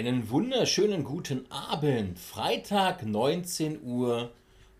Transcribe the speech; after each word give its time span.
Einen 0.00 0.30
wunderschönen 0.30 1.04
guten 1.04 1.44
Abend. 1.52 2.18
Freitag 2.18 3.04
19 3.04 3.82
Uhr 3.82 4.30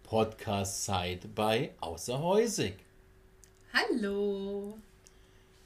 Podcast-Zeit 0.03 1.35
bei 1.35 1.73
Außerhäusig. 1.79 2.77
Hallo. 3.71 4.79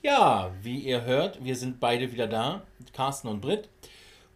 Ja, 0.02 0.52
wie 0.60 0.80
ihr 0.80 1.04
hört, 1.04 1.44
wir 1.44 1.54
sind 1.54 1.78
beide 1.78 2.10
wieder 2.10 2.26
da, 2.26 2.66
Carsten 2.92 3.28
und 3.28 3.42
Britt. 3.42 3.68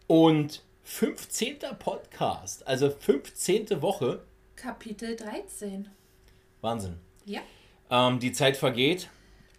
Und 0.07 0.63
15. 0.83 1.57
Podcast, 1.77 2.65
also 2.65 2.89
15. 2.89 3.81
Woche. 3.81 4.21
Kapitel 4.55 5.17
13. 5.17 5.89
Wahnsinn. 6.61 6.95
Ja. 7.25 7.41
Ähm, 7.89 8.21
die 8.21 8.31
Zeit 8.31 8.55
vergeht 8.55 9.09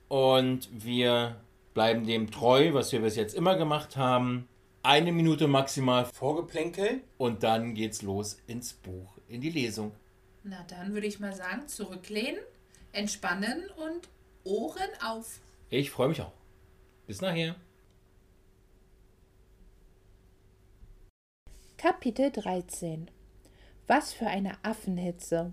und 0.09 0.71
wir 0.73 1.37
bleiben 1.75 2.07
dem 2.07 2.31
treu, 2.31 2.73
was 2.73 2.93
wir 2.93 3.03
bis 3.03 3.17
jetzt 3.17 3.35
immer 3.35 3.57
gemacht 3.57 3.99
haben. 3.99 4.49
Eine 4.83 5.13
Minute 5.13 5.47
maximal 5.47 6.07
Vorgeplänkel 6.07 7.03
und 7.19 7.43
dann 7.43 7.75
geht's 7.75 8.01
los 8.01 8.39
ins 8.47 8.73
Buch, 8.73 9.19
in 9.29 9.43
die 9.43 9.51
Lesung. 9.51 9.93
Na 10.43 10.65
dann 10.69 10.95
würde 10.95 11.07
ich 11.07 11.21
mal 11.21 11.35
sagen, 11.35 11.69
zurücklehnen, 11.69 12.41
entspannen 12.93 13.65
und 13.77 14.09
Ohren 14.43 14.89
auf. 15.05 15.41
Ich 15.69 15.91
freue 15.91 16.09
mich 16.09 16.23
auch. 16.23 16.33
Bis 17.07 17.21
nachher. 17.21 17.57
Kapitel 21.77 22.31
13 22.31 23.11
Was 23.87 24.15
für 24.15 24.29
eine 24.29 24.65
Affenhitze. 24.65 25.53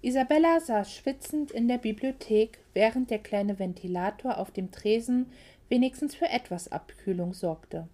Isabella 0.00 0.60
saß 0.60 0.94
schwitzend 0.94 1.50
in 1.50 1.66
der 1.66 1.78
Bibliothek, 1.78 2.60
während 2.72 3.10
der 3.10 3.18
kleine 3.18 3.58
Ventilator 3.58 4.38
auf 4.38 4.52
dem 4.52 4.70
Tresen 4.70 5.32
wenigstens 5.68 6.14
für 6.14 6.28
etwas 6.28 6.70
Abkühlung 6.70 7.34
sorgte. 7.34 7.88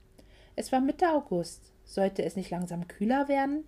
Es 0.57 0.73
war 0.73 0.81
Mitte 0.81 1.13
August. 1.13 1.73
Sollte 1.85 2.25
es 2.25 2.35
nicht 2.35 2.51
langsam 2.51 2.89
kühler 2.89 3.29
werden? 3.29 3.65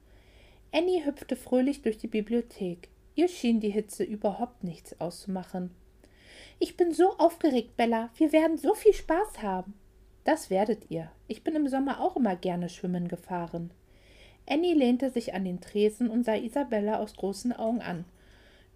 Annie 0.72 1.05
hüpfte 1.05 1.36
fröhlich 1.36 1.83
durch 1.83 1.98
die 1.98 2.08
Bibliothek. 2.08 2.89
Ihr 3.14 3.28
schien 3.28 3.61
die 3.61 3.70
Hitze 3.70 4.05
überhaupt 4.05 4.64
nichts 4.64 5.00
auszumachen. 5.00 5.70
Ich 6.58 6.77
bin 6.77 6.92
so 6.92 7.17
aufgeregt, 7.19 7.77
Bella. 7.77 8.11
Wir 8.17 8.33
werden 8.33 8.58
so 8.58 8.75
viel 8.75 8.92
Spaß 8.92 9.42
haben. 9.42 9.75
Das 10.25 10.50
werdet 10.50 10.91
ihr. 10.91 11.11
Ich 11.27 11.45
bin 11.45 11.55
im 11.55 11.69
Sommer 11.69 12.00
auch 12.00 12.17
immer 12.17 12.36
gerne 12.36 12.69
schwimmen 12.69 13.08
gefahren. 13.08 13.70
Annie 14.47 14.75
lehnte 14.75 15.11
sich 15.11 15.34
an 15.34 15.45
den 15.45 15.61
Tresen 15.61 16.08
und 16.08 16.25
sah 16.25 16.34
Isabella 16.34 16.98
aus 16.98 17.14
großen 17.14 17.52
Augen 17.52 17.80
an. 17.80 18.05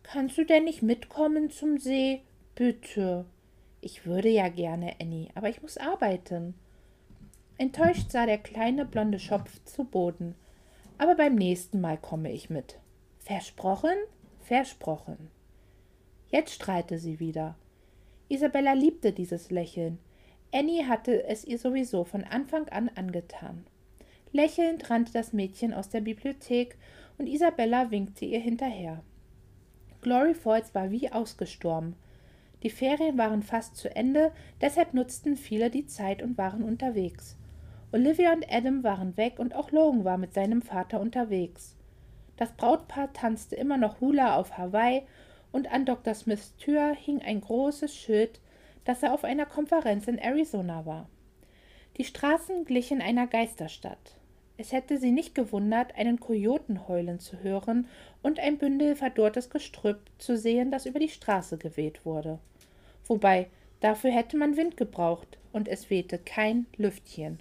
Kannst 0.03 0.37
du 0.39 0.45
denn 0.45 0.65
nicht 0.65 0.83
mitkommen 0.83 1.51
zum 1.51 1.79
See? 1.79 2.23
Bitte. 2.55 3.25
Ich 3.81 4.07
würde 4.07 4.29
ja 4.29 4.49
gerne, 4.49 4.95
Annie, 5.01 5.29
aber 5.35 5.49
ich 5.49 5.63
muss 5.63 5.79
arbeiten. 5.79 6.55
Enttäuscht 7.59 8.11
sah 8.11 8.27
der 8.27 8.39
kleine 8.39 8.85
blonde 8.85 9.19
Schopf 9.19 9.63
zu 9.65 9.85
Boden. 9.85 10.35
Aber 10.99 11.15
beim 11.15 11.35
nächsten 11.35 11.81
Mal 11.81 11.99
komme 11.99 12.33
ich 12.33 12.51
mit. 12.51 12.79
Versprochen? 13.19 13.95
Versprochen. 14.41 15.31
Jetzt 16.29 16.55
strahlte 16.55 16.99
sie 16.99 17.21
wieder. 17.21 17.57
Isabella 18.29 18.73
liebte 18.73 19.13
dieses 19.13 19.51
Lächeln. 19.51 19.99
Annie 20.53 20.87
hatte 20.89 21.25
es 21.25 21.45
ihr 21.45 21.59
sowieso 21.59 22.05
von 22.05 22.25
Anfang 22.25 22.69
an 22.69 22.91
angetan. 22.95 23.65
Lächelnd 24.33 24.89
rannte 24.91 25.13
das 25.13 25.33
Mädchen 25.33 25.75
aus 25.75 25.91
der 25.91 26.01
Bibliothek 26.01 26.77
und 27.19 27.27
Isabella 27.27 27.91
winkte 27.91 28.25
ihr 28.25 28.41
hinterher. 28.41 29.03
Glory 30.01 30.35
Falls 30.35 30.75
war 30.75 30.91
wie 30.91 31.13
ausgestorben. 31.13 31.97
Die 32.63 32.71
Ferien 32.71 33.19
waren 33.19 33.43
fast 33.43 33.77
zu 33.77 33.95
Ende, 33.95 34.33
deshalb 34.61 34.95
nutzten 34.95 35.37
viele 35.37 35.71
die 35.71 35.87
Zeit 35.87 36.23
und 36.23 36.39
waren 36.39 36.63
unterwegs. 36.63 37.37
Olivia 37.95 38.33
und 38.33 38.51
Adam 38.51 38.83
waren 38.85 39.19
weg 39.19 39.39
und 39.39 39.55
auch 39.55 39.71
Logan 39.71 40.03
war 40.03 40.17
mit 40.17 40.33
seinem 40.33 40.63
Vater 40.63 40.99
unterwegs. 40.99 41.77
Das 42.39 42.51
Brautpaar 42.53 43.13
tanzte 43.13 43.55
immer 43.55 43.77
noch 43.77 44.01
Hula 44.01 44.37
auf 44.37 44.57
Hawaii 44.57 45.03
und 45.53 45.71
an 45.71 45.85
Dr. 45.85 46.15
Smiths 46.15 46.57
Tür 46.57 46.95
hing 46.95 47.21
ein 47.21 47.43
großes 47.43 47.95
Schild, 47.95 48.41
dass 48.87 49.03
er 49.03 49.13
auf 49.13 49.25
einer 49.25 49.45
Konferenz 49.45 50.09
in 50.09 50.17
Arizona 50.17 50.87
war. 50.87 51.07
Die 51.99 52.05
Straßen 52.05 52.65
glichen 52.65 53.03
einer 53.03 53.27
Geisterstadt. 53.27 54.17
Es 54.57 54.73
hätte 54.73 54.97
sie 54.97 55.13
nicht 55.13 55.35
gewundert, 55.35 55.95
einen 55.95 56.19
Kojoten 56.19 56.89
heulen 56.89 57.21
zu 57.21 57.43
hören 57.43 57.89
und 58.23 58.41
ein 58.41 58.57
Bündel 58.57 58.97
verdorrtes 58.97 59.51
Gestrüpp 59.51 60.01
zu 60.17 60.39
sehen, 60.39 60.71
das 60.71 60.87
über 60.87 60.99
die 60.99 61.11
Straße 61.11 61.59
geweht 61.59 62.07
wurde. 62.07 62.39
Wobei, 63.07 63.51
dafür 63.81 64.13
hätte 64.13 64.39
man 64.39 64.57
Wind 64.57 64.79
gebraucht, 64.79 65.37
und 65.53 65.69
es 65.69 65.91
wehte 65.91 66.17
kein 66.19 66.65
Lüftchen. 66.79 67.39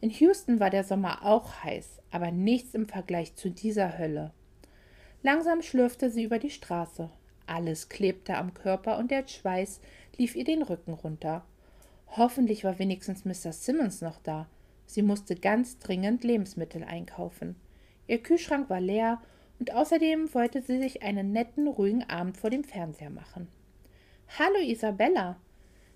In 0.00 0.10
Houston 0.10 0.60
war 0.60 0.70
der 0.70 0.84
Sommer 0.84 1.24
auch 1.24 1.64
heiß, 1.64 2.02
aber 2.10 2.30
nichts 2.30 2.74
im 2.74 2.86
Vergleich 2.86 3.34
zu 3.34 3.50
dieser 3.50 3.98
Hölle. 3.98 4.32
Langsam 5.22 5.62
schlürfte 5.62 6.10
sie 6.10 6.24
über 6.24 6.38
die 6.38 6.50
Straße. 6.50 7.10
Alles 7.46 7.88
klebte 7.88 8.36
am 8.36 8.52
Körper 8.52 8.98
und 8.98 9.10
der 9.10 9.26
Schweiß 9.26 9.80
lief 10.16 10.36
ihr 10.36 10.44
den 10.44 10.62
Rücken 10.62 10.92
runter. 10.92 11.44
Hoffentlich 12.08 12.64
war 12.64 12.78
wenigstens 12.78 13.24
Mr. 13.24 13.52
Simmons 13.52 14.02
noch 14.02 14.18
da. 14.22 14.46
Sie 14.86 15.02
musste 15.02 15.34
ganz 15.34 15.78
dringend 15.78 16.22
Lebensmittel 16.24 16.84
einkaufen. 16.84 17.56
Ihr 18.06 18.22
Kühlschrank 18.22 18.70
war 18.70 18.80
leer 18.80 19.20
und 19.58 19.72
außerdem 19.72 20.32
wollte 20.34 20.62
sie 20.62 20.78
sich 20.78 21.02
einen 21.02 21.32
netten, 21.32 21.66
ruhigen 21.66 22.04
Abend 22.04 22.36
vor 22.36 22.50
dem 22.50 22.64
Fernseher 22.64 23.10
machen. 23.10 23.48
Hallo, 24.38 24.58
Isabella! 24.60 25.36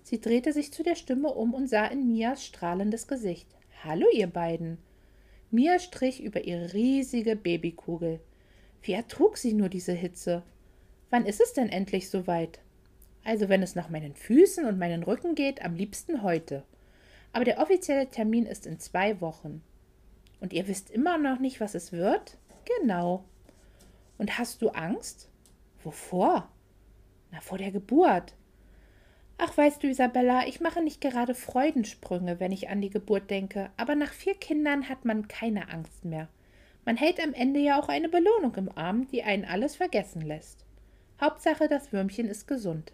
Sie 0.03 0.19
drehte 0.19 0.51
sich 0.51 0.73
zu 0.73 0.83
der 0.83 0.95
Stimme 0.95 1.29
um 1.29 1.53
und 1.53 1.67
sah 1.67 1.85
in 1.85 2.07
Mias 2.07 2.43
strahlendes 2.43 3.07
Gesicht. 3.07 3.47
Hallo, 3.83 4.05
ihr 4.13 4.27
beiden. 4.27 4.77
Mia 5.49 5.79
strich 5.79 6.21
über 6.21 6.43
ihre 6.43 6.71
riesige 6.73 7.35
Babykugel. 7.35 8.19
Wie 8.83 8.91
ertrug 8.91 9.37
sie 9.37 9.53
nur 9.53 9.69
diese 9.69 9.93
Hitze? 9.93 10.43
Wann 11.09 11.25
ist 11.25 11.41
es 11.41 11.53
denn 11.53 11.69
endlich 11.69 12.11
soweit? 12.11 12.59
Also, 13.23 13.49
wenn 13.49 13.63
es 13.63 13.73
nach 13.73 13.89
meinen 13.89 14.13
Füßen 14.13 14.65
und 14.65 14.77
meinen 14.77 15.01
Rücken 15.01 15.33
geht, 15.33 15.65
am 15.65 15.73
liebsten 15.73 16.21
heute. 16.21 16.63
Aber 17.33 17.43
der 17.43 17.57
offizielle 17.57 18.07
Termin 18.07 18.45
ist 18.45 18.67
in 18.67 18.79
zwei 18.79 19.19
Wochen. 19.19 19.63
Und 20.41 20.53
ihr 20.53 20.67
wisst 20.67 20.91
immer 20.91 21.17
noch 21.17 21.39
nicht, 21.39 21.59
was 21.59 21.73
es 21.73 21.91
wird? 21.91 22.37
Genau. 22.77 23.25
Und 24.19 24.37
hast 24.37 24.61
du 24.61 24.69
Angst? 24.69 25.27
Wovor? 25.83 26.51
Na, 27.31 27.41
vor 27.41 27.57
der 27.57 27.71
Geburt. 27.71 28.35
Ach, 29.43 29.57
weißt 29.57 29.81
du, 29.81 29.87
Isabella, 29.87 30.45
ich 30.45 30.61
mache 30.61 30.83
nicht 30.83 31.01
gerade 31.01 31.33
Freudensprünge, 31.33 32.39
wenn 32.39 32.51
ich 32.51 32.69
an 32.69 32.79
die 32.79 32.91
Geburt 32.91 33.31
denke, 33.31 33.71
aber 33.75 33.95
nach 33.95 34.13
vier 34.13 34.35
Kindern 34.35 34.87
hat 34.87 35.03
man 35.03 35.27
keine 35.27 35.69
Angst 35.69 36.05
mehr. 36.05 36.27
Man 36.85 36.95
hält 36.95 37.19
am 37.19 37.33
Ende 37.33 37.59
ja 37.59 37.81
auch 37.81 37.89
eine 37.89 38.07
Belohnung 38.07 38.53
im 38.53 38.69
Arm, 38.77 39.07
die 39.07 39.23
einen 39.23 39.43
alles 39.43 39.75
vergessen 39.75 40.21
lässt. 40.21 40.63
Hauptsache, 41.19 41.67
das 41.67 41.91
Würmchen 41.91 42.27
ist 42.27 42.47
gesund. 42.47 42.93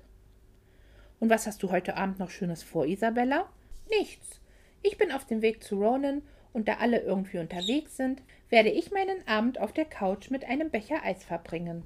Und 1.20 1.30
was 1.30 1.48
hast 1.48 1.62
du 1.64 1.70
heute 1.70 1.98
Abend 1.98 2.18
noch 2.18 2.30
Schönes 2.30 2.64
vor, 2.64 2.86
Isabella? 2.86 3.50
Nichts. 3.90 4.40
Ich 4.84 4.98
bin 4.98 5.12
auf 5.12 5.26
dem 5.26 5.42
Weg 5.42 5.62
zu 5.62 5.76
Ronan 5.76 6.22
und 6.54 6.70
da 6.70 6.76
alle 6.76 7.02
irgendwie 7.02 7.40
unterwegs 7.40 7.98
sind, 7.98 8.22
werde 8.50 8.70
ich 8.70 8.94
meinen 8.94 9.28
Abend 9.28 9.60
auf 9.60 9.74
der 9.74 9.84
Couch 9.84 10.30
mit 10.30 10.46
einem 10.46 10.70
Becher 10.70 11.04
Eis 11.04 11.26
verbringen. 11.26 11.84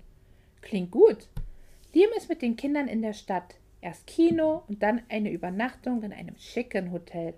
Klingt 0.61 0.91
gut. 0.91 1.29
Liam 1.93 2.11
ist 2.15 2.29
mit 2.29 2.43
den 2.43 2.57
Kindern 2.57 2.87
in 2.87 3.01
der 3.01 3.13
Stadt. 3.13 3.55
Erst 3.81 4.07
Kino 4.07 4.63
und 4.67 4.83
dann 4.83 5.01
eine 5.09 5.31
Übernachtung 5.31 6.03
in 6.03 6.13
einem 6.13 6.37
schicken 6.37 6.91
Hotel. 6.91 7.33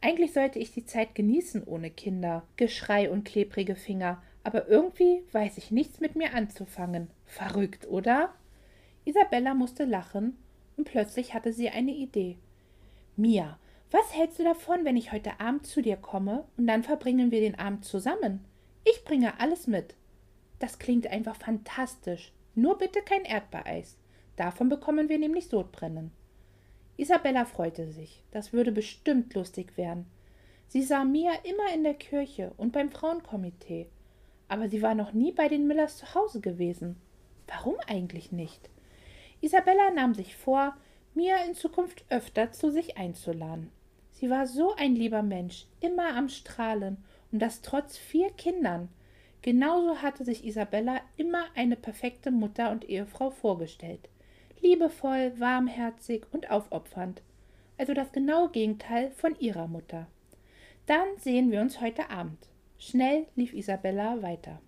Eigentlich 0.00 0.32
sollte 0.32 0.58
ich 0.58 0.72
die 0.72 0.84
Zeit 0.84 1.14
genießen 1.14 1.64
ohne 1.64 1.90
Kinder, 1.90 2.42
Geschrei 2.56 3.10
und 3.10 3.24
klebrige 3.24 3.76
Finger, 3.76 4.22
aber 4.44 4.68
irgendwie 4.68 5.22
weiß 5.32 5.58
ich 5.58 5.70
nichts 5.70 6.00
mit 6.00 6.16
mir 6.16 6.34
anzufangen. 6.34 7.08
Verrückt, 7.24 7.88
oder? 7.88 8.34
Isabella 9.04 9.54
musste 9.54 9.84
lachen 9.84 10.36
und 10.76 10.84
plötzlich 10.84 11.34
hatte 11.34 11.52
sie 11.52 11.70
eine 11.70 11.92
Idee. 11.92 12.36
Mia, 13.16 13.58
was 13.90 14.14
hältst 14.14 14.38
du 14.38 14.44
davon, 14.44 14.84
wenn 14.84 14.96
ich 14.96 15.12
heute 15.12 15.38
Abend 15.38 15.66
zu 15.66 15.82
dir 15.82 15.96
komme 15.96 16.44
und 16.56 16.66
dann 16.66 16.82
verbringen 16.82 17.30
wir 17.30 17.40
den 17.40 17.58
Abend 17.58 17.84
zusammen? 17.84 18.44
Ich 18.84 19.04
bringe 19.04 19.38
alles 19.38 19.66
mit. 19.66 19.94
Das 20.58 20.78
klingt 20.78 21.06
einfach 21.06 21.36
fantastisch. 21.36 22.32
Nur 22.54 22.78
bitte 22.78 23.00
kein 23.02 23.24
Erdbeereis. 23.24 23.96
Davon 24.36 24.68
bekommen 24.68 25.08
wir 25.08 25.18
nämlich 25.18 25.48
Sodbrennen. 25.48 26.10
Isabella 26.96 27.44
freute 27.44 27.88
sich. 27.88 28.22
Das 28.30 28.52
würde 28.52 28.72
bestimmt 28.72 29.34
lustig 29.34 29.76
werden. 29.76 30.06
Sie 30.68 30.82
sah 30.82 31.04
Mia 31.04 31.32
immer 31.44 31.74
in 31.74 31.84
der 31.84 31.94
Kirche 31.94 32.52
und 32.56 32.72
beim 32.72 32.90
Frauenkomitee. 32.90 33.88
Aber 34.48 34.68
sie 34.68 34.82
war 34.82 34.94
noch 34.94 35.12
nie 35.12 35.32
bei 35.32 35.48
den 35.48 35.66
Millers 35.66 35.98
zu 35.98 36.14
Hause 36.14 36.40
gewesen. 36.40 36.96
Warum 37.46 37.76
eigentlich 37.86 38.32
nicht? 38.32 38.70
Isabella 39.40 39.90
nahm 39.90 40.14
sich 40.14 40.36
vor, 40.36 40.76
Mia 41.14 41.36
in 41.44 41.54
Zukunft 41.54 42.04
öfter 42.08 42.52
zu 42.52 42.70
sich 42.70 42.96
einzuladen. 42.96 43.70
Sie 44.12 44.30
war 44.30 44.46
so 44.46 44.74
ein 44.76 44.94
lieber 44.94 45.22
Mensch, 45.22 45.66
immer 45.80 46.14
am 46.16 46.28
Strahlen, 46.28 46.98
und 47.32 47.40
das 47.40 47.60
trotz 47.60 47.98
vier 47.98 48.30
Kindern. 48.30 48.88
Genauso 49.42 50.00
hatte 50.00 50.24
sich 50.24 50.46
Isabella 50.46 51.00
immer 51.16 51.44
eine 51.54 51.76
perfekte 51.76 52.30
Mutter 52.30 52.70
und 52.70 52.88
Ehefrau 52.88 53.30
vorgestellt 53.30 54.08
liebevoll, 54.62 55.32
warmherzig 55.38 56.26
und 56.32 56.50
aufopfernd, 56.50 57.22
also 57.76 57.92
das 57.94 58.12
genaue 58.12 58.50
Gegenteil 58.50 59.10
von 59.10 59.38
ihrer 59.38 59.66
Mutter. 59.66 60.06
Dann 60.86 61.06
sehen 61.18 61.50
wir 61.50 61.60
uns 61.60 61.80
heute 61.80 62.10
Abend. 62.10 62.48
Schnell 62.78 63.26
lief 63.36 63.52
Isabella 63.52 64.22
weiter. 64.22 64.60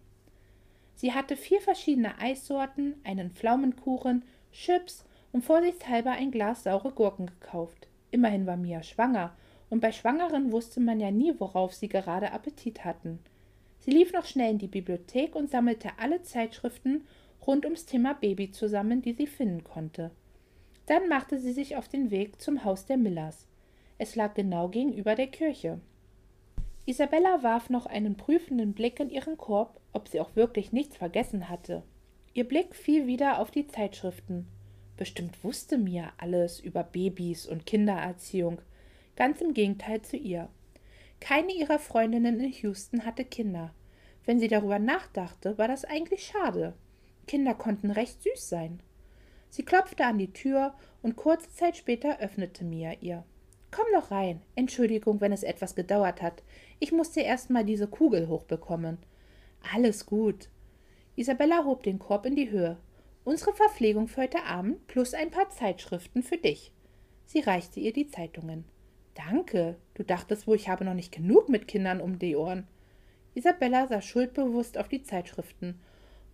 Sie 0.94 1.12
hatte 1.12 1.36
vier 1.36 1.60
verschiedene 1.60 2.18
Eissorten, 2.18 2.94
einen 3.04 3.30
Pflaumenkuchen, 3.30 4.24
Chips 4.52 5.04
und 5.32 5.44
vorsichtshalber 5.44 6.12
ein 6.12 6.30
Glas 6.30 6.62
saure 6.62 6.92
Gurken 6.92 7.26
gekauft. 7.26 7.88
Immerhin 8.10 8.46
war 8.46 8.56
Mia 8.56 8.82
schwanger, 8.82 9.36
und 9.70 9.80
bei 9.80 9.90
Schwangeren 9.90 10.52
wusste 10.52 10.78
man 10.78 11.00
ja 11.00 11.10
nie, 11.10 11.34
worauf 11.38 11.74
sie 11.74 11.88
gerade 11.88 12.30
Appetit 12.30 12.84
hatten. 12.84 13.18
Sie 13.80 13.90
lief 13.90 14.12
noch 14.12 14.24
schnell 14.24 14.52
in 14.52 14.58
die 14.58 14.68
Bibliothek 14.68 15.34
und 15.34 15.50
sammelte 15.50 15.90
alle 15.98 16.22
Zeitschriften 16.22 17.04
rund 17.46 17.64
ums 17.64 17.86
Thema 17.86 18.14
Baby 18.14 18.50
zusammen, 18.50 19.02
die 19.02 19.12
sie 19.12 19.26
finden 19.26 19.64
konnte. 19.64 20.10
Dann 20.86 21.08
machte 21.08 21.38
sie 21.38 21.52
sich 21.52 21.76
auf 21.76 21.88
den 21.88 22.10
Weg 22.10 22.40
zum 22.40 22.64
Haus 22.64 22.86
der 22.86 22.96
Millers. 22.96 23.46
Es 23.98 24.16
lag 24.16 24.34
genau 24.34 24.68
gegenüber 24.68 25.14
der 25.14 25.28
Kirche. 25.28 25.80
Isabella 26.86 27.42
warf 27.42 27.70
noch 27.70 27.86
einen 27.86 28.16
prüfenden 28.16 28.74
Blick 28.74 29.00
in 29.00 29.08
ihren 29.08 29.38
Korb, 29.38 29.80
ob 29.92 30.08
sie 30.08 30.20
auch 30.20 30.36
wirklich 30.36 30.72
nichts 30.72 30.96
vergessen 30.96 31.48
hatte. 31.48 31.82
Ihr 32.34 32.44
Blick 32.44 32.74
fiel 32.74 33.06
wieder 33.06 33.38
auf 33.38 33.50
die 33.50 33.66
Zeitschriften. 33.66 34.46
Bestimmt 34.96 35.42
wusste 35.42 35.78
Mia 35.78 36.12
alles 36.18 36.60
über 36.60 36.82
Babys 36.82 37.46
und 37.46 37.64
Kindererziehung. 37.64 38.60
Ganz 39.16 39.40
im 39.40 39.54
Gegenteil 39.54 40.02
zu 40.02 40.16
ihr. 40.16 40.48
Keine 41.20 41.52
ihrer 41.52 41.78
Freundinnen 41.78 42.38
in 42.40 42.52
Houston 42.52 43.06
hatte 43.06 43.24
Kinder. 43.24 43.72
Wenn 44.26 44.40
sie 44.40 44.48
darüber 44.48 44.78
nachdachte, 44.78 45.56
war 45.56 45.68
das 45.68 45.84
eigentlich 45.84 46.24
schade. 46.24 46.74
Kinder 47.26 47.54
konnten 47.54 47.90
recht 47.90 48.22
süß 48.22 48.48
sein. 48.48 48.80
Sie 49.50 49.64
klopfte 49.64 50.04
an 50.04 50.18
die 50.18 50.32
Tür 50.32 50.74
und 51.02 51.16
kurze 51.16 51.50
Zeit 51.50 51.76
später 51.76 52.18
öffnete 52.20 52.64
Mia 52.64 52.94
ihr. 53.00 53.24
Komm 53.70 53.86
doch 53.92 54.10
rein. 54.10 54.40
Entschuldigung, 54.54 55.20
wenn 55.20 55.32
es 55.32 55.42
etwas 55.42 55.74
gedauert 55.74 56.22
hat. 56.22 56.42
Ich 56.78 56.92
musste 56.92 57.20
erst 57.20 57.50
mal 57.50 57.64
diese 57.64 57.88
Kugel 57.88 58.28
hochbekommen. 58.28 58.98
Alles 59.74 60.06
gut. 60.06 60.48
Isabella 61.16 61.64
hob 61.64 61.82
den 61.82 61.98
Korb 61.98 62.26
in 62.26 62.36
die 62.36 62.50
Höhe. 62.50 62.76
Unsere 63.24 63.52
Verpflegung 63.52 64.06
für 64.06 64.22
heute 64.22 64.44
Abend 64.44 64.86
plus 64.86 65.14
ein 65.14 65.30
paar 65.30 65.50
Zeitschriften 65.50 66.22
für 66.22 66.36
dich. 66.36 66.72
Sie 67.24 67.40
reichte 67.40 67.80
ihr 67.80 67.92
die 67.92 68.06
Zeitungen. 68.06 68.64
Danke. 69.14 69.76
Du 69.94 70.02
dachtest 70.02 70.46
wohl, 70.46 70.56
ich 70.56 70.68
habe 70.68 70.84
noch 70.84 70.94
nicht 70.94 71.12
genug 71.12 71.48
mit 71.48 71.68
Kindern 71.68 72.00
um 72.00 72.18
die 72.18 72.36
Ohren. 72.36 72.66
Isabella 73.34 73.86
sah 73.86 74.00
schuldbewusst 74.00 74.78
auf 74.78 74.88
die 74.88 75.02
Zeitschriften. 75.02 75.80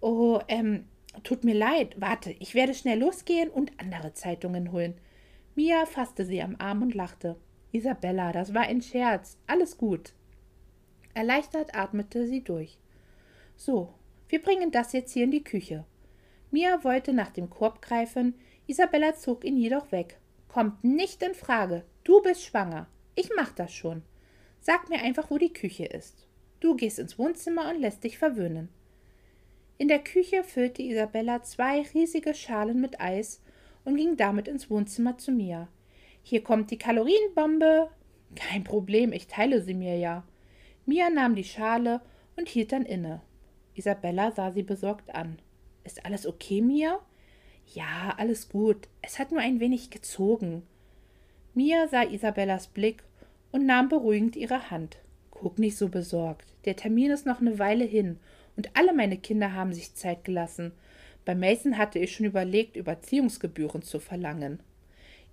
Oh, 0.01 0.41
ähm, 0.49 0.87
tut 1.23 1.45
mir 1.45 1.55
leid. 1.55 2.01
Warte, 2.01 2.33
ich 2.39 2.55
werde 2.55 2.75
schnell 2.75 2.99
losgehen 2.99 3.51
und 3.51 3.73
andere 3.79 4.15
Zeitungen 4.15 4.73
holen. 4.73 4.95
Mia 5.55 5.85
fasste 5.87 6.25
sie 6.25 6.43
am 6.43 6.57
Arm 6.59 6.83
und 6.83 6.95
lachte. 6.95 7.37
Isabella, 7.73 8.33
das 8.33 8.55
war 8.55 8.63
ein 8.63 8.83
Scherz. 8.83 9.37
Alles 9.47 9.77
gut. 9.77 10.13
Erleichtert 11.15 11.75
atmete 11.75 12.27
sie 12.27 12.43
durch. 12.43 12.79
So, 13.57 13.95
wir 14.29 14.41
bringen 14.41 14.71
das 14.71 14.93
jetzt 14.93 15.13
hier 15.13 15.25
in 15.25 15.31
die 15.31 15.45
Küche. 15.45 15.85
Mia 16.51 16.83
wollte 16.83 17.13
nach 17.13 17.31
dem 17.31 17.51
Korb 17.51 17.83
greifen, 17.83 18.35
Isabella 18.67 19.15
zog 19.15 19.45
ihn 19.45 19.57
jedoch 19.57 19.93
weg. 19.93 20.19
Kommt 20.49 20.83
nicht 20.83 21.23
in 21.23 21.35
Frage. 21.35 21.85
Du 22.05 22.23
bist 22.23 22.43
schwanger. 22.43 22.89
Ich 23.15 23.31
mach 23.37 23.53
das 23.53 23.73
schon. 23.73 24.03
Sag 24.61 24.89
mir 24.89 25.01
einfach, 25.01 25.31
wo 25.31 25.39
die 25.39 25.53
Küche 25.53 25.85
ist. 25.85 26.27
Du 26.61 26.75
gehst 26.75 26.99
ins 26.99 27.19
Wohnzimmer 27.19 27.71
und 27.71 27.81
lässt 27.81 28.05
dich 28.05 28.19
verwöhnen. 28.19 28.69
In 29.81 29.89
der 29.89 30.01
Küche 30.01 30.45
füllte 30.45 30.83
Isabella 30.83 31.43
zwei 31.43 31.81
riesige 31.95 32.35
Schalen 32.35 32.83
mit 32.83 33.01
Eis 33.01 33.41
und 33.83 33.97
ging 33.97 34.19
damit 34.19 34.47
ins 34.47 34.69
Wohnzimmer 34.69 35.17
zu 35.17 35.33
Mia. 35.33 35.69
Hier 36.23 36.45
kommt 36.45 36.71
die 36.71 36.77
Kalorienbombe. 36.77 37.89
Kein 38.37 38.63
Problem, 38.63 39.15
ich 39.15 39.27
teile 39.27 39.63
sie 39.63 39.73
mir 39.73 39.97
ja. 39.97 40.23
Mia 40.85 41.09
nahm 41.09 41.35
die 41.35 41.45
Schale 41.45 42.03
und 42.37 42.51
hielt 42.51 42.73
dann 42.73 42.85
inne. 42.85 43.23
Isabella 43.75 44.33
sah 44.33 44.53
sie 44.53 44.65
besorgt 44.65 45.15
an. 45.15 45.39
Ist 45.83 46.05
alles 46.05 46.27
okay, 46.27 46.61
Mia? 46.61 47.01
Ja, 47.73 48.15
alles 48.19 48.51
gut. 48.51 48.87
Es 49.01 49.19
hat 49.19 49.31
nur 49.33 49.41
ein 49.41 49.61
wenig 49.61 49.89
gezogen. 49.89 50.63
Mia 51.55 51.89
sah 51.89 52.03
Isabellas 52.03 52.67
Blick 52.67 53.03
und 53.51 53.65
nahm 53.65 53.89
beruhigend 53.89 54.37
ihre 54.37 54.71
Hand. 54.71 54.99
Guck 55.31 55.59
nicht 55.59 55.79
so 55.79 55.89
besorgt. 55.89 56.55
Der 56.67 56.77
Termin 56.77 57.11
ist 57.11 57.25
noch 57.25 57.41
eine 57.41 57.59
Weile 57.59 57.85
hin 57.85 58.19
und 58.61 58.77
alle 58.77 58.93
meine 58.93 59.17
Kinder 59.17 59.55
haben 59.55 59.73
sich 59.73 59.95
Zeit 59.95 60.23
gelassen. 60.23 60.73
Bei 61.25 61.35
Mason 61.35 61.79
hatte 61.79 61.99
ich 61.99 62.15
schon 62.15 62.27
überlegt, 62.27 62.77
Überziehungsgebühren 62.77 63.81
zu 63.81 64.01
verlangen. 64.01 64.63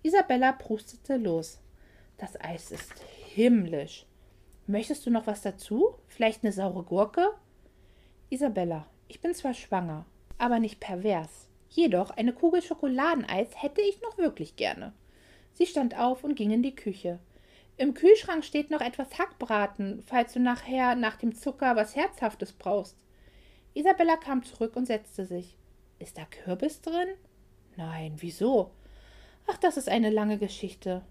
Isabella 0.02 0.54
prustete 0.54 1.18
los. 1.18 1.60
Das 2.18 2.40
Eis 2.40 2.72
ist 2.72 2.94
himmlisch. 3.34 4.06
Möchtest 4.66 5.06
du 5.06 5.10
noch 5.10 5.28
was 5.28 5.42
dazu? 5.42 5.96
Vielleicht 6.08 6.46
eine 6.46 6.54
saure 6.54 6.84
Gurke? 6.84 7.28
Isabella, 8.30 8.88
ich 9.10 9.20
bin 9.20 9.34
zwar 9.34 9.54
schwanger, 9.54 10.06
aber 10.38 10.60
nicht 10.60 10.80
pervers. 10.80 11.50
Jedoch 11.68 12.12
eine 12.12 12.32
Kugel 12.32 12.62
Schokoladeneis 12.62 13.62
hätte 13.62 13.82
ich 13.82 14.02
noch 14.04 14.18
wirklich 14.18 14.56
gerne. 14.56 14.94
Sie 15.52 15.66
stand 15.66 16.00
auf 16.00 16.24
und 16.24 16.36
ging 16.36 16.52
in 16.52 16.64
die 16.64 16.76
Küche. 16.76 17.20
Im 17.76 17.94
Kühlschrank 17.94 18.46
steht 18.46 18.72
noch 18.72 18.80
etwas 18.80 19.20
Hackbraten, 19.20 20.02
falls 20.06 20.32
du 20.32 20.40
nachher 20.40 20.96
nach 20.96 21.18
dem 21.18 21.36
Zucker 21.36 21.76
was 21.76 21.94
Herzhaftes 21.94 22.54
brauchst. 22.54 22.96
Isabella 23.78 24.18
kam 24.18 24.44
zurück 24.44 24.76
und 24.76 24.88
setzte 24.88 25.26
sich. 25.26 25.56
Ist 26.00 26.18
da 26.18 26.26
Kürbis 26.26 26.82
drin? 26.82 27.10
Nein, 27.76 28.16
wieso? 28.18 28.72
Ach, 29.46 29.58
das 29.58 29.78
ist 29.78 29.88
eine 29.88 30.10
lange 30.10 30.40
Geschichte. 30.40 31.04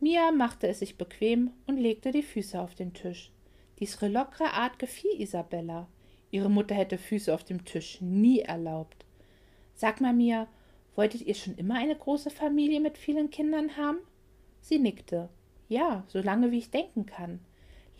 Mia 0.00 0.32
machte 0.32 0.66
es 0.66 0.78
sich 0.78 0.96
bequem 0.96 1.50
und 1.66 1.76
legte 1.76 2.10
die 2.10 2.22
Füße 2.22 2.58
auf 2.58 2.74
den 2.74 2.94
Tisch. 2.94 3.30
Dies 3.78 4.00
lockere 4.00 4.54
Art 4.54 4.78
gefiel 4.78 5.10
Isabella. 5.20 5.88
Ihre 6.30 6.48
Mutter 6.48 6.74
hätte 6.74 6.96
Füße 6.96 7.34
auf 7.34 7.44
dem 7.44 7.66
Tisch 7.66 8.00
nie 8.00 8.40
erlaubt. 8.40 9.04
Sag 9.74 10.00
mal, 10.00 10.14
Mia, 10.14 10.48
wolltet 10.94 11.20
ihr 11.20 11.34
schon 11.34 11.56
immer 11.56 11.74
eine 11.74 11.96
große 11.96 12.30
Familie 12.30 12.80
mit 12.80 12.96
vielen 12.96 13.28
Kindern 13.28 13.76
haben? 13.76 13.98
Sie 14.62 14.78
nickte. 14.78 15.28
Ja, 15.68 16.04
so 16.08 16.22
lange 16.22 16.50
wie 16.50 16.58
ich 16.58 16.70
denken 16.70 17.04
kann. 17.04 17.40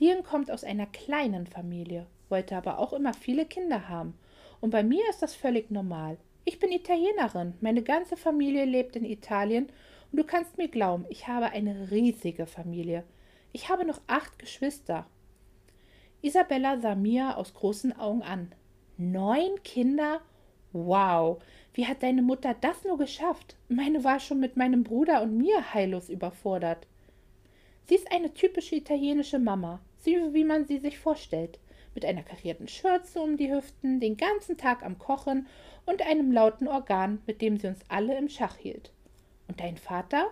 Lian 0.01 0.23
kommt 0.23 0.51
aus 0.51 0.65
einer 0.65 0.87
kleinen 0.87 1.47
Familie, 1.47 2.07
wollte 2.31 2.57
aber 2.57 2.79
auch 2.79 2.95
immer 2.95 3.13
viele 3.13 3.45
Kinder 3.45 3.91
haben 3.91 4.15
und 4.63 4.71
bei 4.71 4.83
mir 4.83 5.03
ist 5.11 5.21
das 5.21 5.35
völlig 5.35 5.71
normal. 5.71 6.17
Ich 6.47 6.59
bin 6.59 6.73
Italienerin, 6.73 7.53
meine 7.61 7.83
ganze 7.83 8.17
Familie 8.17 8.65
lebt 8.65 8.97
in 8.97 9.05
Italien 9.05 9.69
und 10.11 10.19
du 10.19 10.25
kannst 10.25 10.57
mir 10.57 10.69
glauben, 10.69 11.05
ich 11.11 11.29
habe 11.29 11.51
eine 11.51 11.91
riesige 11.91 12.47
Familie. 12.47 13.05
Ich 13.53 13.69
habe 13.69 13.85
noch 13.85 14.01
acht 14.07 14.39
Geschwister. 14.39 15.07
Isabella 16.23 16.79
sah 16.79 16.95
Mia 16.95 17.35
aus 17.35 17.53
großen 17.53 17.99
Augen 17.99 18.23
an. 18.23 18.53
Neun 18.97 19.63
Kinder? 19.65 20.23
Wow, 20.73 21.43
wie 21.75 21.87
hat 21.87 22.03
deine 22.03 22.23
Mutter 22.23 22.55
das 22.59 22.85
nur 22.85 22.97
geschafft? 22.97 23.57
Meine 23.69 24.03
war 24.03 24.19
schon 24.19 24.41
mit 24.41 24.57
meinem 24.57 24.83
Bruder 24.83 25.21
und 25.21 25.37
mir 25.37 25.75
heillos 25.75 26.09
überfordert. 26.09 26.87
Sie 27.87 27.97
ist 27.97 28.11
eine 28.13 28.33
typische 28.33 28.77
italienische 28.77 29.39
Mama, 29.39 29.81
so 30.05 30.35
wie 30.35 30.45
man 30.45 30.67
sie 30.67 30.79
sich 30.79 30.99
vorstellt 30.99 31.59
mit 31.95 32.05
einer 32.05 32.23
karierten 32.23 32.69
Schürze 32.69 33.21
um 33.21 33.37
die 33.37 33.53
Hüften, 33.53 34.01
den 34.01 34.17
ganzen 34.17 34.57
Tag 34.57 34.85
am 34.85 34.99
Kochen 34.99 35.47
und 35.87 36.03
einem 36.03 36.33
lauten 36.33 36.69
Organ, 36.69 37.21
mit 37.27 37.43
dem 37.43 37.57
sie 37.57 37.67
uns 37.67 37.81
alle 37.89 38.17
im 38.17 38.29
Schach 38.29 38.57
hielt. 38.57 38.93
Und 39.49 39.61
dein 39.61 39.77
Vater? 39.77 40.31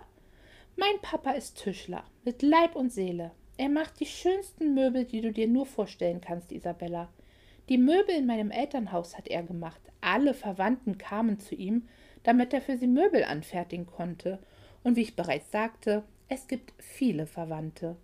Mein 0.77 1.01
Papa 1.01 1.31
ist 1.31 1.61
Tischler, 1.61 2.05
mit 2.23 2.41
Leib 2.41 2.75
und 2.75 2.91
Seele. 2.91 3.31
Er 3.57 3.67
macht 3.67 3.99
die 3.99 4.05
schönsten 4.05 4.73
Möbel, 4.73 5.03
die 5.03 5.19
du 5.19 5.33
dir 5.33 5.47
nur 5.47 5.65
vorstellen 5.65 6.21
kannst, 6.21 6.53
Isabella. 6.53 7.09
Die 7.67 7.77
Möbel 7.77 8.15
in 8.15 8.25
meinem 8.25 8.51
Elternhaus 8.51 9.17
hat 9.17 9.27
er 9.27 9.43
gemacht. 9.43 9.81
Alle 9.99 10.33
Verwandten 10.33 10.97
kamen 10.97 11.39
zu 11.39 11.55
ihm, 11.55 11.87
damit 12.23 12.53
er 12.53 12.61
für 12.61 12.77
sie 12.77 12.87
Möbel 12.87 13.25
anfertigen 13.25 13.85
konnte. 13.85 14.39
Und 14.83 14.95
wie 14.95 15.01
ich 15.01 15.17
bereits 15.17 15.51
sagte, 15.51 16.03
es 16.29 16.47
gibt 16.47 16.73
viele 16.77 17.25
Verwandte. 17.25 17.97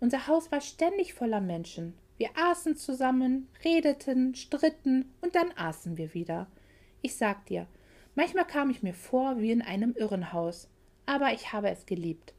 Unser 0.00 0.26
Haus 0.26 0.52
war 0.52 0.60
ständig 0.60 1.14
voller 1.14 1.40
Menschen. 1.40 1.94
Wir 2.18 2.30
aßen 2.36 2.76
zusammen, 2.76 3.48
redeten, 3.64 4.34
stritten 4.34 5.12
und 5.20 5.34
dann 5.34 5.52
aßen 5.56 5.96
wir 5.96 6.14
wieder. 6.14 6.46
Ich 7.02 7.16
sag 7.16 7.46
dir, 7.46 7.66
manchmal 8.14 8.46
kam 8.46 8.70
ich 8.70 8.82
mir 8.82 8.94
vor 8.94 9.38
wie 9.38 9.50
in 9.50 9.62
einem 9.62 9.94
Irrenhaus, 9.94 10.68
aber 11.04 11.32
ich 11.32 11.52
habe 11.52 11.70
es 11.70 11.86
geliebt. 11.86 12.34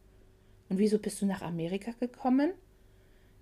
Und 0.69 0.79
wieso 0.79 0.99
bist 0.99 1.21
du 1.21 1.25
nach 1.25 1.41
Amerika 1.41 1.91
gekommen? 1.99 2.51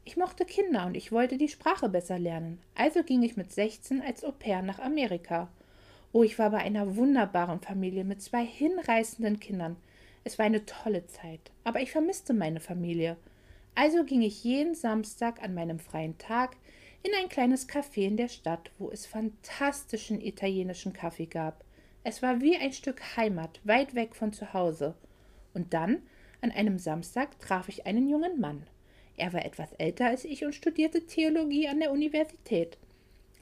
Ich 0.03 0.17
mochte 0.17 0.45
Kinder 0.45 0.85
und 0.85 0.95
ich 0.95 1.11
wollte 1.11 1.37
die 1.37 1.49
Sprache 1.49 1.89
besser 1.89 2.19
lernen. 2.19 2.59
Also 2.75 3.03
ging 3.03 3.23
ich 3.23 3.37
mit 3.37 3.51
16 3.51 4.01
als 4.01 4.23
Au 4.23 4.31
pair 4.31 4.61
nach 4.61 4.79
Amerika. 4.79 5.49
Oh, 6.13 6.23
ich 6.23 6.37
war 6.37 6.51
bei 6.51 6.59
einer 6.59 6.95
wunderbaren 6.95 7.59
Familie 7.59 8.03
mit 8.03 8.21
zwei 8.21 8.45
hinreißenden 8.45 9.39
Kindern. 9.39 9.77
Es 10.23 10.37
war 10.37 10.45
eine 10.45 10.65
tolle 10.65 11.07
Zeit, 11.07 11.51
aber 11.63 11.81
ich 11.81 11.91
vermisste 11.91 12.33
meine 12.33 12.59
Familie. 12.59 13.17
Also 13.75 14.05
ging 14.05 14.21
ich 14.21 14.43
jeden 14.43 14.73
Samstag 14.73 15.43
an 15.43 15.53
meinem 15.53 15.79
freien 15.79 16.17
Tag 16.17 16.55
in 17.03 17.11
ein 17.13 17.29
kleines 17.29 17.67
Café 17.69 18.07
in 18.07 18.17
der 18.17 18.29
Stadt, 18.29 18.71
wo 18.79 18.89
es 18.89 19.05
fantastischen 19.05 20.21
italienischen 20.21 20.93
Kaffee 20.93 21.27
gab. 21.27 21.63
Es 22.03 22.21
war 22.21 22.41
wie 22.41 22.55
ein 22.55 22.71
Stück 22.71 23.17
Heimat, 23.17 23.59
weit 23.63 23.93
weg 23.93 24.15
von 24.15 24.31
zu 24.31 24.53
Hause. 24.53 24.95
Und 25.53 25.73
dann, 25.73 26.01
an 26.41 26.51
einem 26.51 26.79
Samstag, 26.79 27.39
traf 27.39 27.67
ich 27.67 27.85
einen 27.85 28.07
jungen 28.07 28.39
Mann. 28.39 28.63
Er 29.17 29.33
war 29.33 29.45
etwas 29.45 29.73
älter 29.73 30.07
als 30.07 30.25
ich 30.25 30.45
und 30.45 30.55
studierte 30.55 31.05
Theologie 31.05 31.67
an 31.67 31.79
der 31.79 31.91
Universität. 31.91 32.77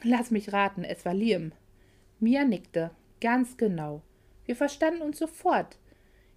Lass 0.03 0.31
mich 0.31 0.51
raten, 0.51 0.83
es 0.83 1.05
war 1.05 1.13
Liam. 1.13 1.51
Mia 2.19 2.43
nickte. 2.43 2.91
Ganz 3.21 3.57
genau. 3.57 4.01
Wir 4.45 4.55
verstanden 4.55 5.01
uns 5.01 5.19
sofort. 5.19 5.77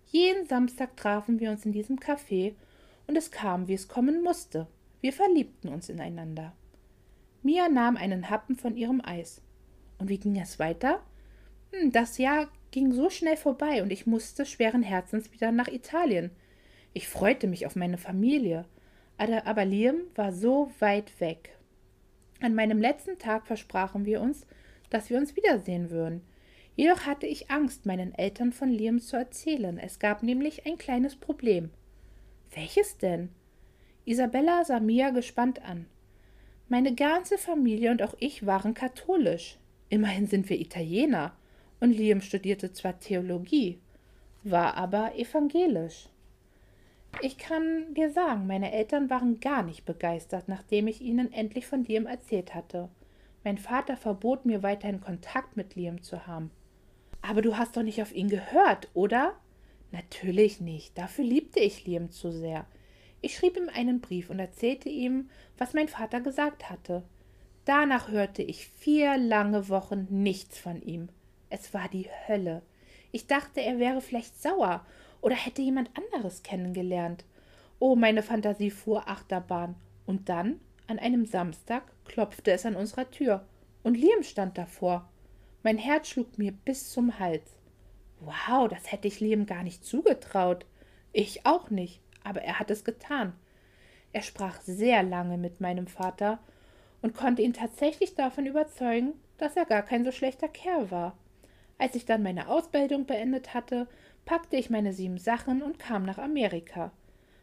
Jeden 0.06 0.46
Samstag 0.46 0.96
trafen 0.96 1.40
wir 1.40 1.50
uns 1.50 1.66
in 1.66 1.72
diesem 1.72 1.98
Café 1.98 2.54
und 3.06 3.16
es 3.16 3.30
kam, 3.30 3.68
wie 3.68 3.74
es 3.74 3.88
kommen 3.88 4.22
musste. 4.22 4.66
Wir 5.00 5.12
verliebten 5.12 5.68
uns 5.68 5.88
ineinander. 5.88 6.52
Mia 7.42 7.68
nahm 7.68 7.96
einen 7.96 8.28
Happen 8.30 8.56
von 8.56 8.76
ihrem 8.76 9.00
Eis. 9.04 9.40
Und 9.98 10.08
wie 10.08 10.18
ging 10.18 10.38
es 10.40 10.58
weiter? 10.58 11.00
Hm, 11.72 11.92
das 11.92 12.18
Jahr 12.18 12.48
ging 12.70 12.92
so 12.92 13.08
schnell 13.08 13.36
vorbei 13.36 13.82
und 13.82 13.90
ich 13.90 14.06
musste 14.06 14.44
schweren 14.44 14.82
Herzens 14.82 15.32
wieder 15.32 15.52
nach 15.52 15.68
Italien. 15.68 16.30
Ich 16.92 17.08
freute 17.08 17.46
mich 17.46 17.66
auf 17.66 17.76
meine 17.76 17.98
Familie, 17.98 18.64
aber 19.16 19.64
Liam 19.64 19.96
war 20.14 20.32
so 20.32 20.70
weit 20.78 21.20
weg. 21.20 21.56
An 22.40 22.54
meinem 22.54 22.78
letzten 22.78 23.18
Tag 23.18 23.46
versprachen 23.46 24.04
wir 24.04 24.20
uns, 24.20 24.46
dass 24.90 25.08
wir 25.08 25.18
uns 25.18 25.36
wiedersehen 25.36 25.90
würden. 25.90 26.22
Jedoch 26.74 27.06
hatte 27.06 27.26
ich 27.26 27.50
Angst, 27.50 27.86
meinen 27.86 28.14
Eltern 28.14 28.52
von 28.52 28.68
Liam 28.68 29.00
zu 29.00 29.16
erzählen. 29.16 29.78
Es 29.78 29.98
gab 29.98 30.22
nämlich 30.22 30.66
ein 30.66 30.76
kleines 30.76 31.16
Problem. 31.16 31.70
Welches 32.56 32.96
denn? 32.96 33.28
Isabella 34.06 34.64
sah 34.64 34.80
Mia 34.80 35.10
gespannt 35.10 35.62
an. 35.62 35.84
Meine 36.68 36.94
ganze 36.94 37.36
Familie 37.36 37.90
und 37.90 38.02
auch 38.02 38.14
ich 38.18 38.46
waren 38.46 38.72
katholisch. 38.72 39.58
Immerhin 39.90 40.26
sind 40.26 40.48
wir 40.48 40.58
Italiener. 40.58 41.36
Und 41.80 41.90
Liam 41.90 42.22
studierte 42.22 42.72
zwar 42.72 42.98
Theologie, 42.98 43.78
war 44.42 44.74
aber 44.74 45.14
evangelisch. 45.16 46.08
Ich 47.20 47.36
kann 47.36 47.92
dir 47.92 48.10
sagen, 48.10 48.46
meine 48.46 48.72
Eltern 48.72 49.10
waren 49.10 49.38
gar 49.40 49.62
nicht 49.62 49.84
begeistert, 49.84 50.48
nachdem 50.48 50.86
ich 50.86 51.02
ihnen 51.02 51.30
endlich 51.34 51.66
von 51.66 51.84
Liam 51.84 52.06
erzählt 52.06 52.54
hatte. 52.54 52.88
Mein 53.44 53.58
Vater 53.58 53.98
verbot 53.98 54.46
mir 54.46 54.62
weiterhin 54.62 55.02
Kontakt 55.02 55.58
mit 55.58 55.74
Liam 55.74 56.02
zu 56.02 56.26
haben. 56.26 56.50
Aber 57.20 57.42
du 57.42 57.58
hast 57.58 57.76
doch 57.76 57.82
nicht 57.82 58.00
auf 58.00 58.14
ihn 58.14 58.30
gehört, 58.30 58.88
oder? 58.94 59.34
Natürlich 59.92 60.60
nicht. 60.60 60.96
Dafür 60.98 61.24
liebte 61.24 61.60
ich 61.60 61.86
Liam 61.86 62.10
zu 62.10 62.30
sehr. 62.30 62.66
Ich 63.20 63.36
schrieb 63.36 63.56
ihm 63.56 63.68
einen 63.68 64.00
Brief 64.00 64.30
und 64.30 64.38
erzählte 64.38 64.88
ihm, 64.88 65.30
was 65.58 65.74
mein 65.74 65.88
Vater 65.88 66.20
gesagt 66.20 66.70
hatte. 66.70 67.02
Danach 67.64 68.08
hörte 68.08 68.42
ich 68.42 68.68
vier 68.68 69.18
lange 69.18 69.68
Wochen 69.68 70.06
nichts 70.10 70.58
von 70.58 70.80
ihm. 70.82 71.08
Es 71.50 71.74
war 71.74 71.88
die 71.88 72.08
Hölle. 72.28 72.62
Ich 73.10 73.26
dachte, 73.26 73.60
er 73.60 73.78
wäre 73.78 74.00
vielleicht 74.00 74.40
sauer 74.40 74.86
oder 75.20 75.34
hätte 75.34 75.62
jemand 75.62 75.90
anderes 75.96 76.42
kennengelernt. 76.42 77.24
Oh, 77.78 77.96
meine 77.96 78.22
Fantasie 78.22 78.70
fuhr 78.70 79.08
Achterbahn. 79.08 79.74
Und 80.06 80.28
dann, 80.28 80.60
an 80.86 80.98
einem 80.98 81.26
Samstag, 81.26 81.82
klopfte 82.04 82.52
es 82.52 82.64
an 82.64 82.76
unserer 82.76 83.10
Tür. 83.10 83.44
Und 83.82 83.96
Liam 83.96 84.22
stand 84.22 84.56
davor. 84.56 85.10
Mein 85.62 85.78
Herz 85.78 86.08
schlug 86.08 86.38
mir 86.38 86.52
bis 86.52 86.90
zum 86.90 87.18
Hals. 87.18 87.55
Wow, 88.20 88.68
das 88.68 88.90
hätte 88.90 89.08
ich 89.08 89.20
Liam 89.20 89.46
gar 89.46 89.62
nicht 89.62 89.84
zugetraut. 89.84 90.66
Ich 91.12 91.46
auch 91.46 91.70
nicht, 91.70 92.00
aber 92.24 92.42
er 92.42 92.58
hat 92.58 92.70
es 92.70 92.84
getan. 92.84 93.32
Er 94.12 94.22
sprach 94.22 94.60
sehr 94.60 95.02
lange 95.02 95.38
mit 95.38 95.60
meinem 95.60 95.86
Vater 95.86 96.38
und 97.02 97.14
konnte 97.14 97.42
ihn 97.42 97.52
tatsächlich 97.52 98.14
davon 98.14 98.46
überzeugen, 98.46 99.12
dass 99.38 99.56
er 99.56 99.66
gar 99.66 99.82
kein 99.82 100.04
so 100.04 100.12
schlechter 100.12 100.48
Kerl 100.48 100.90
war. 100.90 101.16
Als 101.78 101.94
ich 101.94 102.06
dann 102.06 102.22
meine 102.22 102.48
Ausbildung 102.48 103.06
beendet 103.06 103.52
hatte, 103.52 103.86
packte 104.24 104.56
ich 104.56 104.70
meine 104.70 104.92
sieben 104.92 105.18
Sachen 105.18 105.62
und 105.62 105.78
kam 105.78 106.04
nach 106.04 106.18
Amerika. 106.18 106.90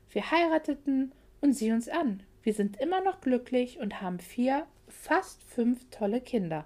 Wir 0.10 0.32
heirateten 0.32 1.14
und 1.42 1.54
sieh 1.54 1.72
uns 1.72 1.88
an. 1.88 2.24
Wir 2.42 2.54
sind 2.54 2.78
immer 2.78 3.02
noch 3.02 3.22
glücklich 3.22 3.80
und 3.80 4.02
haben 4.02 4.20
vier, 4.20 4.66
fast 4.88 5.44
fünf 5.44 5.90
tolle 5.92 6.20
Kinder. 6.20 6.66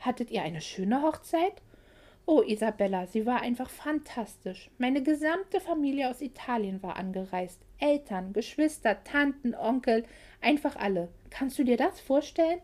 Hattet 0.00 0.30
ihr 0.30 0.42
eine 0.42 0.60
schöne 0.60 1.02
Hochzeit? 1.02 1.62
Oh, 2.30 2.42
Isabella, 2.42 3.06
sie 3.06 3.24
war 3.24 3.40
einfach 3.40 3.70
fantastisch. 3.70 4.70
Meine 4.76 5.02
gesamte 5.02 5.60
Familie 5.60 6.10
aus 6.10 6.20
Italien 6.20 6.82
war 6.82 6.96
angereist. 6.96 7.58
Eltern, 7.78 8.34
Geschwister, 8.34 9.02
Tanten, 9.02 9.54
Onkel, 9.54 10.04
einfach 10.42 10.76
alle. 10.76 11.08
Kannst 11.30 11.58
du 11.58 11.64
dir 11.64 11.78
das 11.78 12.00
vorstellen? 12.00 12.60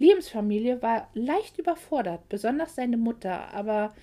Liams 0.00 0.28
Familie 0.28 0.82
war 0.82 1.08
leicht 1.14 1.56
überfordert, 1.56 2.28
besonders 2.28 2.74
seine 2.74 2.96
Mutter, 2.96 3.54
aber 3.54 3.94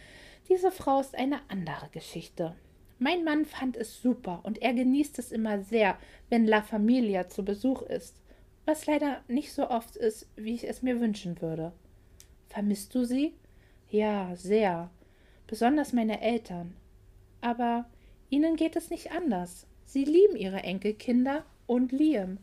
diese 0.47 0.71
Frau 0.71 1.01
ist 1.01 1.17
eine 1.17 1.41
andere 1.49 1.89
Geschichte. 1.89 2.55
Mein 2.97 3.25
Mann 3.25 3.43
fand 3.43 3.75
es 3.75 4.01
super 4.01 4.39
und 4.43 4.61
er 4.61 4.73
genießt 4.73 5.19
es 5.19 5.33
immer 5.33 5.59
sehr, 5.63 5.97
wenn 6.29 6.47
La 6.47 6.61
Familia 6.61 7.27
zu 7.27 7.43
Besuch 7.43 7.81
ist, 7.81 8.15
was 8.63 8.85
leider 8.85 9.21
nicht 9.27 9.51
so 9.51 9.69
oft 9.69 9.97
ist, 9.97 10.29
wie 10.37 10.53
ich 10.53 10.65
es 10.65 10.81
mir 10.81 11.01
wünschen 11.01 11.41
würde. 11.41 11.73
Vermisst 12.47 12.95
du 12.95 13.03
sie? 13.03 13.33
Ja, 13.93 14.35
sehr. 14.35 14.89
Besonders 15.45 15.93
meine 15.93 16.19
Eltern. 16.19 16.73
Aber 17.41 17.85
ihnen 18.31 18.55
geht 18.55 18.75
es 18.75 18.89
nicht 18.89 19.11
anders. 19.11 19.67
Sie 19.85 20.03
lieben 20.03 20.35
ihre 20.35 20.63
Enkelkinder 20.63 21.45
und 21.67 21.91
Liam. 21.91 22.39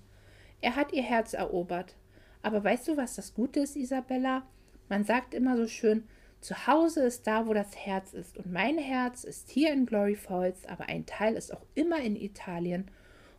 Er 0.61 0.77
hat 0.77 0.93
ihr 0.93 1.03
Herz 1.03 1.35
erobert. 1.35 1.97
Aber 2.41 2.63
weißt 2.63 2.87
du, 2.87 2.97
was 2.97 3.17
das 3.17 3.35
Gute 3.35 3.59
ist, 3.59 3.75
Isabella? 3.75 4.47
Man 4.89 5.03
sagt 5.03 5.35
immer 5.35 5.57
so 5.57 5.67
schön, 5.67 6.05
zu 6.41 6.69
Hause 6.69 7.03
ist 7.03 7.27
da, 7.27 7.49
wo 7.49 7.53
das 7.53 7.77
Herz 7.77 8.13
ist. 8.13 8.39
Und 8.39 8.53
mein 8.53 8.79
Herz 8.79 9.25
ist 9.25 9.51
hier 9.51 9.73
in 9.73 9.87
Glory 9.87 10.15
Falls, 10.15 10.65
aber 10.67 10.89
ein 10.89 11.05
Teil 11.05 11.35
ist 11.35 11.53
auch 11.53 11.67
immer 11.75 12.01
in 12.01 12.15
Italien. 12.15 12.89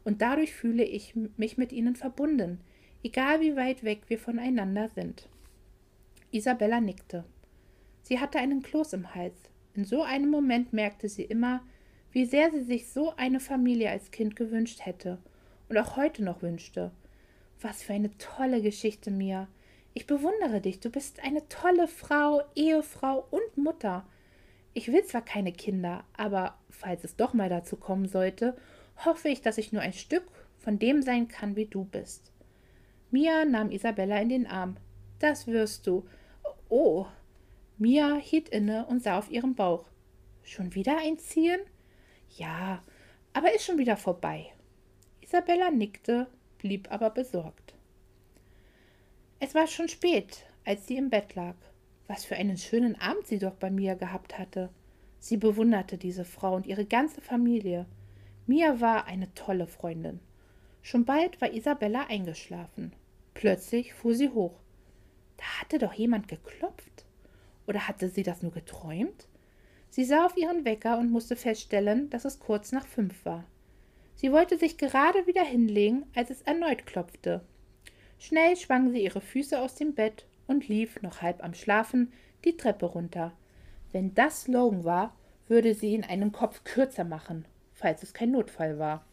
Und 0.04 0.22
dadurch 0.22 0.54
fühle 0.54 0.84
ich 0.84 1.16
mich 1.38 1.58
mit 1.58 1.72
ihnen 1.72 1.96
verbunden, 1.96 2.60
egal 3.04 3.40
wie 3.40 3.56
weit 3.56 3.86
weg 3.86 4.02
wir 4.10 4.20
voneinander 4.20 4.90
sind. 4.90 5.30
Isabella 6.32 6.82
nickte. 6.82 7.24
Sie 8.02 8.20
hatte 8.20 8.40
einen 8.40 8.62
Kloß 8.62 8.94
im 8.94 9.16
Hals. 9.16 9.36
In 9.74 9.86
so 9.86 10.04
einem 10.04 10.30
Moment 10.30 10.74
merkte 10.74 11.08
sie 11.08 11.24
immer, 11.24 11.62
wie 12.12 12.26
sehr 12.26 12.52
sie 12.52 12.64
sich 12.64 12.90
so 12.90 13.14
eine 13.16 13.40
Familie 13.40 13.90
als 13.90 14.12
Kind 14.12 14.36
gewünscht 14.36 14.86
hätte 14.86 15.18
und 15.70 15.78
auch 15.78 15.96
heute 15.96 16.24
noch 16.24 16.42
wünschte. 16.42 16.92
Was 17.62 17.84
für 17.84 17.94
eine 17.94 18.16
tolle 18.18 18.62
Geschichte, 18.62 19.12
Mia. 19.12 19.48
Ich 19.94 20.08
bewundere 20.08 20.62
dich, 20.62 20.80
du 20.80 20.90
bist 20.90 21.24
eine 21.24 21.48
tolle 21.48 21.88
Frau, 21.88 22.42
Ehefrau 22.56 23.26
und 23.30 23.58
Mutter. 23.58 24.06
Ich 24.74 24.92
will 24.92 25.04
zwar 25.04 25.22
keine 25.22 25.52
Kinder, 25.52 26.04
aber 26.14 26.58
falls 26.70 27.04
es 27.04 27.16
doch 27.16 27.34
mal 27.34 27.50
dazu 27.50 27.76
kommen 27.76 28.08
sollte, 28.08 28.58
hoffe 29.06 29.30
ich, 29.30 29.42
dass 29.42 29.58
ich 29.58 29.72
nur 29.72 29.82
ein 29.82 29.94
Stück 29.94 30.24
von 30.60 30.80
dem 30.80 31.02
sein 31.02 31.28
kann, 31.28 31.56
wie 31.56 31.66
du 31.66 31.86
bist. 31.86 32.32
Mia 33.10 33.46
nahm 33.46 33.72
Isabella 33.72 34.18
in 34.22 34.30
den 34.30 34.48
Arm. 34.48 34.78
Das 35.20 35.48
wirst 35.48 35.88
du. 35.88 36.06
Oh. 36.70 37.06
Mia 37.82 38.18
hielt 38.18 38.48
inne 38.50 38.86
und 38.86 39.02
sah 39.02 39.18
auf 39.18 39.32
ihren 39.32 39.56
Bauch. 39.56 39.86
Schon 40.44 40.76
wieder 40.76 41.00
einziehen? 41.00 41.60
Ja, 42.38 42.84
aber 43.34 43.56
ist 43.56 43.66
schon 43.66 43.80
wieder 43.80 43.98
vorbei. 43.98 44.54
Isabella 45.22 45.72
nickte, 45.72 46.28
blieb 46.60 46.92
aber 46.92 47.10
besorgt. 47.10 47.74
Es 49.40 49.56
war 49.56 49.66
schon 49.66 49.90
spät, 49.90 50.46
als 50.64 50.86
sie 50.86 50.96
im 50.96 51.10
Bett 51.10 51.34
lag. 51.34 51.56
Was 52.08 52.24
für 52.24 52.36
einen 52.36 52.58
schönen 52.58 53.02
Abend 53.02 53.26
sie 53.26 53.40
doch 53.40 53.56
bei 53.56 53.72
Mia 53.72 53.96
gehabt 53.96 54.38
hatte. 54.38 54.70
Sie 55.18 55.38
bewunderte 55.38 55.98
diese 55.98 56.24
Frau 56.24 56.54
und 56.54 56.68
ihre 56.68 56.86
ganze 56.86 57.20
Familie. 57.20 57.88
Mia 58.46 58.80
war 58.80 59.08
eine 59.08 59.34
tolle 59.34 59.66
Freundin. 59.66 60.20
Schon 60.84 61.04
bald 61.04 61.42
war 61.42 61.52
Isabella 61.52 62.06
eingeschlafen. 62.10 62.94
Plötzlich 63.34 63.96
fuhr 63.96 64.14
sie 64.14 64.30
hoch. 64.30 64.60
Da 65.38 65.46
hatte 65.60 65.80
doch 65.80 65.94
jemand 65.94 66.28
geklopft. 66.28 67.01
Oder 67.72 67.88
hatte 67.88 68.10
sie 68.10 68.24
das 68.24 68.42
nur 68.42 68.52
geträumt? 68.52 69.30
Sie 69.90 70.04
sah 70.04 70.26
auf 70.26 70.36
ihren 70.36 70.66
Wecker 70.66 70.98
und 70.98 71.10
musste 71.10 71.38
feststellen, 71.38 72.10
dass 72.10 72.26
es 72.26 72.42
kurz 72.42 72.74
nach 72.74 72.86
fünf 72.86 73.24
war. 73.24 73.46
Sie 74.14 74.34
wollte 74.34 74.58
sich 74.58 74.78
gerade 74.78 75.26
wieder 75.26 75.46
hinlegen, 75.46 76.04
als 76.14 76.32
es 76.32 76.42
erneut 76.42 76.86
klopfte. 76.86 77.40
Schnell 78.20 78.58
schwang 78.58 78.92
sie 78.92 79.02
ihre 79.02 79.22
Füße 79.22 79.58
aus 79.58 79.76
dem 79.76 79.94
Bett 79.94 80.26
und 80.48 80.68
lief, 80.68 81.02
noch 81.02 81.22
halb 81.22 81.42
am 81.42 81.54
Schlafen, 81.54 82.12
die 82.44 82.58
Treppe 82.58 82.88
runter. 82.88 83.32
Wenn 83.94 84.14
das 84.16 84.50
Logan 84.50 84.84
war, 84.84 85.16
würde 85.48 85.74
sie 85.74 85.94
ihn 85.94 86.04
einen 86.04 86.34
Kopf 86.34 86.66
kürzer 86.66 87.06
machen, 87.06 87.46
falls 87.72 88.04
es 88.04 88.14
kein 88.14 88.32
Notfall 88.32 88.80
war. 88.80 89.06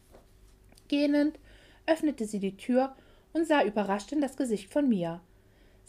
Gähnend 0.89 1.39
öffnete 1.85 2.25
sie 2.25 2.39
die 2.39 2.57
Tür 2.57 2.93
und 3.31 3.47
sah 3.47 3.63
überrascht 3.63 4.11
in 4.11 4.19
das 4.19 4.35
Gesicht 4.35 4.69
von 4.69 4.89
Mia. 4.89 5.21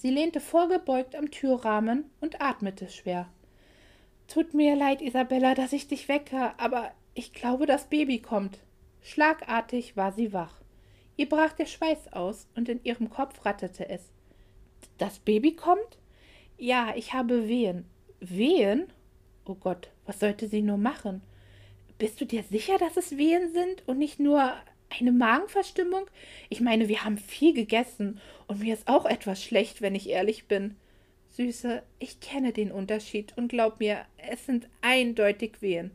Sie 0.00 0.09
lehnte 0.09 0.40
vorgebeugt 0.40 1.14
am 1.14 1.30
Türrahmen 1.30 2.07
und 2.23 2.40
atmete 2.40 2.88
schwer. 2.88 3.28
Tut 4.28 4.54
mir 4.54 4.75
leid, 4.75 5.02
Isabella, 5.02 5.54
dass 5.54 5.75
ich 5.75 5.88
dich 5.88 6.09
wecke, 6.09 6.59
aber 6.59 6.92
ich 7.12 7.35
glaube, 7.35 7.66
das 7.66 7.85
Baby 7.85 8.19
kommt. 8.23 8.61
Schlagartig 9.02 9.99
war 9.99 10.12
sie 10.12 10.33
wach. 10.33 10.62
Ihr 11.19 11.28
brach 11.28 11.52
der 11.52 11.66
Schweiß 11.66 12.14
aus 12.14 12.49
und 12.54 12.71
in 12.71 12.83
ihrem 12.83 13.11
Kopf 13.11 13.45
ratterte 13.45 13.90
es. 13.90 14.11
Das 14.97 15.19
Baby 15.19 15.54
kommt? 15.54 15.99
Ja, 16.57 16.95
ich 16.97 17.12
habe 17.12 17.47
Wehen. 17.47 17.85
Wehen? 18.21 18.90
Oh 19.45 19.54
Gott, 19.54 19.90
was 20.07 20.19
sollte 20.19 20.49
sie 20.49 20.62
nur 20.62 20.78
machen? 20.78 21.21
Bist 21.99 22.23
du 22.23 22.25
dir 22.25 22.42
sicher, 22.42 22.78
dass 22.78 22.97
es 22.97 23.19
Wehen 23.19 23.52
sind 23.52 23.87
und 23.87 23.99
nicht 23.99 24.19
nur 24.19 24.50
Eine 24.99 25.12
Magenverstimmung? 25.12 26.06
Ich 26.49 26.61
meine, 26.61 26.88
wir 26.88 27.04
haben 27.04 27.16
viel 27.16 27.54
gegessen 27.54 28.20
und 28.47 28.61
mir 28.61 28.75
ist 28.75 28.88
auch 28.88 29.06
etwas 29.06 29.42
schlecht, 29.42 29.80
wenn 29.80 29.94
ich 29.94 30.09
ehrlich 30.09 30.47
bin. 30.47 30.76
Süße, 31.28 31.82
ich 32.00 32.20
kenne 32.20 32.52
den 32.52 32.73
Unterschied 32.73 33.32
und 33.37 33.49
glaub 33.49 33.78
mir, 33.78 34.04
es 34.16 34.47
sind 34.47 34.68
eindeutig 34.82 35.62
Wehen. 35.62 35.92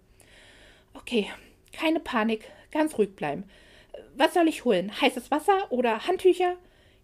Okay, 0.94 1.28
keine 1.74 2.00
Panik, 2.00 2.50
ganz 2.72 2.98
ruhig 2.98 3.16
bleiben. 3.16 3.44
Was 4.16 4.34
soll 4.34 4.48
ich 4.48 4.64
holen? 4.64 4.90
Heißes 5.02 5.30
Wasser 5.30 5.72
oder 5.72 6.08
Handtücher? 6.08 6.56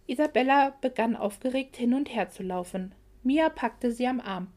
Isabella 0.08 0.76
begann 0.82 1.18
aufgeregt 1.18 1.76
hin 1.76 1.94
und 1.94 2.14
her 2.14 2.30
zu 2.30 2.42
laufen. 2.42 2.96
Mia 3.24 3.50
packte 3.50 3.92
sie 3.92 4.08
am 4.08 4.22
Arm. 4.22 4.48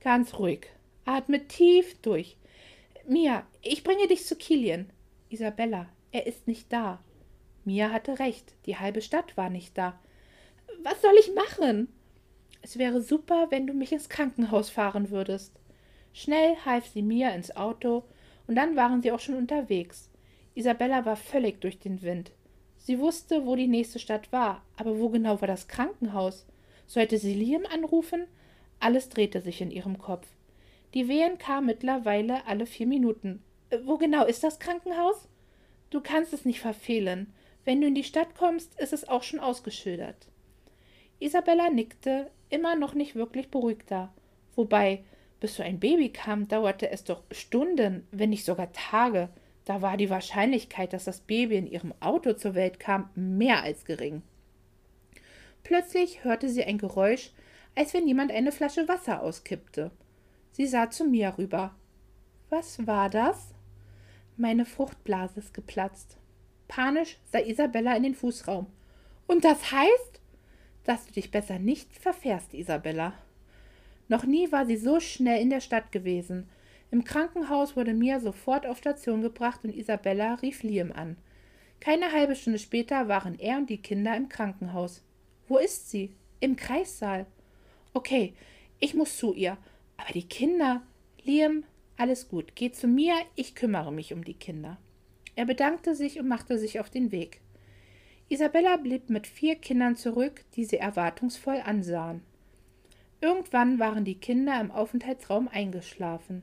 Ganz 0.00 0.38
ruhig. 0.38 0.66
Atme 1.04 1.46
tief 1.46 2.00
durch. 2.00 2.36
Mia, 3.06 3.46
ich 3.62 3.84
bringe 3.84 4.08
dich 4.08 4.26
zu 4.26 4.36
Kilian. 4.36 4.90
Isabella, 5.28 5.88
er 6.12 6.26
ist 6.26 6.46
nicht 6.46 6.72
da. 6.72 7.00
Mia 7.64 7.90
hatte 7.90 8.18
recht, 8.18 8.54
die 8.66 8.76
halbe 8.76 9.02
Stadt 9.02 9.36
war 9.36 9.50
nicht 9.50 9.76
da. 9.76 9.98
Was 10.82 11.02
soll 11.02 11.14
ich 11.20 11.34
machen? 11.34 11.88
Es 12.62 12.78
wäre 12.78 13.00
super, 13.00 13.48
wenn 13.50 13.66
du 13.66 13.74
mich 13.74 13.92
ins 13.92 14.08
Krankenhaus 14.08 14.70
fahren 14.70 15.10
würdest. 15.10 15.58
Schnell 16.12 16.56
half 16.64 16.86
sie 16.86 17.02
Mia 17.02 17.30
ins 17.30 17.54
Auto, 17.54 18.04
und 18.46 18.56
dann 18.56 18.76
waren 18.76 19.02
sie 19.02 19.12
auch 19.12 19.20
schon 19.20 19.36
unterwegs. 19.36 20.10
Isabella 20.54 21.04
war 21.04 21.16
völlig 21.16 21.60
durch 21.60 21.78
den 21.78 22.02
Wind. 22.02 22.32
Sie 22.78 22.98
wusste, 22.98 23.44
wo 23.46 23.54
die 23.54 23.68
nächste 23.68 23.98
Stadt 23.98 24.32
war, 24.32 24.64
aber 24.76 24.98
wo 24.98 25.10
genau 25.10 25.40
war 25.40 25.46
das 25.48 25.68
Krankenhaus? 25.68 26.46
Sollte 26.86 27.18
sie 27.18 27.34
Liam 27.34 27.66
anrufen? 27.66 28.24
Alles 28.80 29.10
drehte 29.10 29.40
sich 29.40 29.60
in 29.60 29.70
ihrem 29.70 29.98
Kopf. 29.98 30.26
Die 30.94 31.06
Wehen 31.06 31.36
kamen 31.36 31.66
mittlerweile 31.66 32.46
alle 32.46 32.64
vier 32.64 32.86
Minuten. 32.86 33.42
Äh, 33.70 33.78
wo 33.84 33.98
genau 33.98 34.24
ist 34.24 34.42
das 34.42 34.58
Krankenhaus? 34.58 35.27
Du 35.90 36.00
kannst 36.00 36.32
es 36.32 36.44
nicht 36.44 36.60
verfehlen. 36.60 37.32
Wenn 37.64 37.80
du 37.80 37.86
in 37.86 37.94
die 37.94 38.04
Stadt 38.04 38.34
kommst, 38.34 38.78
ist 38.78 38.92
es 38.92 39.08
auch 39.08 39.22
schon 39.22 39.40
ausgeschildert. 39.40 40.28
Isabella 41.18 41.70
nickte, 41.70 42.30
immer 42.50 42.76
noch 42.76 42.94
nicht 42.94 43.14
wirklich 43.14 43.50
beruhigter. 43.50 44.12
Wobei, 44.54 45.02
bis 45.40 45.56
so 45.56 45.62
ein 45.62 45.80
Baby 45.80 46.10
kam, 46.10 46.48
dauerte 46.48 46.90
es 46.90 47.04
doch 47.04 47.22
Stunden, 47.30 48.06
wenn 48.10 48.30
nicht 48.30 48.44
sogar 48.44 48.72
Tage. 48.72 49.28
Da 49.64 49.82
war 49.82 49.96
die 49.96 50.10
Wahrscheinlichkeit, 50.10 50.92
dass 50.92 51.04
das 51.04 51.20
Baby 51.20 51.56
in 51.56 51.66
ihrem 51.66 51.94
Auto 52.00 52.32
zur 52.32 52.54
Welt 52.54 52.80
kam, 52.80 53.10
mehr 53.14 53.62
als 53.62 53.84
gering. 53.84 54.22
Plötzlich 55.62 56.24
hörte 56.24 56.48
sie 56.48 56.64
ein 56.64 56.78
Geräusch, 56.78 57.32
als 57.74 57.92
wenn 57.94 58.08
jemand 58.08 58.32
eine 58.32 58.52
Flasche 58.52 58.88
Wasser 58.88 59.22
auskippte. 59.22 59.90
Sie 60.52 60.66
sah 60.66 60.90
zu 60.90 61.04
mir 61.04 61.34
rüber. 61.36 61.74
Was 62.48 62.86
war 62.86 63.10
das? 63.10 63.54
Meine 64.40 64.64
Fruchtblase 64.64 65.40
ist 65.40 65.52
geplatzt. 65.52 66.16
Panisch 66.68 67.18
sah 67.32 67.40
Isabella 67.40 67.96
in 67.96 68.04
den 68.04 68.14
Fußraum. 68.14 68.66
Und 69.26 69.44
das 69.44 69.72
heißt, 69.72 70.20
dass 70.84 71.06
du 71.06 71.12
dich 71.12 71.32
besser 71.32 71.58
nicht 71.58 71.92
verfährst, 71.98 72.54
Isabella. 72.54 73.14
Noch 74.06 74.24
nie 74.24 74.52
war 74.52 74.64
sie 74.64 74.76
so 74.76 75.00
schnell 75.00 75.42
in 75.42 75.50
der 75.50 75.60
Stadt 75.60 75.90
gewesen. 75.90 76.48
Im 76.92 77.02
Krankenhaus 77.02 77.74
wurde 77.76 77.94
Mia 77.94 78.20
sofort 78.20 78.64
auf 78.64 78.78
Station 78.78 79.22
gebracht 79.22 79.64
und 79.64 79.74
Isabella 79.74 80.34
rief 80.34 80.62
Liam 80.62 80.92
an. 80.92 81.16
Keine 81.80 82.12
halbe 82.12 82.36
Stunde 82.36 82.60
später 82.60 83.08
waren 83.08 83.40
er 83.40 83.56
und 83.56 83.68
die 83.68 83.82
Kinder 83.82 84.16
im 84.16 84.28
Krankenhaus. 84.28 85.02
Wo 85.48 85.58
ist 85.58 85.90
sie? 85.90 86.14
Im 86.38 86.54
Kreissaal. 86.54 87.26
Okay, 87.92 88.34
ich 88.78 88.94
muss 88.94 89.18
zu 89.18 89.34
ihr. 89.34 89.58
Aber 89.96 90.12
die 90.12 90.28
Kinder. 90.28 90.82
Liam, 91.24 91.64
alles 91.98 92.28
gut. 92.28 92.54
Geh 92.54 92.70
zu 92.72 92.86
mir, 92.86 93.14
ich 93.34 93.54
kümmere 93.54 93.92
mich 93.92 94.12
um 94.12 94.24
die 94.24 94.34
Kinder. 94.34 94.78
Er 95.34 95.44
bedankte 95.44 95.94
sich 95.94 96.18
und 96.18 96.28
machte 96.28 96.58
sich 96.58 96.80
auf 96.80 96.90
den 96.90 97.12
Weg. 97.12 97.40
Isabella 98.28 98.76
blieb 98.76 99.08
mit 99.10 99.26
vier 99.26 99.56
Kindern 99.56 99.96
zurück, 99.96 100.44
die 100.54 100.64
sie 100.64 100.76
erwartungsvoll 100.76 101.60
ansahen. 101.64 102.22
Irgendwann 103.20 103.78
waren 103.78 104.04
die 104.04 104.18
Kinder 104.18 104.60
im 104.60 104.70
Aufenthaltsraum 104.70 105.48
eingeschlafen. 105.48 106.42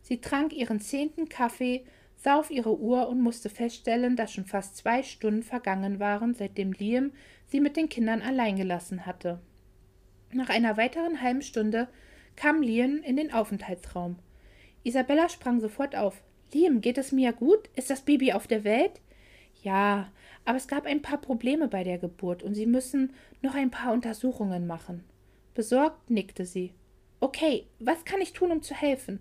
Sie 0.00 0.20
trank 0.20 0.52
ihren 0.52 0.80
zehnten 0.80 1.28
Kaffee, 1.28 1.84
sah 2.16 2.38
auf 2.38 2.50
ihre 2.50 2.78
Uhr 2.78 3.08
und 3.08 3.20
musste 3.20 3.50
feststellen, 3.50 4.16
dass 4.16 4.32
schon 4.32 4.46
fast 4.46 4.76
zwei 4.76 5.02
Stunden 5.02 5.42
vergangen 5.42 5.98
waren, 5.98 6.34
seitdem 6.34 6.72
Liam 6.72 7.12
sie 7.46 7.60
mit 7.60 7.76
den 7.76 7.88
Kindern 7.88 8.22
allein 8.22 8.56
gelassen 8.56 9.04
hatte. 9.04 9.40
Nach 10.32 10.48
einer 10.48 10.76
weiteren 10.76 11.20
halben 11.20 11.42
Stunde 11.42 11.88
kam 12.36 12.62
Liam 12.62 13.02
in 13.02 13.16
den 13.16 13.32
Aufenthaltsraum. 13.32 14.16
Isabella 14.84 15.28
sprang 15.28 15.60
sofort 15.60 15.96
auf. 15.96 16.22
Liam, 16.52 16.80
geht 16.80 16.98
es 16.98 17.10
mir 17.10 17.32
gut? 17.32 17.68
Ist 17.74 17.90
das 17.90 18.02
Baby 18.02 18.32
auf 18.32 18.46
der 18.46 18.62
Welt? 18.62 19.00
Ja, 19.62 20.12
aber 20.44 20.58
es 20.58 20.68
gab 20.68 20.86
ein 20.86 21.02
paar 21.02 21.18
Probleme 21.18 21.68
bei 21.68 21.82
der 21.82 21.98
Geburt 21.98 22.42
und 22.42 22.54
Sie 22.54 22.66
müssen 22.66 23.12
noch 23.42 23.54
ein 23.54 23.70
paar 23.70 23.92
Untersuchungen 23.92 24.66
machen. 24.66 25.02
Besorgt 25.54 26.10
nickte 26.10 26.44
sie. 26.44 26.72
Okay, 27.20 27.66
was 27.78 28.04
kann 28.04 28.20
ich 28.20 28.32
tun, 28.32 28.52
um 28.52 28.62
zu 28.62 28.74
helfen? 28.74 29.20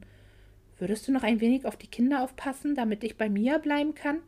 Würdest 0.77 1.07
du 1.07 1.11
noch 1.11 1.23
ein 1.23 1.39
wenig 1.39 1.65
auf 1.65 1.77
die 1.77 1.87
Kinder 1.87 2.23
aufpassen, 2.23 2.75
damit 2.75 3.03
ich 3.03 3.17
bei 3.17 3.29
Mia 3.29 3.57
bleiben 3.57 3.95
kann? 3.95 4.19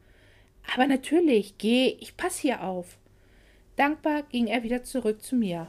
Aber 0.74 0.88
natürlich, 0.88 1.58
geh, 1.58 1.98
ich 2.00 2.16
pass 2.16 2.38
hier 2.38 2.64
auf. 2.64 2.98
Dankbar 3.76 4.24
ging 4.24 4.48
er 4.48 4.64
wieder 4.64 4.84
zurück 4.84 5.22
zu 5.22 5.36
mir. 5.36 5.68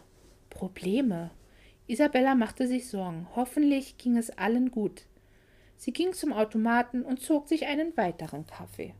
Probleme. 0.48 1.30
Isabella 1.88 2.34
machte 2.34 2.68
sich 2.68 2.88
Sorgen. 2.88 3.26
Hoffentlich 3.34 3.98
ging 3.98 4.16
es 4.16 4.30
allen 4.30 4.70
gut. 4.70 5.02
Sie 5.76 5.92
ging 5.92 6.12
zum 6.12 6.32
Automaten 6.32 7.02
und 7.02 7.20
zog 7.20 7.48
sich 7.48 7.66
einen 7.66 7.96
weiteren 7.96 8.46
Kaffee. 8.46 8.94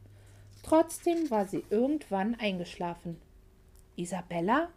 Trotzdem 0.63 1.31
war 1.31 1.47
sie 1.47 1.65
irgendwann 1.71 2.35
eingeschlafen. 2.35 3.21
Isabella? 3.97 4.69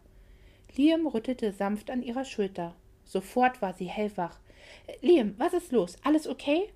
Liam 0.76 1.06
rüttelte 1.06 1.52
sanft 1.52 1.90
an 1.90 2.02
ihrer 2.02 2.24
Schulter. 2.24 2.74
Sofort 3.04 3.60
war 3.60 3.74
sie 3.74 3.86
hellwach. 3.86 4.38
Liam, 5.00 5.34
was 5.36 5.52
ist 5.52 5.72
los? 5.72 5.96
Alles 6.04 6.28
okay? 6.28 6.72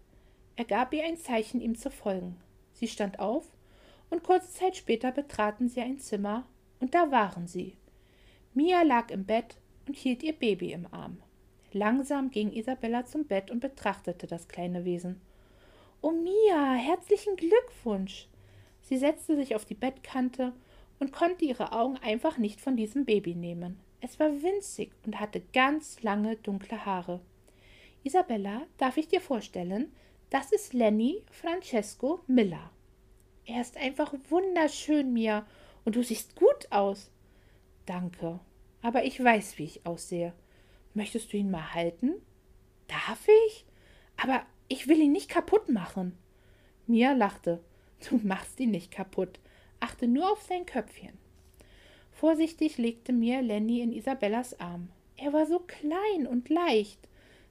Er 0.57 0.65
gab 0.65 0.93
ihr 0.93 1.05
ein 1.05 1.17
Zeichen, 1.17 1.61
ihm 1.61 1.77
zu 1.77 1.91
folgen. 1.91 2.37
Sie 2.73 2.89
stand 2.89 3.19
auf, 3.19 3.45
und 4.11 4.23
kurze 4.23 4.51
Zeit 4.51 4.77
später 4.77 5.13
betraten 5.13 5.69
sie 5.69 5.81
ein 5.81 5.99
Zimmer, 5.99 6.47
und 6.81 6.95
da 6.95 7.11
waren 7.11 7.47
sie. 7.47 7.77
Mia 8.53 8.83
lag 8.83 9.11
im 9.11 9.25
Bett 9.25 9.57
und 9.87 9.97
hielt 9.97 10.23
ihr 10.23 10.33
Baby 10.33 10.73
im 10.73 10.87
Arm. 10.93 11.19
Langsam 11.75 12.31
ging 12.31 12.53
Isabella 12.53 13.05
zum 13.05 13.25
Bett 13.25 13.51
und 13.51 13.59
betrachtete 13.59 14.29
das 14.29 14.47
kleine 14.47 14.85
Wesen. 14.85 15.21
Oh 16.03 16.13
Mia, 16.13 16.75
herzlichen 16.75 17.35
Glückwunsch. 17.35 18.29
Sie 18.83 18.97
setzte 18.97 19.35
sich 19.35 19.57
auf 19.57 19.65
die 19.65 19.75
Bettkante 19.75 20.53
und 21.01 21.13
konnte 21.13 21.45
ihre 21.45 21.73
Augen 21.73 21.97
einfach 21.97 22.39
nicht 22.39 22.61
von 22.61 22.77
diesem 22.77 23.05
Baby 23.05 23.35
nehmen. 23.35 23.81
Es 24.01 24.21
war 24.21 24.29
winzig 24.41 24.93
und 25.05 25.19
hatte 25.19 25.43
ganz 25.53 26.01
lange 26.05 26.37
dunkle 26.37 26.87
Haare. 26.87 27.21
Isabella, 28.05 28.63
darf 28.79 28.97
ich 28.97 29.09
dir 29.09 29.21
vorstellen, 29.21 29.93
das 30.31 30.53
ist 30.53 30.75
Lenny 30.75 31.25
Francesco 31.33 32.21
Miller. 32.29 32.71
Er 33.47 33.61
ist 33.61 33.77
einfach 33.79 34.15
wunderschön, 34.29 35.13
Mia, 35.13 35.45
und 35.85 35.97
du 35.97 36.05
siehst 36.05 36.37
gut 36.37 36.71
aus. 36.71 37.11
Danke, 37.85 38.39
aber 38.81 39.05
ich 39.05 39.23
weiß, 39.23 39.59
wie 39.59 39.65
ich 39.65 39.85
aussehe. 39.85 40.35
Möchtest 40.95 41.33
du 41.33 41.37
ihn 41.37 41.51
mal 41.51 41.75
halten? 41.75 42.15
Darf 42.87 43.27
ich? 43.47 43.67
Aber 44.17 44.45
ich 44.69 44.89
will 44.89 45.01
ihn 45.01 45.13
nicht 45.13 45.29
kaputt 45.29 45.69
machen. 45.69 46.17
Mia 46.87 47.13
lachte. 47.13 47.63
Du 48.09 48.17
machst 48.23 48.61
ihn 48.61 48.71
nicht 48.71 48.91
kaputt. 48.91 49.41
Achte 49.81 50.07
nur 50.07 50.31
auf 50.31 50.43
sein 50.43 50.67
Köpfchen. 50.67 51.19
Vorsichtig 52.13 52.79
legte 52.79 53.13
Mia 53.13 53.41
Lenny 53.41 53.81
in 53.81 53.93
Isabellas 53.93 54.59
Arm. 54.61 54.89
Er 55.17 55.33
war 55.33 55.47
so 55.47 55.59
klein 55.59 56.27
und 56.29 56.49
leicht. 56.49 57.01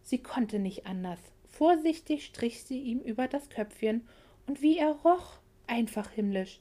Sie 0.03 0.19
konnte 0.19 0.59
nicht 0.59 0.85
anders. 0.85 1.19
Vorsichtig 1.47 2.25
strich 2.25 2.63
sie 2.63 2.79
ihm 2.79 2.99
über 2.99 3.27
das 3.27 3.49
Köpfchen, 3.49 4.07
und 4.47 4.61
wie 4.61 4.77
er 4.77 4.91
roch, 4.91 5.37
einfach 5.67 6.09
himmlisch. 6.11 6.59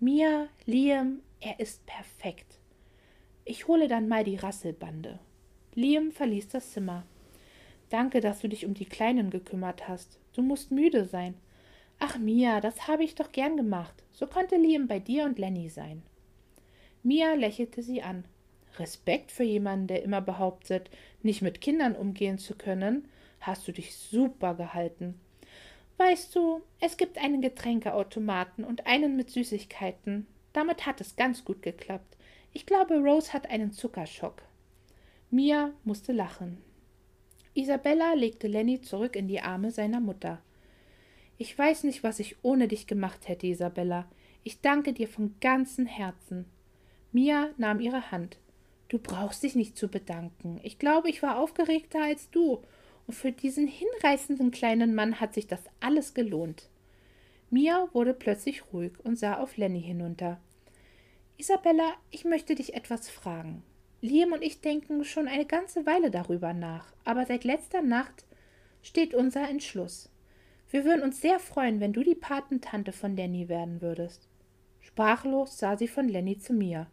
Mia, 0.00 0.48
Liam, 0.66 1.20
er 1.40 1.60
ist 1.60 1.86
perfekt. 1.86 2.58
Ich 3.44 3.66
hole 3.66 3.88
dann 3.88 4.08
mal 4.08 4.24
die 4.24 4.36
Rasselbande. 4.36 5.18
Liam 5.78 6.10
verließ 6.10 6.48
das 6.48 6.72
Zimmer. 6.72 7.04
Danke, 7.88 8.20
dass 8.20 8.40
du 8.40 8.48
dich 8.48 8.66
um 8.66 8.74
die 8.74 8.84
Kleinen 8.84 9.30
gekümmert 9.30 9.86
hast. 9.86 10.18
Du 10.32 10.42
musst 10.42 10.72
müde 10.72 11.04
sein. 11.04 11.34
Ach 12.00 12.18
Mia, 12.18 12.60
das 12.60 12.88
habe 12.88 13.04
ich 13.04 13.14
doch 13.14 13.30
gern 13.30 13.56
gemacht. 13.56 13.94
So 14.10 14.26
konnte 14.26 14.56
Liam 14.56 14.88
bei 14.88 14.98
dir 14.98 15.24
und 15.24 15.38
Lenny 15.38 15.68
sein. 15.68 16.02
Mia 17.04 17.34
lächelte 17.34 17.84
sie 17.84 18.02
an. 18.02 18.24
Respekt 18.80 19.30
für 19.30 19.44
jemanden, 19.44 19.86
der 19.86 20.02
immer 20.02 20.20
behauptet, 20.20 20.90
nicht 21.22 21.42
mit 21.42 21.60
Kindern 21.60 21.94
umgehen 21.94 22.38
zu 22.38 22.56
können, 22.56 23.06
hast 23.38 23.68
du 23.68 23.72
dich 23.72 23.94
super 23.94 24.56
gehalten. 24.56 25.20
Weißt 25.96 26.34
du, 26.34 26.60
es 26.80 26.96
gibt 26.96 27.18
einen 27.18 27.40
Getränkeautomaten 27.40 28.64
und 28.64 28.88
einen 28.88 29.14
mit 29.14 29.30
Süßigkeiten. 29.30 30.26
Damit 30.52 30.86
hat 30.86 31.00
es 31.00 31.14
ganz 31.14 31.44
gut 31.44 31.62
geklappt. 31.62 32.16
Ich 32.52 32.66
glaube, 32.66 32.96
Rose 32.98 33.32
hat 33.32 33.48
einen 33.48 33.70
Zuckerschock. 33.70 34.42
Mia 35.30 35.72
musste 35.84 36.12
lachen. 36.12 36.56
Isabella 37.52 38.14
legte 38.14 38.46
Lenny 38.48 38.80
zurück 38.80 39.14
in 39.14 39.28
die 39.28 39.42
Arme 39.42 39.70
seiner 39.70 40.00
Mutter. 40.00 40.40
Ich 41.36 41.56
weiß 41.56 41.84
nicht, 41.84 42.02
was 42.02 42.18
ich 42.18 42.36
ohne 42.42 42.66
dich 42.66 42.86
gemacht 42.86 43.28
hätte, 43.28 43.46
Isabella. 43.46 44.08
Ich 44.42 44.62
danke 44.62 44.94
dir 44.94 45.06
von 45.06 45.34
ganzem 45.40 45.84
Herzen. 45.84 46.46
Mia 47.12 47.50
nahm 47.58 47.80
ihre 47.80 48.10
Hand. 48.10 48.38
Du 48.88 48.98
brauchst 48.98 49.42
dich 49.42 49.54
nicht 49.54 49.76
zu 49.76 49.88
bedanken. 49.88 50.60
Ich 50.62 50.78
glaube, 50.78 51.10
ich 51.10 51.22
war 51.22 51.38
aufgeregter 51.38 52.02
als 52.02 52.30
du. 52.30 52.62
Und 53.06 53.12
für 53.12 53.30
diesen 53.30 53.66
hinreißenden 53.66 54.50
kleinen 54.50 54.94
Mann 54.94 55.20
hat 55.20 55.34
sich 55.34 55.46
das 55.46 55.60
alles 55.80 56.14
gelohnt. 56.14 56.70
Mia 57.50 57.88
wurde 57.92 58.14
plötzlich 58.14 58.72
ruhig 58.72 58.92
und 59.04 59.18
sah 59.18 59.38
auf 59.38 59.58
Lenny 59.58 59.82
hinunter. 59.82 60.40
Isabella, 61.36 61.94
ich 62.10 62.24
möchte 62.24 62.54
dich 62.54 62.72
etwas 62.72 63.10
fragen. 63.10 63.62
Liam 64.00 64.32
und 64.32 64.42
ich 64.42 64.60
denken 64.60 65.04
schon 65.04 65.26
eine 65.26 65.44
ganze 65.44 65.84
Weile 65.84 66.10
darüber 66.10 66.52
nach, 66.52 66.92
aber 67.04 67.26
seit 67.26 67.44
letzter 67.44 67.82
Nacht 67.82 68.24
steht 68.82 69.12
unser 69.12 69.48
Entschluss. 69.48 70.08
Wir 70.70 70.84
würden 70.84 71.02
uns 71.02 71.20
sehr 71.20 71.40
freuen, 71.40 71.80
wenn 71.80 71.92
du 71.92 72.02
die 72.02 72.14
Patentante 72.14 72.92
von 72.92 73.16
Lenny 73.16 73.48
werden 73.48 73.80
würdest. 73.80 74.28
Sprachlos 74.80 75.58
sah 75.58 75.76
sie 75.76 75.88
von 75.88 76.08
Lenny 76.08 76.38
zu 76.38 76.52
mir. 76.52 76.86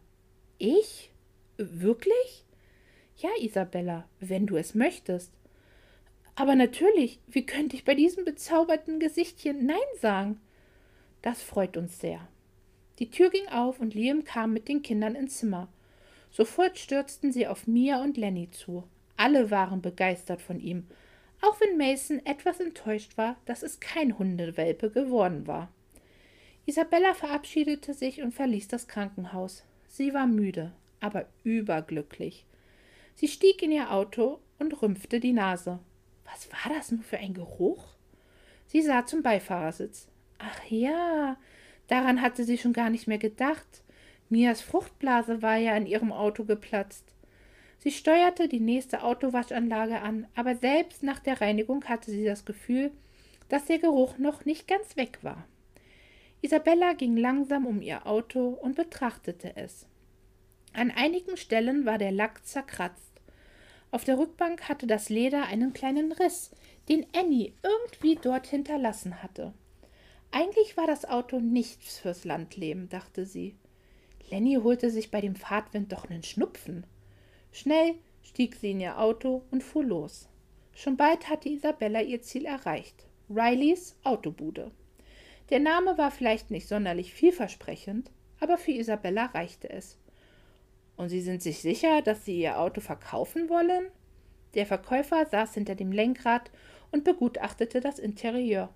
Ich? 0.58 1.12
Wirklich? 1.58 2.44
Ja, 3.18 3.30
Isabella, 3.40 4.08
wenn 4.20 4.46
du 4.46 4.56
es 4.56 4.74
möchtest. 4.74 5.32
Aber 6.34 6.54
natürlich, 6.54 7.20
wie 7.28 7.46
könnte 7.46 7.76
ich 7.76 7.84
bei 7.84 7.94
diesem 7.94 8.24
bezauberten 8.24 8.98
Gesichtchen 9.00 9.64
Nein 9.64 9.76
sagen? 10.00 10.40
Das 11.22 11.42
freut 11.42 11.76
uns 11.76 12.00
sehr. 12.00 12.28
Die 12.98 13.10
Tür 13.10 13.30
ging 13.30 13.46
auf 13.48 13.80
und 13.80 13.94
Liam 13.94 14.24
kam 14.24 14.52
mit 14.52 14.68
den 14.68 14.82
Kindern 14.82 15.14
ins 15.14 15.38
Zimmer. 15.38 15.68
Sofort 16.36 16.78
stürzten 16.78 17.32
sie 17.32 17.46
auf 17.46 17.66
Mia 17.66 18.02
und 18.02 18.18
Lenny 18.18 18.50
zu. 18.50 18.84
Alle 19.16 19.50
waren 19.50 19.80
begeistert 19.80 20.42
von 20.42 20.60
ihm, 20.60 20.86
auch 21.40 21.58
wenn 21.62 21.78
Mason 21.78 22.20
etwas 22.26 22.60
enttäuscht 22.60 23.16
war, 23.16 23.36
dass 23.46 23.62
es 23.62 23.80
kein 23.80 24.18
Hundewelpe 24.18 24.90
geworden 24.90 25.46
war. 25.46 25.72
Isabella 26.66 27.14
verabschiedete 27.14 27.94
sich 27.94 28.20
und 28.20 28.34
verließ 28.34 28.68
das 28.68 28.86
Krankenhaus. 28.86 29.64
Sie 29.88 30.12
war 30.12 30.26
müde, 30.26 30.72
aber 31.00 31.24
überglücklich. 31.42 32.44
Sie 33.14 33.28
stieg 33.28 33.62
in 33.62 33.72
ihr 33.72 33.90
Auto 33.90 34.38
und 34.58 34.82
rümpfte 34.82 35.20
die 35.20 35.32
Nase. 35.32 35.78
Was 36.26 36.52
war 36.52 36.76
das 36.76 36.92
nur 36.92 37.02
für 37.02 37.16
ein 37.16 37.32
Geruch? 37.32 37.82
Sie 38.66 38.82
sah 38.82 39.06
zum 39.06 39.22
Beifahrersitz. 39.22 40.08
Ach 40.36 40.60
ja, 40.68 41.38
daran 41.86 42.20
hatte 42.20 42.44
sie 42.44 42.58
schon 42.58 42.74
gar 42.74 42.90
nicht 42.90 43.06
mehr 43.06 43.16
gedacht. 43.16 43.82
Mias 44.28 44.60
Fruchtblase 44.60 45.42
war 45.42 45.56
ja 45.56 45.76
in 45.76 45.86
ihrem 45.86 46.12
Auto 46.12 46.44
geplatzt. 46.44 47.04
Sie 47.78 47.92
steuerte 47.92 48.48
die 48.48 48.60
nächste 48.60 49.02
Autowaschanlage 49.02 50.00
an, 50.00 50.26
aber 50.34 50.56
selbst 50.56 51.02
nach 51.02 51.20
der 51.20 51.40
Reinigung 51.40 51.84
hatte 51.84 52.10
sie 52.10 52.24
das 52.24 52.44
Gefühl, 52.44 52.90
dass 53.48 53.66
der 53.66 53.78
Geruch 53.78 54.18
noch 54.18 54.44
nicht 54.44 54.66
ganz 54.66 54.96
weg 54.96 55.18
war. 55.22 55.46
Isabella 56.42 56.94
ging 56.94 57.16
langsam 57.16 57.66
um 57.66 57.80
ihr 57.80 58.06
Auto 58.06 58.48
und 58.48 58.76
betrachtete 58.76 59.56
es. 59.56 59.86
An 60.72 60.90
einigen 60.90 61.36
Stellen 61.36 61.86
war 61.86 61.98
der 61.98 62.12
Lack 62.12 62.44
zerkratzt. 62.44 63.12
Auf 63.90 64.04
der 64.04 64.18
Rückbank 64.18 64.68
hatte 64.68 64.86
das 64.86 65.08
Leder 65.08 65.44
einen 65.44 65.72
kleinen 65.72 66.12
Riss, 66.12 66.50
den 66.88 67.06
Annie 67.14 67.52
irgendwie 67.62 68.16
dort 68.16 68.46
hinterlassen 68.48 69.22
hatte. 69.22 69.54
Eigentlich 70.32 70.76
war 70.76 70.86
das 70.86 71.04
Auto 71.04 71.38
nichts 71.40 71.98
fürs 71.98 72.24
Landleben, 72.24 72.88
dachte 72.88 73.24
sie. 73.24 73.54
Lenny 74.30 74.54
holte 74.62 74.90
sich 74.90 75.10
bei 75.10 75.20
dem 75.20 75.36
Fahrtwind 75.36 75.92
doch 75.92 76.08
einen 76.08 76.22
Schnupfen. 76.22 76.84
Schnell 77.52 77.94
stieg 78.22 78.56
sie 78.56 78.72
in 78.72 78.80
ihr 78.80 78.98
Auto 78.98 79.42
und 79.50 79.62
fuhr 79.62 79.84
los. 79.84 80.28
Schon 80.74 80.96
bald 80.96 81.28
hatte 81.28 81.48
Isabella 81.48 82.02
ihr 82.02 82.22
Ziel 82.22 82.44
erreicht. 82.44 83.06
Rileys 83.30 83.96
Autobude. 84.04 84.70
Der 85.50 85.60
Name 85.60 85.96
war 85.96 86.10
vielleicht 86.10 86.50
nicht 86.50 86.68
sonderlich 86.68 87.14
vielversprechend, 87.14 88.10
aber 88.40 88.58
für 88.58 88.72
Isabella 88.72 89.26
reichte 89.26 89.70
es. 89.70 89.96
Und 90.96 91.08
Sie 91.08 91.20
sind 91.20 91.42
sich 91.42 91.60
sicher, 91.60 92.02
dass 92.02 92.24
Sie 92.24 92.40
Ihr 92.40 92.58
Auto 92.58 92.80
verkaufen 92.80 93.48
wollen? 93.48 93.86
Der 94.54 94.66
Verkäufer 94.66 95.26
saß 95.26 95.54
hinter 95.54 95.74
dem 95.74 95.92
Lenkrad 95.92 96.50
und 96.90 97.04
begutachtete 97.04 97.80
das 97.80 97.98
Interieur. 97.98 98.70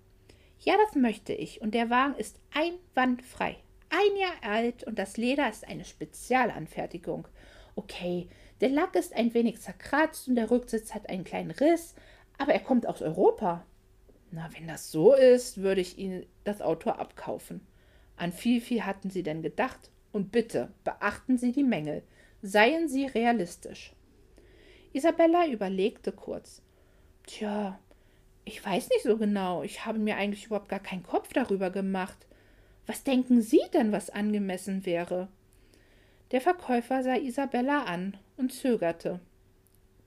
Ja, 0.61 0.75
das 0.85 0.95
möchte 0.95 1.33
ich, 1.33 1.61
und 1.63 1.75
der 1.75 1.91
Wagen 1.91 2.15
ist 2.17 2.39
einwandfrei. 2.53 3.57
Ein 3.91 4.17
Jahr 4.17 4.53
alt 4.53 4.85
und 4.85 4.99
das 4.99 5.17
Leder 5.17 5.51
ist 5.51 5.67
eine 5.67 5.85
Spezialanfertigung. 5.85 7.27
Okay, 7.75 8.29
der 8.61 8.69
Lack 8.69 8.95
ist 8.95 9.15
ein 9.15 9.35
wenig 9.35 9.61
zerkratzt 9.61 10.29
und 10.29 10.37
der 10.37 10.51
Rücksitz 10.51 10.95
hat 10.95 11.09
einen 11.09 11.25
kleinen 11.25 11.51
Riss, 11.51 11.97
aber 12.39 12.53
er 12.53 12.61
kommt 12.61 12.87
aus 12.87 13.03
Europa. 13.03 13.67
Na, 14.31 14.49
wenn 14.57 14.69
das 14.69 14.93
so 14.93 15.15
ist, 15.15 15.59
würde 15.59 15.81
ich 15.81 15.99
Ihnen 15.99 16.25
das 16.45 16.63
Auto 16.63 16.91
abkaufen. 16.91 17.67
An 18.17 18.33
viel, 18.33 18.61
viel 18.61 18.85
hatten 18.85 19.11
Sie 19.11 19.25
denn 19.25 19.43
gedacht? 19.43 19.91
Und 20.13 20.31
bitte 20.31 20.73
beachten 20.85 21.37
Sie 21.37 21.53
die 21.53 21.65
Mängel. 21.65 22.03
Seien 22.43 22.89
Sie 22.89 23.07
realistisch. 23.07 23.93
Isabella 24.93 25.47
überlegte 25.47 26.13
kurz. 26.13 26.63
Tja, 27.27 27.79
ich 28.45 28.65
weiß 28.65 28.89
nicht 28.91 29.03
so 29.03 29.17
genau. 29.17 29.63
Ich 29.63 29.85
habe 29.85 29.99
mir 29.99 30.17
eigentlich 30.17 30.47
überhaupt 30.47 30.69
gar 30.69 30.81
keinen 30.81 31.03
Kopf 31.03 31.33
darüber 31.33 31.71
gemacht. 31.71 32.27
Was 32.91 33.05
denken 33.05 33.41
Sie 33.41 33.61
denn, 33.73 33.93
was 33.93 34.11
angemessen 34.11 34.85
wäre? 34.85 35.29
Der 36.33 36.41
Verkäufer 36.41 37.05
sah 37.05 37.15
Isabella 37.15 37.85
an 37.85 38.17
und 38.37 38.53
zögerte. 38.53 39.21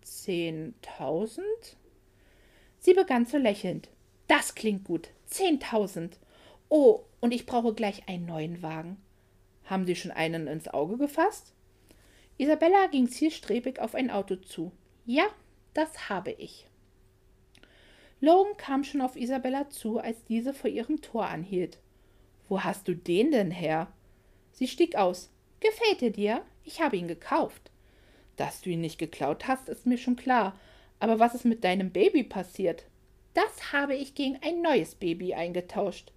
Zehntausend? 0.01 1.77
Sie 2.79 2.93
begann 2.93 3.25
zu 3.25 3.37
lächeln. 3.37 3.83
Das 4.27 4.53
klingt 4.53 4.83
gut. 4.83 5.11
Zehntausend. 5.27 6.19
Oh, 6.67 7.05
und 7.21 7.33
ich 7.33 7.45
brauche 7.45 7.73
gleich 7.73 8.09
einen 8.09 8.25
neuen 8.25 8.61
Wagen. 8.61 8.97
Haben 9.63 9.85
Sie 9.85 9.95
schon 9.95 10.11
einen 10.11 10.47
ins 10.47 10.67
Auge 10.67 10.97
gefasst? 10.97 11.53
Isabella 12.37 12.87
ging 12.87 13.07
zielstrebig 13.07 13.79
auf 13.79 13.95
ein 13.95 14.11
Auto 14.11 14.35
zu. 14.35 14.73
Ja, 15.05 15.27
das 15.73 16.09
habe 16.09 16.31
ich. 16.31 16.67
Logan 18.19 18.57
kam 18.57 18.83
schon 18.83 18.99
auf 18.99 19.15
Isabella 19.15 19.69
zu, 19.69 19.99
als 19.99 20.25
diese 20.25 20.53
vor 20.53 20.69
ihrem 20.69 20.99
Tor 20.99 21.27
anhielt. 21.27 21.79
Wo 22.49 22.61
hast 22.61 22.87
du 22.87 22.95
den 22.95 23.31
denn 23.31 23.51
her? 23.51 23.87
Sie 24.51 24.67
stieg 24.67 24.95
aus. 24.95 25.29
Gefällt 25.59 26.01
er 26.01 26.11
dir? 26.11 26.41
Ich 26.63 26.81
habe 26.81 26.97
ihn 26.97 27.07
gekauft. 27.07 27.71
Dass 28.35 28.61
du 28.61 28.69
ihn 28.69 28.81
nicht 28.81 28.97
geklaut 28.97 29.47
hast, 29.47 29.69
ist 29.69 29.85
mir 29.85 29.97
schon 29.97 30.15
klar. 30.15 30.57
Aber 30.99 31.19
was 31.19 31.35
ist 31.35 31.45
mit 31.45 31.63
deinem 31.63 31.91
Baby 31.91 32.23
passiert? 32.23 32.85
Das 33.33 33.73
habe 33.73 33.95
ich 33.95 34.15
gegen 34.15 34.37
ein 34.41 34.61
neues 34.61 34.95
Baby 34.95 35.33
eingetauscht. 35.33 36.11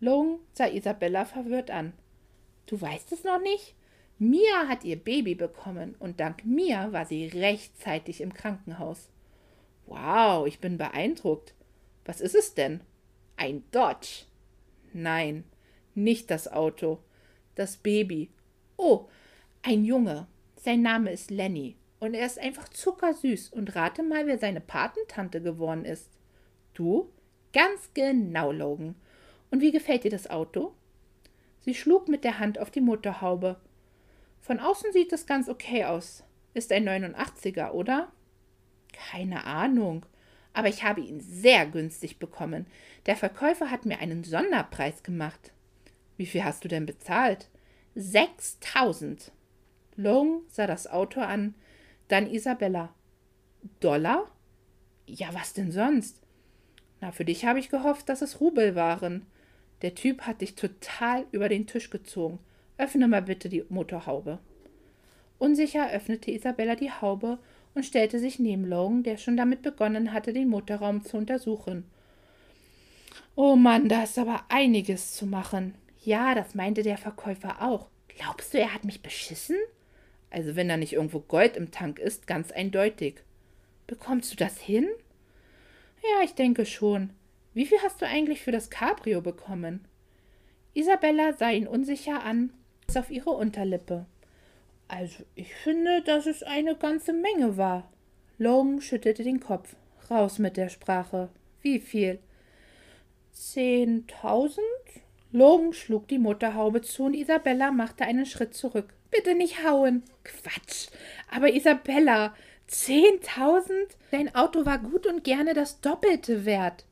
Logan 0.00 0.38
sah 0.52 0.66
Isabella 0.66 1.24
verwirrt 1.24 1.70
an. 1.70 1.92
Du 2.66 2.80
weißt 2.80 3.12
es 3.12 3.24
noch 3.24 3.40
nicht? 3.40 3.74
Mia 4.18 4.68
hat 4.68 4.84
ihr 4.84 4.96
Baby 4.96 5.34
bekommen 5.34 5.94
und 5.98 6.20
dank 6.20 6.44
mir 6.44 6.92
war 6.92 7.06
sie 7.06 7.26
rechtzeitig 7.26 8.20
im 8.20 8.34
Krankenhaus. 8.34 9.08
Wow, 9.86 10.46
ich 10.46 10.60
bin 10.60 10.78
beeindruckt. 10.78 11.54
Was 12.04 12.20
ist 12.20 12.34
es 12.34 12.54
denn? 12.54 12.80
Ein 13.36 13.64
Dodge. 13.70 14.26
Nein, 14.92 15.44
nicht 15.94 16.30
das 16.30 16.48
Auto. 16.48 16.98
Das 17.54 17.76
Baby. 17.76 18.30
Oh, 18.76 19.08
ein 19.62 19.84
Junge. 19.84 20.26
Sein 20.56 20.82
Name 20.82 21.12
ist 21.12 21.30
Lenny. 21.30 21.76
Und 21.98 22.14
er 22.14 22.26
ist 22.26 22.38
einfach 22.38 22.68
zuckersüß. 22.68 23.50
Und 23.50 23.74
rate 23.76 24.02
mal, 24.02 24.26
wer 24.26 24.38
seine 24.38 24.60
Patentante 24.60 25.42
geworden 25.42 25.84
ist. 25.84 26.08
Du? 26.74 27.10
Ganz 27.52 27.90
genau, 27.94 28.52
Logan. 28.52 28.94
Und 29.50 29.60
wie 29.60 29.72
gefällt 29.72 30.04
dir 30.04 30.10
das 30.10 30.30
Auto? 30.30 30.74
Sie 31.60 31.74
schlug 31.74 32.08
mit 32.08 32.24
der 32.24 32.38
Hand 32.38 32.58
auf 32.58 32.70
die 32.70 32.80
Motorhaube. 32.80 33.56
Von 34.40 34.60
außen 34.60 34.92
sieht 34.92 35.12
es 35.12 35.26
ganz 35.26 35.48
okay 35.48 35.84
aus. 35.84 36.24
Ist 36.54 36.72
ein 36.72 36.88
89er, 36.88 37.72
oder? 37.72 38.10
Keine 38.92 39.44
Ahnung. 39.44 40.06
Aber 40.52 40.68
ich 40.68 40.82
habe 40.82 41.00
ihn 41.00 41.20
sehr 41.20 41.66
günstig 41.66 42.18
bekommen. 42.18 42.66
Der 43.06 43.16
Verkäufer 43.16 43.70
hat 43.70 43.86
mir 43.86 44.00
einen 44.00 44.24
Sonderpreis 44.24 45.02
gemacht. 45.02 45.52
Wie 46.16 46.26
viel 46.26 46.44
hast 46.44 46.64
du 46.64 46.68
denn 46.68 46.86
bezahlt? 46.86 47.48
Sechstausend. 47.94 49.32
Long 49.96 50.42
sah 50.48 50.66
das 50.66 50.86
Auto 50.86 51.20
an, 51.20 51.54
dann 52.08 52.30
Isabella. 52.30 52.94
Dollar? 53.80 54.30
Ja, 55.06 55.32
was 55.32 55.52
denn 55.52 55.72
sonst? 55.72 56.20
Na, 57.00 57.12
für 57.12 57.24
dich 57.24 57.44
habe 57.44 57.58
ich 57.58 57.68
gehofft, 57.68 58.08
dass 58.08 58.22
es 58.22 58.40
Rubel 58.40 58.74
waren. 58.74 59.26
Der 59.82 59.94
Typ 59.94 60.22
hat 60.22 60.40
dich 60.40 60.54
total 60.54 61.24
über 61.32 61.48
den 61.48 61.66
Tisch 61.66 61.90
gezogen. 61.90 62.38
Öffne 62.76 63.08
mal 63.08 63.22
bitte 63.22 63.48
die 63.48 63.64
Motorhaube. 63.68 64.38
Unsicher 65.38 65.90
öffnete 65.90 66.30
Isabella 66.30 66.76
die 66.76 66.90
Haube 66.90 67.38
und 67.74 67.84
stellte 67.84 68.18
sich 68.18 68.38
neben 68.38 68.64
Logan, 68.64 69.02
der 69.02 69.16
schon 69.16 69.36
damit 69.36 69.62
begonnen 69.62 70.12
hatte, 70.12 70.32
den 70.32 70.48
Motorraum 70.48 71.04
zu 71.04 71.16
untersuchen. 71.16 71.84
Oh 73.36 73.56
Mann, 73.56 73.88
da 73.88 74.02
ist 74.02 74.18
aber 74.18 74.44
einiges 74.48 75.14
zu 75.14 75.26
machen. 75.26 75.74
Ja, 76.02 76.34
das 76.34 76.54
meinte 76.54 76.82
der 76.82 76.98
Verkäufer 76.98 77.62
auch. 77.62 77.88
Glaubst 78.08 78.52
du, 78.52 78.58
er 78.58 78.74
hat 78.74 78.84
mich 78.84 79.02
beschissen? 79.02 79.56
Also 80.30 80.56
wenn 80.56 80.68
da 80.68 80.76
nicht 80.76 80.92
irgendwo 80.92 81.20
Gold 81.20 81.56
im 81.56 81.70
Tank 81.70 81.98
ist, 81.98 82.26
ganz 82.26 82.52
eindeutig. 82.52 83.22
Bekommst 83.86 84.32
du 84.32 84.36
das 84.36 84.58
hin? 84.58 84.88
Ja, 86.02 86.24
ich 86.24 86.34
denke 86.34 86.66
schon. 86.66 87.10
Wie 87.52 87.66
viel 87.66 87.78
hast 87.82 88.00
du 88.00 88.06
eigentlich 88.06 88.40
für 88.40 88.52
das 88.52 88.70
Cabrio 88.70 89.20
bekommen? 89.20 89.84
Isabella 90.72 91.32
sah 91.32 91.50
ihn 91.50 91.66
unsicher 91.66 92.22
an, 92.22 92.52
bis 92.86 92.96
auf 92.96 93.10
ihre 93.10 93.30
Unterlippe. 93.30 94.06
Also, 94.90 95.22
ich 95.36 95.54
finde, 95.54 96.02
dass 96.02 96.26
es 96.26 96.42
eine 96.42 96.74
ganze 96.74 97.12
Menge 97.12 97.56
war. 97.56 97.88
Logan 98.38 98.80
schüttelte 98.80 99.22
den 99.22 99.38
Kopf. 99.38 99.76
Raus 100.10 100.40
mit 100.40 100.56
der 100.56 100.68
Sprache. 100.68 101.28
Wie 101.62 101.78
viel? 101.78 102.18
Zehntausend? 103.30 104.64
Logan 105.30 105.72
schlug 105.72 106.08
die 106.08 106.18
Mutterhaube 106.18 106.82
zu 106.82 107.04
und 107.04 107.14
Isabella 107.14 107.70
machte 107.70 108.04
einen 108.04 108.26
Schritt 108.26 108.54
zurück. 108.54 108.92
Bitte 109.12 109.36
nicht 109.36 109.64
hauen. 109.64 110.02
Quatsch. 110.24 110.88
Aber 111.30 111.54
Isabella, 111.54 112.34
zehntausend? 112.66 113.96
Dein 114.10 114.34
Auto 114.34 114.66
war 114.66 114.78
gut 114.78 115.06
und 115.06 115.22
gerne 115.22 115.54
das 115.54 115.80
Doppelte 115.80 116.44
wert. 116.44 116.84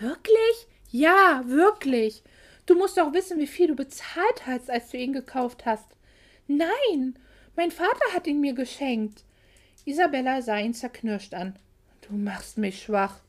Wirklich? 0.00 0.66
Ja, 0.90 1.42
wirklich. 1.44 2.22
Du 2.64 2.74
musst 2.74 2.96
doch 2.96 3.12
wissen, 3.12 3.38
wie 3.38 3.46
viel 3.46 3.66
du 3.66 3.76
bezahlt 3.76 4.46
hast, 4.46 4.70
als 4.70 4.90
du 4.90 4.96
ihn 4.96 5.12
gekauft 5.12 5.66
hast. 5.66 5.88
Nein, 6.46 7.18
mein 7.56 7.70
Vater 7.70 8.12
hat 8.12 8.26
ihn 8.26 8.40
mir 8.40 8.54
geschenkt. 8.54 9.24
Isabella 9.84 10.42
sah 10.42 10.58
ihn 10.58 10.74
zerknirscht 10.74 11.34
an. 11.34 11.56
Du 12.08 12.14
machst 12.14 12.58
mich 12.58 12.82
schwach. 12.82 13.20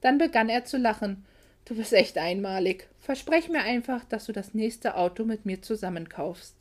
Dann 0.00 0.18
begann 0.18 0.48
er 0.48 0.64
zu 0.64 0.76
lachen. 0.78 1.24
Du 1.64 1.74
bist 1.74 1.92
echt 1.92 2.16
einmalig. 2.16 2.88
Versprech 3.00 3.48
mir 3.48 3.62
einfach, 3.62 4.04
dass 4.04 4.26
du 4.26 4.32
das 4.32 4.54
nächste 4.54 4.96
Auto 4.96 5.24
mit 5.24 5.46
mir 5.46 5.62
zusammenkaufst. 5.62 6.54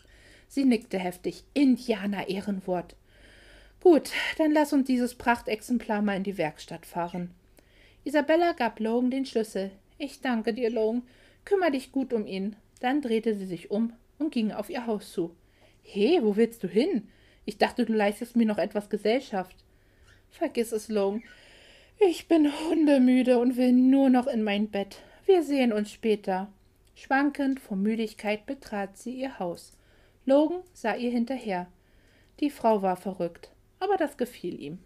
Sie 0.47 0.65
nickte 0.65 0.97
heftig. 0.97 1.43
Indianer 1.54 2.28
Ehrenwort. 2.28 2.95
Gut, 3.82 4.12
dann 4.38 4.51
lass 4.51 4.73
uns 4.73 4.88
dieses 4.88 5.13
Prachtexemplar 5.13 6.01
mal 6.01 6.17
in 6.17 6.23
die 6.23 6.39
Werkstatt 6.39 6.88
fahren. 6.88 7.32
Isabella 8.04 8.54
gab 8.54 8.80
Logan 8.80 9.12
den 9.12 9.25
Schlüssel. 9.25 9.71
Ich 9.97 10.21
danke 10.21 10.54
dir, 10.54 10.71
Logan. 10.71 11.04
Kümmer 11.45 11.69
dich 11.69 11.91
gut 11.91 12.12
um 12.12 12.25
ihn. 12.25 12.56
Dann 12.80 13.01
drehte 13.01 13.36
sie 13.36 13.45
sich 13.45 13.69
um 13.69 13.93
und 14.17 14.32
ging 14.32 14.51
auf 14.51 14.69
ihr 14.69 14.88
Haus 14.88 15.12
zu. 15.12 15.36
He, 15.88 16.19
wo 16.21 16.36
willst 16.36 16.63
du 16.63 16.67
hin? 16.67 17.08
Ich 17.45 17.58
dachte, 17.58 17.86
du 17.86 17.93
leistest 17.93 18.36
mir 18.36 18.45
noch 18.45 18.58
etwas 18.58 18.89
Gesellschaft. 18.89 19.56
Vergiss 20.32 20.71
es, 20.71 20.89
Logan. 20.89 21.24
Ich 22.00 22.28
bin 22.28 22.52
hundemüde 22.52 23.38
und 23.38 23.56
will 23.56 23.71
nur 23.71 24.10
noch 24.10 24.28
in 24.28 24.43
mein 24.43 24.69
Bett. 24.69 24.98
Wir 25.26 25.43
sehen 25.43 25.71
uns 25.71 25.91
später. 25.91 26.52
Schwankend 26.95 27.60
vor 27.60 27.78
Müdigkeit 27.78 28.45
betrat 28.45 28.98
sie 28.98 29.13
ihr 29.13 29.39
Haus. 29.39 29.78
Logan 30.26 30.62
sah 30.74 30.95
ihr 30.95 31.12
hinterher. 31.12 31.67
Die 32.39 32.50
Frau 32.50 32.82
war 32.82 32.98
verrückt, 32.98 33.52
aber 33.80 33.95
das 33.95 34.17
gefiel 34.17 34.60
ihm. 34.60 34.80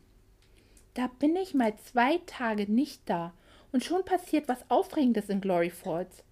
Da 0.95 1.07
bin 1.07 1.35
ich 1.35 1.53
mal 1.53 1.73
zwei 1.77 2.19
Tage 2.25 2.71
nicht 2.71 3.01
da 3.05 3.33
und 3.71 3.83
schon 3.83 4.03
passiert 4.03 4.47
was 4.47 4.69
Aufregendes 4.69 5.29
in 5.29 5.39
Glory 5.41 5.69
Falls. 5.69 6.23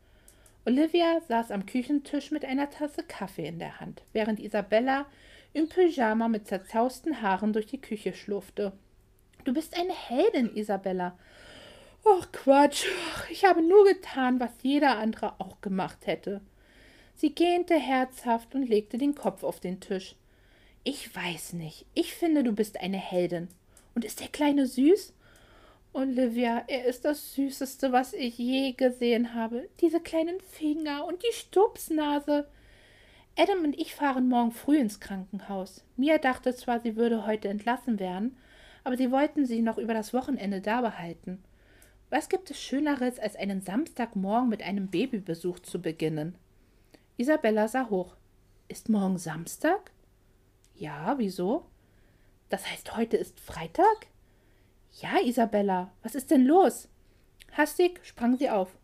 Olivia 0.68 1.22
saß 1.30 1.52
am 1.52 1.66
Küchentisch 1.66 2.30
mit 2.32 2.44
einer 2.44 2.70
Tasse 2.70 3.02
Kaffee 3.02 3.48
in 3.48 3.58
der 3.58 3.80
Hand, 3.80 4.04
während 4.12 4.42
Isabella 4.42 5.06
im 5.54 5.70
Pyjama 5.70 6.28
mit 6.28 6.46
zerzausten 6.46 7.22
Haaren 7.22 7.54
durch 7.54 7.68
die 7.68 7.80
Küche 7.80 8.14
schlurfte. 8.14 8.74
Du 9.46 9.54
bist 9.54 9.80
eine 9.80 9.94
Heldin, 9.94 10.54
Isabella. 10.54 11.18
Ach 12.06 12.30
Quatsch, 12.34 12.84
ich 13.32 13.46
habe 13.46 13.62
nur 13.62 13.86
getan, 13.86 14.42
was 14.42 14.52
jeder 14.62 14.98
andere 14.98 15.40
auch 15.40 15.62
gemacht 15.62 16.06
hätte. 16.06 16.42
Sie 17.16 17.34
gähnte 17.34 17.76
herzhaft 17.76 18.54
und 18.54 18.68
legte 18.68 18.98
den 18.98 19.16
Kopf 19.16 19.44
auf 19.44 19.62
den 19.62 19.80
Tisch. 19.80 20.18
Ich 20.84 21.16
weiß 21.16 21.54
nicht. 21.54 21.86
Ich 21.94 22.14
finde, 22.14 22.44
du 22.44 22.52
bist 22.52 22.82
eine 22.82 22.98
Heldin. 22.98 23.48
Und 23.96 24.04
ist 24.04 24.20
der 24.20 24.28
Kleine 24.28 24.68
süß? 24.68 25.14
Olivia, 25.98 26.64
er 26.68 26.86
ist 26.86 27.06
das 27.06 27.34
Süßeste, 27.34 27.92
was 27.92 28.14
ich 28.14 28.38
je 28.38 28.74
gesehen 28.74 29.34
habe. 29.34 29.68
Diese 29.82 30.00
kleinen 30.00 30.40
Finger 30.42 31.04
und 31.08 31.24
die 31.24 31.34
Stupsnase. 31.34 32.48
Adam 33.36 33.64
und 33.64 33.80
ich 33.80 33.96
fahren 33.96 34.30
morgen 34.30 34.52
früh 34.52 34.78
ins 34.78 35.00
Krankenhaus. 35.00 35.84
Mia 35.96 36.20
dachte 36.20 36.54
zwar, 36.54 36.82
sie 36.82 36.98
würde 36.98 37.26
heute 37.26 37.48
entlassen 37.48 38.00
werden, 38.00 38.38
aber 38.84 38.96
sie 38.96 39.10
wollten 39.10 39.48
sie 39.48 39.64
noch 39.64 39.80
über 39.80 39.96
das 39.96 40.14
Wochenende 40.14 40.62
da 40.62 40.82
behalten. 40.82 41.44
Was 42.12 42.30
gibt 42.30 42.52
es 42.52 42.62
Schöneres, 42.62 43.18
als 43.18 43.36
einen 43.36 43.62
Samstagmorgen 43.62 44.50
mit 44.50 44.62
einem 44.62 44.90
Babybesuch 44.90 45.58
zu 45.62 45.82
beginnen? 45.82 46.36
Isabella 47.18 47.68
sah 47.68 47.90
hoch. 47.90 48.16
Ist 48.68 48.88
morgen 48.88 49.18
Samstag? 49.18 49.90
Ja, 50.76 51.16
wieso? 51.18 51.66
Das 52.50 52.70
heißt, 52.70 52.96
heute 52.96 53.18
ist 53.18 53.40
Freitag? 53.40 54.06
Ja, 55.00 55.20
Isabella, 55.24 55.92
was 56.02 56.16
ist 56.16 56.32
denn 56.32 56.46
los? 56.46 56.88
Hastig 57.52 58.00
sprang 58.04 58.36
sie 58.36 58.50
auf. 58.50 58.76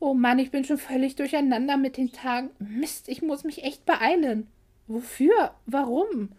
Oh 0.00 0.14
Mann, 0.14 0.38
ich 0.38 0.50
bin 0.50 0.64
schon 0.64 0.78
völlig 0.78 1.16
durcheinander 1.16 1.76
mit 1.76 1.98
den 1.98 2.10
Tagen. 2.10 2.50
Mist, 2.58 3.08
ich 3.08 3.20
muss 3.20 3.44
mich 3.44 3.64
echt 3.64 3.84
beeilen. 3.84 4.46
Wofür? 4.86 5.52
Warum? 5.66 6.30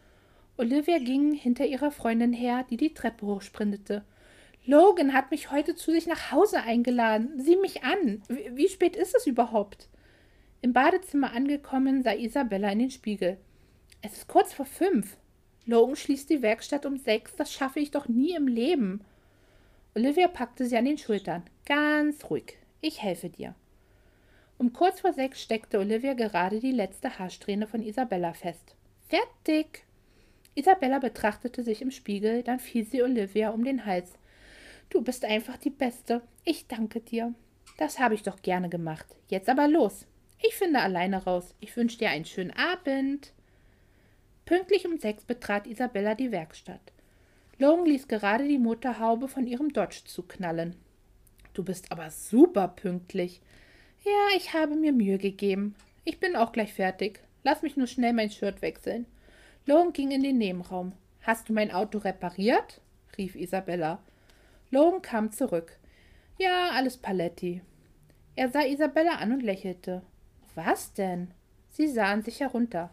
Olivia 0.58 0.98
ging 0.98 1.34
hinter 1.34 1.68
ihrer 1.68 1.92
Freundin 1.92 2.34
her, 2.34 2.66
die 2.72 2.78
die 2.78 2.96
Treppe 2.96 3.28
hochsprintete. 3.28 4.04
Logan 4.66 5.14
hat 5.14 5.30
mich 5.30 5.52
heute 5.52 5.76
zu 5.76 5.92
sich 5.92 6.08
nach 6.08 6.32
Hause 6.32 6.62
eingeladen. 6.64 7.34
Sieh 7.38 7.58
mich 7.58 7.84
an. 7.84 8.24
Wie, 8.30 8.56
wie 8.56 8.68
spät 8.68 8.96
ist 8.96 9.16
es 9.16 9.28
überhaupt? 9.28 9.90
Im 10.62 10.74
Badezimmer 10.74 11.34
angekommen, 11.34 12.02
sah 12.02 12.14
Isabella 12.14 12.72
in 12.72 12.80
den 12.80 12.92
Spiegel. 12.92 13.38
Es 14.02 14.14
ist 14.14 14.28
kurz 14.28 14.54
vor 14.54 14.66
fünf. 14.66 15.18
Logan 15.66 15.96
schließt 15.96 16.32
die 16.32 16.42
Werkstatt 16.42 16.88
um 16.88 16.98
sechs. 16.98 17.36
Das 17.36 17.54
schaffe 17.54 17.80
ich 17.80 17.92
doch 17.92 18.08
nie 18.08 18.36
im 18.36 18.48
Leben. 18.48 19.02
Olivia 20.00 20.30
packte 20.30 20.66
sie 20.66 20.78
an 20.78 20.86
den 20.86 20.98
Schultern. 20.98 21.44
Ganz 21.66 22.30
ruhig. 22.30 22.58
Ich 22.80 23.04
helfe 23.04 23.28
dir. 23.28 23.54
Um 24.58 24.72
kurz 24.72 25.02
vor 25.02 25.12
sechs 25.12 25.42
steckte 25.42 25.78
Olivia 25.78 26.14
gerade 26.14 26.62
die 26.62 26.72
letzte 26.72 27.20
Haarsträhne 27.20 27.68
von 27.68 27.84
Isabella 27.84 28.32
fest. 28.32 28.78
Fertig! 29.10 29.84
Isabella 30.56 31.00
betrachtete 31.00 31.64
sich 31.64 31.82
im 31.82 31.92
Spiegel, 31.92 32.44
dann 32.44 32.60
fiel 32.60 32.86
sie 32.86 33.04
Olivia 33.04 33.50
um 33.50 33.66
den 33.66 33.86
Hals. 33.86 34.14
Du 34.90 35.02
bist 35.02 35.26
einfach 35.26 35.58
die 35.58 35.70
Beste. 35.70 36.22
Ich 36.46 36.68
danke 36.68 37.02
dir. 37.02 37.34
Das 37.78 38.00
habe 38.00 38.14
ich 38.14 38.24
doch 38.24 38.42
gerne 38.42 38.70
gemacht. 38.70 39.18
Jetzt 39.28 39.50
aber 39.50 39.68
los. 39.68 40.06
Ich 40.42 40.56
finde 40.56 40.80
alleine 40.80 41.26
raus. 41.26 41.54
Ich 41.60 41.76
wünsche 41.76 41.98
dir 41.98 42.10
einen 42.10 42.24
schönen 42.24 42.52
Abend. 42.52 43.34
Pünktlich 44.46 44.88
um 44.88 44.98
sechs 44.98 45.26
betrat 45.26 45.68
Isabella 45.68 46.16
die 46.16 46.32
Werkstatt. 46.32 46.94
Logan 47.60 47.86
ließ 47.86 48.08
gerade 48.08 48.48
die 48.48 48.58
Motorhaube 48.58 49.28
von 49.28 49.46
ihrem 49.46 49.74
Dodge 49.74 50.04
zuknallen. 50.06 50.78
Du 51.54 51.66
bist 51.66 51.92
aber 51.92 52.10
super 52.10 52.70
pünktlich. 52.70 53.42
Ja, 54.06 54.38
ich 54.38 54.54
habe 54.54 54.76
mir 54.76 54.94
Mühe 54.94 55.18
gegeben. 55.18 55.76
Ich 56.06 56.22
bin 56.22 56.38
auch 56.38 56.54
gleich 56.54 56.74
fertig. 56.74 57.20
Lass 57.44 57.62
mich 57.62 57.76
nur 57.76 57.88
schnell 57.88 58.14
mein 58.14 58.32
Shirt 58.32 58.62
wechseln. 58.62 59.06
Logan 59.66 59.92
ging 59.92 60.12
in 60.12 60.24
den 60.24 60.38
Nebenraum. 60.38 60.94
Hast 61.22 61.50
du 61.50 61.54
mein 61.54 61.72
Auto 61.72 61.98
repariert? 61.98 62.80
rief 63.18 63.36
Isabella. 63.36 64.02
Logan 64.72 65.02
kam 65.02 65.34
zurück. 65.34 65.78
Ja, 66.38 66.70
alles 66.70 66.96
Paletti. 66.96 67.62
Er 68.38 68.48
sah 68.48 68.64
Isabella 68.64 69.16
an 69.16 69.34
und 69.34 69.44
lächelte. 69.44 70.02
Was 70.56 70.94
denn? 70.94 71.34
Sie 71.68 71.90
sahen 71.90 72.24
sich 72.24 72.40
herunter. 72.40 72.90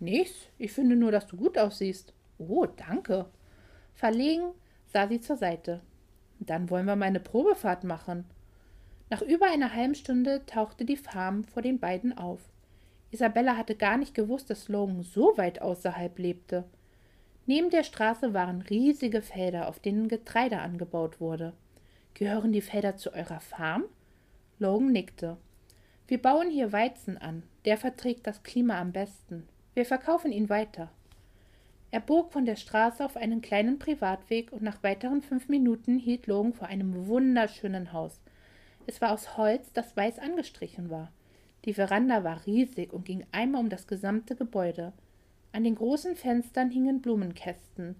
Nichts. 0.00 0.48
Ich 0.58 0.72
finde 0.72 0.96
nur, 0.96 1.12
dass 1.12 1.28
du 1.28 1.36
gut 1.36 1.56
aussiehst. 1.56 2.12
Oh, 2.38 2.66
danke. 2.66 3.26
Verlegen 3.94 4.52
sah 4.86 5.08
sie 5.08 5.20
zur 5.20 5.36
Seite. 5.36 5.80
Dann 6.38 6.70
wollen 6.70 6.86
wir 6.86 6.96
mal 6.96 7.06
eine 7.06 7.20
Probefahrt 7.20 7.84
machen. 7.84 8.24
Nach 9.10 9.22
über 9.22 9.46
einer 9.46 9.74
halben 9.74 9.94
Stunde 9.94 10.44
tauchte 10.46 10.84
die 10.84 10.96
Farm 10.96 11.44
vor 11.44 11.62
den 11.62 11.78
beiden 11.78 12.16
auf. 12.16 12.40
Isabella 13.10 13.56
hatte 13.56 13.74
gar 13.74 13.98
nicht 13.98 14.14
gewusst, 14.14 14.48
dass 14.48 14.68
Logan 14.68 15.02
so 15.02 15.36
weit 15.36 15.60
außerhalb 15.60 16.18
lebte. 16.18 16.64
Neben 17.46 17.70
der 17.70 17.82
Straße 17.82 18.32
waren 18.32 18.62
riesige 18.62 19.20
Felder, 19.20 19.68
auf 19.68 19.80
denen 19.80 20.08
Getreide 20.08 20.60
angebaut 20.60 21.20
wurde. 21.20 21.52
Gehören 22.14 22.52
die 22.52 22.62
Felder 22.62 22.96
zu 22.96 23.12
eurer 23.12 23.40
Farm? 23.40 23.84
Logan 24.58 24.92
nickte. 24.92 25.36
Wir 26.06 26.20
bauen 26.20 26.50
hier 26.50 26.72
Weizen 26.72 27.18
an. 27.18 27.42
Der 27.64 27.76
verträgt 27.76 28.26
das 28.26 28.42
Klima 28.42 28.80
am 28.80 28.92
besten. 28.92 29.46
Wir 29.74 29.84
verkaufen 29.84 30.32
ihn 30.32 30.48
weiter. 30.48 30.90
Er 31.92 32.00
bog 32.00 32.32
von 32.32 32.46
der 32.46 32.56
Straße 32.56 33.04
auf 33.04 33.18
einen 33.18 33.42
kleinen 33.42 33.78
Privatweg 33.78 34.50
und 34.50 34.62
nach 34.62 34.82
weiteren 34.82 35.20
fünf 35.20 35.50
Minuten 35.50 35.98
hielt 35.98 36.26
Logan 36.26 36.54
vor 36.54 36.68
einem 36.68 37.06
wunderschönen 37.06 37.92
Haus. 37.92 38.18
Es 38.86 39.02
war 39.02 39.12
aus 39.12 39.36
Holz, 39.36 39.74
das 39.74 39.94
weiß 39.94 40.18
angestrichen 40.18 40.88
war. 40.88 41.12
Die 41.66 41.74
Veranda 41.74 42.24
war 42.24 42.46
riesig 42.46 42.94
und 42.94 43.04
ging 43.04 43.26
einmal 43.30 43.60
um 43.60 43.68
das 43.68 43.86
gesamte 43.86 44.34
Gebäude. 44.34 44.94
An 45.52 45.64
den 45.64 45.74
großen 45.74 46.16
Fenstern 46.16 46.70
hingen 46.70 47.02
Blumenkästen. 47.02 47.96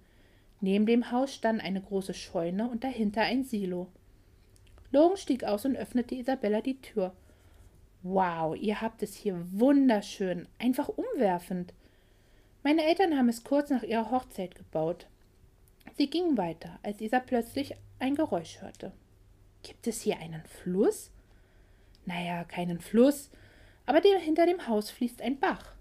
Neben 0.63 0.87
dem 0.87 1.13
Haus 1.13 1.35
stand 1.35 1.63
eine 1.63 1.83
große 1.83 2.15
Scheune 2.15 2.71
und 2.71 2.85
dahinter 2.85 3.21
ein 3.21 3.45
Silo. 3.45 3.89
Logan 4.91 5.19
stieg 5.19 5.45
aus 5.45 5.67
und 5.67 5.77
öffnete 5.77 6.15
Isabella 6.15 6.63
die 6.63 6.81
Tür. 6.81 7.13
Wow, 8.03 8.57
ihr 8.57 8.81
habt 8.81 9.03
es 9.03 9.15
hier 9.15 9.39
wunderschön, 9.53 10.49
einfach 10.59 10.89
umwerfend. 10.89 11.75
Meine 12.65 12.85
Eltern 12.85 13.17
haben 13.17 13.29
es 13.29 13.43
kurz 13.43 13.71
nach 13.71 13.83
ihrer 13.83 14.11
Hochzeit 14.11 14.55
gebaut. 14.55 15.07
Sie 15.97 16.09
ging 16.09 16.37
weiter, 16.37 16.79
als 16.83 17.01
Isa 17.01 17.19
plötzlich 17.19 17.75
ein 17.99 18.15
Geräusch 18.15 18.61
hörte. 18.61 18.93
Gibt 19.63 19.87
es 19.87 20.03
hier 20.03 20.19
einen 20.19 20.43
Fluss? 20.45 21.11
Naja, 22.07 22.45
keinen 22.45 22.81
Fluss, 22.81 23.31
Aber 23.85 24.01
hinter 24.01 24.47
dem 24.47 24.69
Haus 24.69 24.91
fließt 24.91 25.21
ein 25.23 25.41
Bach. 25.41 25.75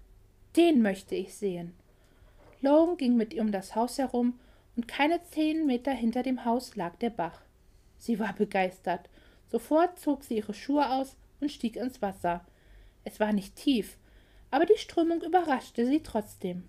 Den 0.56 0.82
möchte 0.82 1.14
ich 1.14 1.34
sehen. 1.34 1.72
Logan 2.60 2.96
ging 2.96 3.16
mit 3.16 3.32
ihr 3.32 3.42
um 3.42 3.52
das 3.52 3.74
Haus 3.74 3.98
herum, 3.98 4.38
und 4.76 4.88
keine 4.88 5.22
zehn 5.24 5.66
Meter 5.66 5.92
hinter 5.92 6.22
dem 6.22 6.44
Haus 6.44 6.76
lag 6.76 6.96
der 6.96 7.10
Bach. 7.10 7.42
Sie 7.98 8.18
war 8.18 8.32
begeistert. 8.32 9.08
Sofort 9.50 9.98
zog 9.98 10.24
sie 10.24 10.38
ihre 10.38 10.54
Schuhe 10.54 10.90
aus 10.90 11.16
und 11.40 11.52
stieg 11.52 11.76
ins 11.76 12.00
Wasser. 12.00 12.44
Es 13.04 13.20
war 13.20 13.32
nicht 13.32 13.54
tief, 13.54 13.98
aber 14.50 14.64
die 14.64 14.78
Strömung 14.78 15.22
überraschte 15.22 15.86
sie 15.86 16.02
trotzdem. 16.02 16.64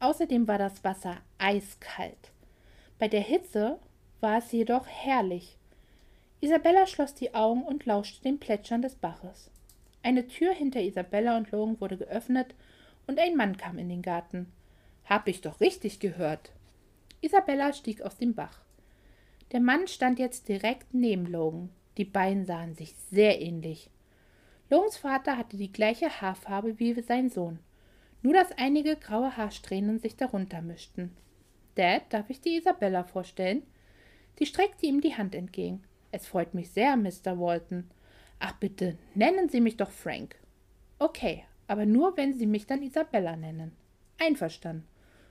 Außerdem 0.00 0.46
war 0.46 0.58
das 0.58 0.84
Wasser 0.84 1.16
eiskalt. 1.38 2.32
Bei 2.98 3.08
der 3.08 3.20
Hitze 3.20 3.78
war 4.20 4.38
es 4.38 4.52
jedoch 4.52 4.86
herrlich. 4.86 5.56
Isabella 6.40 6.86
schloss 6.86 7.14
die 7.14 7.34
Augen 7.34 7.62
und 7.62 7.84
lauschte 7.86 8.22
dem 8.22 8.38
Plätschern 8.38 8.82
des 8.82 8.94
Baches. 8.94 9.50
Eine 10.02 10.28
Tür 10.28 10.52
hinter 10.52 10.80
Isabella 10.80 11.36
und 11.36 11.50
Logan 11.50 11.80
wurde 11.80 11.96
geöffnet 11.96 12.54
und 13.06 13.18
ein 13.18 13.36
Mann 13.36 13.56
kam 13.56 13.78
in 13.78 13.88
den 13.88 14.02
Garten. 14.02 14.52
Hab 15.04 15.26
ich 15.26 15.40
doch 15.40 15.60
richtig 15.60 15.98
gehört. 15.98 16.52
Isabella 17.20 17.72
stieg 17.72 18.02
aus 18.02 18.16
dem 18.16 18.34
Bach. 18.34 18.60
Der 19.50 19.60
Mann 19.60 19.88
stand 19.88 20.18
jetzt 20.18 20.48
direkt 20.48 20.94
neben 20.94 21.26
Logan. 21.26 21.70
Die 21.96 22.04
beiden 22.04 22.44
sahen 22.44 22.76
sich 22.76 22.94
sehr 23.10 23.40
ähnlich. 23.40 23.90
Logans 24.70 24.98
Vater 24.98 25.36
hatte 25.36 25.56
die 25.56 25.72
gleiche 25.72 26.20
Haarfarbe 26.20 26.78
wie 26.78 27.00
sein 27.00 27.30
Sohn, 27.30 27.58
nur 28.22 28.34
dass 28.34 28.52
einige 28.52 28.96
graue 28.96 29.36
Haarsträhnen 29.36 29.98
sich 29.98 30.16
darunter 30.16 30.62
mischten. 30.62 31.16
Dad, 31.74 32.02
darf 32.10 32.30
ich 32.30 32.40
dir 32.40 32.58
Isabella 32.58 33.04
vorstellen? 33.04 33.62
Sie 34.38 34.46
streckte 34.46 34.86
ihm 34.86 35.00
die 35.00 35.16
Hand 35.16 35.34
entgegen. 35.34 35.82
Es 36.10 36.26
freut 36.26 36.54
mich 36.54 36.70
sehr, 36.70 36.96
Mr. 36.96 37.38
Walton. 37.38 37.90
Ach 38.40 38.52
bitte, 38.58 38.96
nennen 39.14 39.48
Sie 39.48 39.60
mich 39.60 39.76
doch 39.76 39.90
Frank. 39.90 40.36
Okay, 40.98 41.44
aber 41.66 41.86
nur, 41.86 42.16
wenn 42.16 42.34
Sie 42.34 42.46
mich 42.46 42.66
dann 42.66 42.82
Isabella 42.82 43.36
nennen. 43.36 43.72
Einverstanden. 44.18 44.86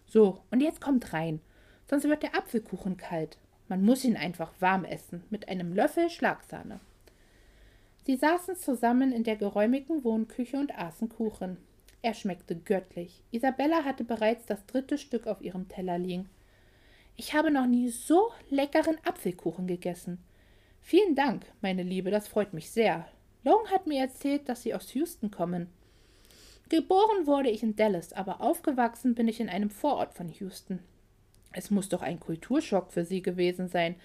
So, 0.06 0.42
und 0.52 0.62
jetzt 0.62 0.80
kommt 0.80 1.12
rein, 1.12 1.42
sonst 1.90 2.06
wird 2.06 2.24
der 2.24 2.36
Apfelkuchen 2.36 2.96
kalt. 2.96 3.38
Man 3.68 3.84
muss 3.84 4.06
ihn 4.06 4.16
einfach 4.16 4.54
warm 4.60 4.86
essen, 4.86 5.24
mit 5.30 5.50
einem 5.50 5.74
Löffel 5.74 6.10
Schlagsahne. 6.10 6.80
Sie 8.06 8.16
saßen 8.16 8.56
zusammen 8.56 9.12
in 9.12 9.26
der 9.26 9.36
geräumigen 9.36 10.06
Wohnküche 10.06 10.58
und 10.58 10.78
aßen 10.78 11.10
Kuchen. 11.10 11.58
Er 12.02 12.14
schmeckte 12.14 12.56
göttlich. 12.56 13.24
Isabella 13.32 13.84
hatte 13.84 14.04
bereits 14.04 14.46
das 14.46 14.66
dritte 14.66 14.98
Stück 14.98 15.28
auf 15.28 15.42
ihrem 15.42 15.68
Teller 15.68 15.98
liegen. 15.98 16.30
Ich 17.16 17.34
habe 17.34 17.52
noch 17.52 17.66
nie 17.66 17.90
so 17.90 18.32
leckeren 18.50 18.98
Apfelkuchen 19.04 19.68
gegessen. 19.68 20.20
Vielen 20.82 21.16
Dank, 21.16 21.46
meine 21.62 21.84
Liebe, 21.84 22.12
das 22.12 22.28
freut 22.28 22.54
mich 22.54 22.70
sehr. 22.72 23.08
Long 23.44 23.68
hat 23.72 23.88
mir 23.88 24.00
erzählt, 24.00 24.48
dass 24.48 24.62
Sie 24.62 24.74
aus 24.74 24.94
Houston 24.94 25.32
kommen. 25.32 25.68
Geboren 26.70 27.26
wurde 27.26 27.50
ich 27.50 27.64
in 27.64 27.76
Dallas, 27.76 28.14
aber 28.14 28.42
aufgewachsen 28.42 29.16
bin 29.16 29.28
ich 29.28 29.40
in 29.40 29.50
einem 29.50 29.70
Vorort 29.70 30.14
von 30.14 30.30
Houston. 30.30 30.80
Es 31.54 31.72
muss 31.72 31.90
doch 31.90 32.02
ein 32.02 32.20
Kulturschock 32.20 32.92
für 32.92 33.06
Sie 33.06 33.22
gewesen 33.22 33.68
sein, 33.68 33.96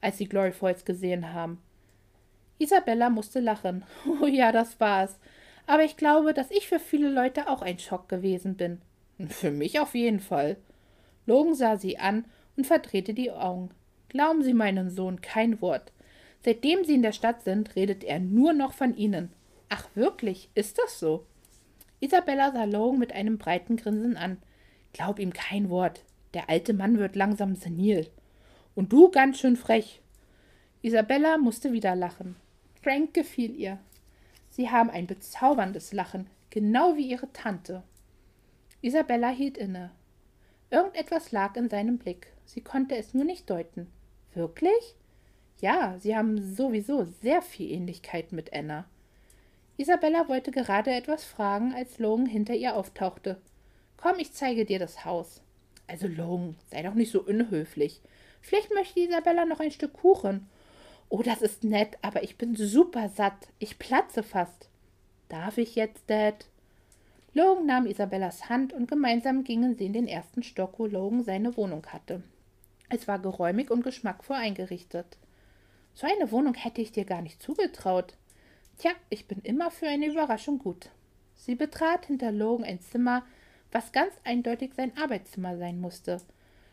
als 0.00 0.18
Sie 0.18 0.26
Glory 0.26 0.52
Falls 0.52 0.84
gesehen 0.84 1.32
haben. 1.32 1.60
Isabella 2.58 3.10
musste 3.10 3.40
lachen. 3.40 3.84
Oh 4.22 4.26
ja, 4.26 4.52
das 4.52 4.78
war's. 4.80 5.18
Aber 5.66 5.84
ich 5.84 5.96
glaube, 5.96 6.34
dass 6.34 6.50
ich 6.50 6.68
für 6.68 6.78
viele 6.78 7.08
Leute 7.08 7.48
auch 7.48 7.62
ein 7.62 7.78
Schock 7.78 8.08
gewesen 8.08 8.56
bin. 8.56 8.80
Für 9.28 9.50
mich 9.50 9.78
auf 9.80 9.94
jeden 9.94 10.20
Fall. 10.20 10.56
Logan 11.26 11.54
sah 11.54 11.76
sie 11.76 11.98
an 11.98 12.24
und 12.56 12.66
verdrehte 12.66 13.14
die 13.14 13.30
Augen. 13.30 13.70
Glauben 14.08 14.42
Sie 14.42 14.54
meinen 14.54 14.90
Sohn 14.90 15.20
kein 15.20 15.60
Wort. 15.62 15.92
Seitdem 16.44 16.84
Sie 16.84 16.94
in 16.94 17.02
der 17.02 17.12
Stadt 17.12 17.42
sind, 17.42 17.76
redet 17.76 18.04
er 18.04 18.18
nur 18.18 18.52
noch 18.52 18.72
von 18.72 18.94
Ihnen. 18.94 19.30
Ach 19.68 19.88
wirklich, 19.94 20.50
ist 20.54 20.78
das 20.78 20.98
so? 20.98 21.24
Isabella 22.00 22.52
sah 22.52 22.64
Logan 22.64 22.98
mit 22.98 23.12
einem 23.12 23.38
breiten 23.38 23.76
Grinsen 23.76 24.16
an. 24.16 24.38
Glaub 24.92 25.18
ihm 25.18 25.32
kein 25.32 25.70
Wort. 25.70 26.04
Der 26.34 26.50
alte 26.50 26.74
Mann 26.74 26.98
wird 26.98 27.16
langsam 27.16 27.54
senil. 27.54 28.10
Und 28.74 28.92
du 28.92 29.10
ganz 29.10 29.38
schön 29.38 29.56
frech. 29.56 30.02
Isabella 30.82 31.38
musste 31.38 31.72
wieder 31.72 31.94
lachen. 31.94 32.36
Frank 32.82 33.14
gefiel 33.14 33.54
ihr. 33.54 33.78
Sie 34.52 34.68
haben 34.68 34.90
ein 34.90 35.06
bezauberndes 35.06 35.94
Lachen, 35.94 36.28
genau 36.50 36.94
wie 36.94 37.08
ihre 37.08 37.32
Tante. 37.32 37.82
Isabella 38.82 39.30
hielt 39.30 39.56
inne. 39.56 39.92
Irgendetwas 40.70 41.32
lag 41.32 41.56
in 41.56 41.70
seinem 41.70 41.96
Blick. 41.96 42.26
Sie 42.44 42.60
konnte 42.60 42.94
es 42.96 43.14
nur 43.14 43.24
nicht 43.24 43.48
deuten. 43.48 43.86
Wirklich? 44.34 44.94
Ja, 45.58 45.96
sie 46.00 46.14
haben 46.14 46.54
sowieso 46.54 47.04
sehr 47.22 47.40
viel 47.40 47.70
Ähnlichkeit 47.70 48.32
mit 48.32 48.52
Anna. 48.52 48.84
Isabella 49.78 50.28
wollte 50.28 50.50
gerade 50.50 50.90
etwas 50.92 51.24
fragen, 51.24 51.72
als 51.72 51.98
Logan 51.98 52.26
hinter 52.26 52.54
ihr 52.54 52.76
auftauchte. 52.76 53.40
Komm, 53.96 54.18
ich 54.18 54.34
zeige 54.34 54.66
dir 54.66 54.78
das 54.78 55.06
Haus. 55.06 55.40
Also 55.86 56.08
Long, 56.08 56.56
sei 56.70 56.82
doch 56.82 56.94
nicht 56.94 57.10
so 57.10 57.22
unhöflich. 57.22 58.02
Vielleicht 58.42 58.70
möchte 58.74 59.00
Isabella 59.00 59.46
noch 59.46 59.60
ein 59.60 59.70
Stück 59.70 59.94
Kuchen. 59.94 60.46
Oh, 61.14 61.22
das 61.22 61.42
ist 61.42 61.62
nett, 61.62 61.98
aber 62.00 62.22
ich 62.22 62.38
bin 62.38 62.56
super 62.56 63.10
satt. 63.10 63.48
Ich 63.58 63.78
platze 63.78 64.22
fast. 64.22 64.70
Darf 65.28 65.58
ich 65.58 65.74
jetzt, 65.74 66.08
Dad? 66.08 66.46
Logan 67.34 67.66
nahm 67.66 67.84
Isabellas 67.84 68.48
Hand 68.48 68.72
und 68.72 68.88
gemeinsam 68.88 69.44
gingen 69.44 69.76
sie 69.76 69.84
in 69.84 69.92
den 69.92 70.08
ersten 70.08 70.42
Stock, 70.42 70.78
wo 70.78 70.86
Logan 70.86 71.22
seine 71.22 71.54
Wohnung 71.58 71.84
hatte. 71.84 72.22
Es 72.88 73.08
war 73.08 73.18
geräumig 73.18 73.70
und 73.70 73.84
geschmackvoll 73.84 74.36
eingerichtet. 74.36 75.18
So 75.92 76.06
eine 76.06 76.32
Wohnung 76.32 76.54
hätte 76.54 76.80
ich 76.80 76.92
dir 76.92 77.04
gar 77.04 77.20
nicht 77.20 77.42
zugetraut. 77.42 78.14
Tja, 78.78 78.92
ich 79.10 79.28
bin 79.28 79.40
immer 79.42 79.70
für 79.70 79.88
eine 79.88 80.06
Überraschung 80.06 80.60
gut. 80.60 80.88
Sie 81.34 81.56
betrat 81.56 82.06
hinter 82.06 82.32
Logan 82.32 82.64
ein 82.64 82.80
Zimmer, 82.80 83.22
was 83.70 83.92
ganz 83.92 84.14
eindeutig 84.24 84.72
sein 84.74 84.96
Arbeitszimmer 84.96 85.58
sein 85.58 85.78
musste. 85.78 86.22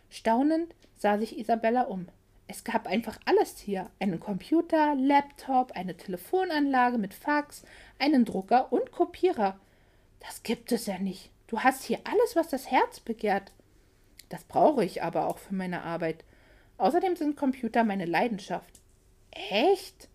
Staunend 0.09 0.75
sah 0.95 1.17
sich 1.17 1.37
Isabella 1.37 1.81
um. 1.81 2.07
Es 2.51 2.63
gab 2.63 2.87
einfach 2.87 3.19
alles 3.25 3.59
hier. 3.59 3.91
Einen 3.99 4.19
Computer, 4.19 4.95
Laptop, 4.95 5.73
eine 5.73 5.95
Telefonanlage 5.95 6.97
mit 6.97 7.13
Fax, 7.13 7.61
einen 7.99 8.25
Drucker 8.25 8.73
und 8.73 8.91
Kopierer. 8.91 9.59
Das 10.19 10.41
gibt 10.41 10.71
es 10.71 10.87
ja 10.87 10.97
nicht. 10.97 11.29
Du 11.45 11.59
hast 11.59 11.83
hier 11.83 11.99
alles, 12.05 12.35
was 12.35 12.47
das 12.47 12.71
Herz 12.71 13.01
begehrt. 13.01 13.51
Das 14.29 14.43
brauche 14.45 14.83
ich 14.83 15.03
aber 15.03 15.27
auch 15.27 15.37
für 15.37 15.53
meine 15.53 15.83
Arbeit. 15.83 16.23
Außerdem 16.79 17.15
sind 17.15 17.37
Computer 17.37 17.83
meine 17.83 18.05
Leidenschaft. 18.05 18.81
Echt? 19.29 20.09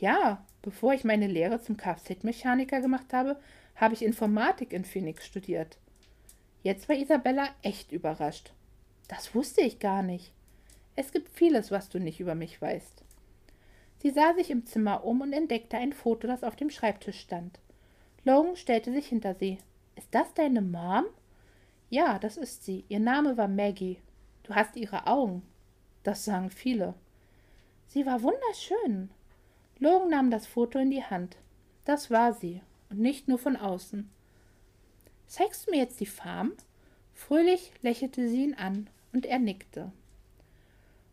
Ja, 0.00 0.44
bevor 0.62 0.92
ich 0.92 1.04
meine 1.04 1.28
Lehre 1.28 1.62
zum 1.62 1.76
Kfz-Mechaniker 1.76 2.80
gemacht 2.80 3.12
habe, 3.12 3.38
habe 3.76 3.94
ich 3.94 4.02
Informatik 4.02 4.72
in 4.72 4.84
Phoenix 4.84 5.24
studiert. 5.24 5.78
Jetzt 6.64 6.88
war 6.88 6.96
Isabella 6.96 7.48
echt 7.62 7.92
überrascht. 7.92 8.52
Das 9.06 9.36
wusste 9.36 9.60
ich 9.60 9.78
gar 9.78 10.02
nicht. 10.02 10.32
Es 11.00 11.12
gibt 11.12 11.30
vieles, 11.30 11.70
was 11.70 11.88
du 11.88 11.98
nicht 11.98 12.20
über 12.20 12.34
mich 12.34 12.60
weißt. 12.60 13.04
Sie 14.02 14.10
sah 14.10 14.34
sich 14.34 14.50
im 14.50 14.66
Zimmer 14.66 15.02
um 15.02 15.22
und 15.22 15.32
entdeckte 15.32 15.78
ein 15.78 15.94
Foto, 15.94 16.26
das 16.26 16.44
auf 16.44 16.56
dem 16.56 16.68
Schreibtisch 16.68 17.20
stand. 17.20 17.58
Logan 18.22 18.54
stellte 18.54 18.92
sich 18.92 19.06
hinter 19.06 19.34
sie. 19.34 19.56
Ist 19.96 20.08
das 20.10 20.34
deine 20.34 20.60
Mom? 20.60 21.06
Ja, 21.88 22.18
das 22.18 22.36
ist 22.36 22.64
sie. 22.66 22.84
Ihr 22.90 23.00
Name 23.00 23.38
war 23.38 23.48
Maggie. 23.48 23.96
Du 24.42 24.54
hast 24.54 24.76
ihre 24.76 25.06
Augen. 25.06 25.40
Das 26.02 26.26
sagen 26.26 26.50
viele. 26.50 26.92
Sie 27.86 28.04
war 28.04 28.20
wunderschön. 28.20 29.08
Logan 29.78 30.10
nahm 30.10 30.30
das 30.30 30.46
Foto 30.46 30.78
in 30.78 30.90
die 30.90 31.04
Hand. 31.04 31.38
Das 31.86 32.10
war 32.10 32.34
sie, 32.34 32.60
und 32.90 32.98
nicht 32.98 33.26
nur 33.26 33.38
von 33.38 33.56
außen. 33.56 34.10
Zeigst 35.26 35.66
du 35.66 35.70
mir 35.70 35.78
jetzt 35.78 35.98
die 36.00 36.04
Farm? 36.04 36.52
Fröhlich 37.14 37.72
lächelte 37.80 38.28
sie 38.28 38.44
ihn 38.44 38.54
an, 38.54 38.90
und 39.14 39.24
er 39.24 39.38
nickte. 39.38 39.92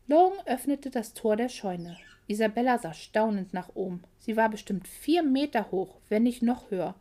Logan 0.09 0.39
öffnete 0.45 0.89
das 0.89 1.13
Tor 1.13 1.35
der 1.35 1.49
Scheune. 1.49 1.97
Isabella 2.27 2.77
sah 2.77 2.93
staunend 2.93 3.53
nach 3.53 3.75
oben. 3.75 4.03
Sie 4.19 4.37
war 4.37 4.49
bestimmt 4.49 4.87
vier 4.87 5.21
Meter 5.21 5.69
hoch, 5.69 5.97
wenn 6.07 6.23
nicht 6.23 6.41
noch 6.41 6.71
höher. 6.71 6.95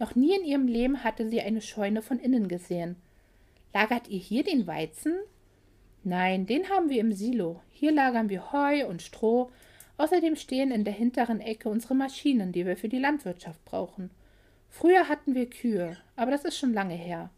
Noch 0.00 0.16
nie 0.16 0.36
in 0.36 0.44
ihrem 0.44 0.66
Leben 0.66 1.04
hatte 1.04 1.28
sie 1.28 1.40
eine 1.40 1.60
Scheune 1.60 2.02
von 2.02 2.18
innen 2.18 2.48
gesehen. 2.48 2.96
Lagert 3.72 4.08
ihr 4.08 4.18
hier 4.18 4.42
den 4.42 4.66
Weizen? 4.66 5.14
Nein, 6.02 6.46
den 6.46 6.68
haben 6.68 6.90
wir 6.90 7.00
im 7.00 7.12
Silo. 7.12 7.60
Hier 7.70 7.92
lagern 7.92 8.28
wir 8.28 8.52
Heu 8.52 8.86
und 8.86 9.00
Stroh. 9.00 9.50
Außerdem 9.96 10.34
stehen 10.34 10.72
in 10.72 10.82
der 10.82 10.92
hinteren 10.92 11.40
Ecke 11.40 11.68
unsere 11.68 11.94
Maschinen, 11.94 12.50
die 12.50 12.66
wir 12.66 12.76
für 12.76 12.88
die 12.88 12.98
Landwirtschaft 12.98 13.64
brauchen. 13.64 14.10
Früher 14.68 15.08
hatten 15.08 15.36
wir 15.36 15.48
Kühe, 15.48 15.96
aber 16.16 16.32
das 16.32 16.44
ist 16.44 16.58
schon 16.58 16.72
lange 16.72 16.96
her. 16.96 17.30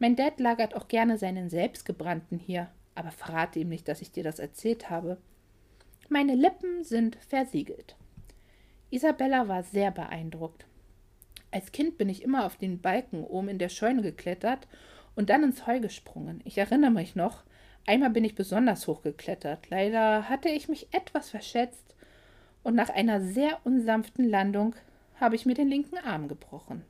Mein 0.00 0.16
Dad 0.16 0.40
lagert 0.40 0.74
auch 0.74 0.88
gerne 0.88 1.18
seinen 1.18 1.48
selbstgebrannten 1.48 2.38
hier, 2.38 2.68
aber 2.94 3.10
verrate 3.10 3.58
ihm 3.58 3.68
nicht, 3.68 3.88
dass 3.88 4.02
ich 4.02 4.12
dir 4.12 4.24
das 4.24 4.38
erzählt 4.38 4.90
habe. 4.90 5.18
Meine 6.08 6.34
Lippen 6.34 6.84
sind 6.84 7.16
versiegelt. 7.16 7.96
Isabella 8.90 9.48
war 9.48 9.62
sehr 9.62 9.90
beeindruckt. 9.90 10.66
Als 11.50 11.72
Kind 11.72 11.98
bin 11.98 12.08
ich 12.08 12.22
immer 12.22 12.44
auf 12.46 12.56
den 12.56 12.80
Balken 12.80 13.24
oben 13.24 13.48
in 13.48 13.58
der 13.58 13.68
Scheune 13.68 14.02
geklettert 14.02 14.68
und 15.14 15.30
dann 15.30 15.42
ins 15.42 15.66
Heu 15.66 15.80
gesprungen. 15.80 16.40
Ich 16.44 16.58
erinnere 16.58 16.90
mich 16.90 17.14
noch, 17.14 17.44
einmal 17.86 18.10
bin 18.10 18.24
ich 18.24 18.34
besonders 18.34 18.86
hoch 18.86 19.02
geklettert. 19.02 19.70
Leider 19.70 20.28
hatte 20.28 20.48
ich 20.48 20.68
mich 20.68 20.92
etwas 20.92 21.30
verschätzt 21.30 21.94
und 22.62 22.74
nach 22.74 22.88
einer 22.88 23.20
sehr 23.20 23.58
unsanften 23.64 24.28
Landung 24.28 24.74
habe 25.20 25.36
ich 25.36 25.46
mir 25.46 25.54
den 25.54 25.68
linken 25.68 25.98
Arm 25.98 26.28
gebrochen. 26.28 26.84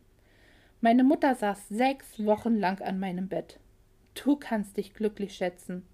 Meine 0.81 1.05
Mutter 1.05 1.35
saß 1.35 1.69
sechs 1.69 2.25
Wochen 2.25 2.57
lang 2.57 2.81
an 2.83 2.99
meinem 2.99 3.29
Bett. 3.29 3.59
Du 4.15 4.37
kannst 4.37 4.77
dich 4.77 4.95
glücklich 4.95 5.35
schätzen. 5.35 5.87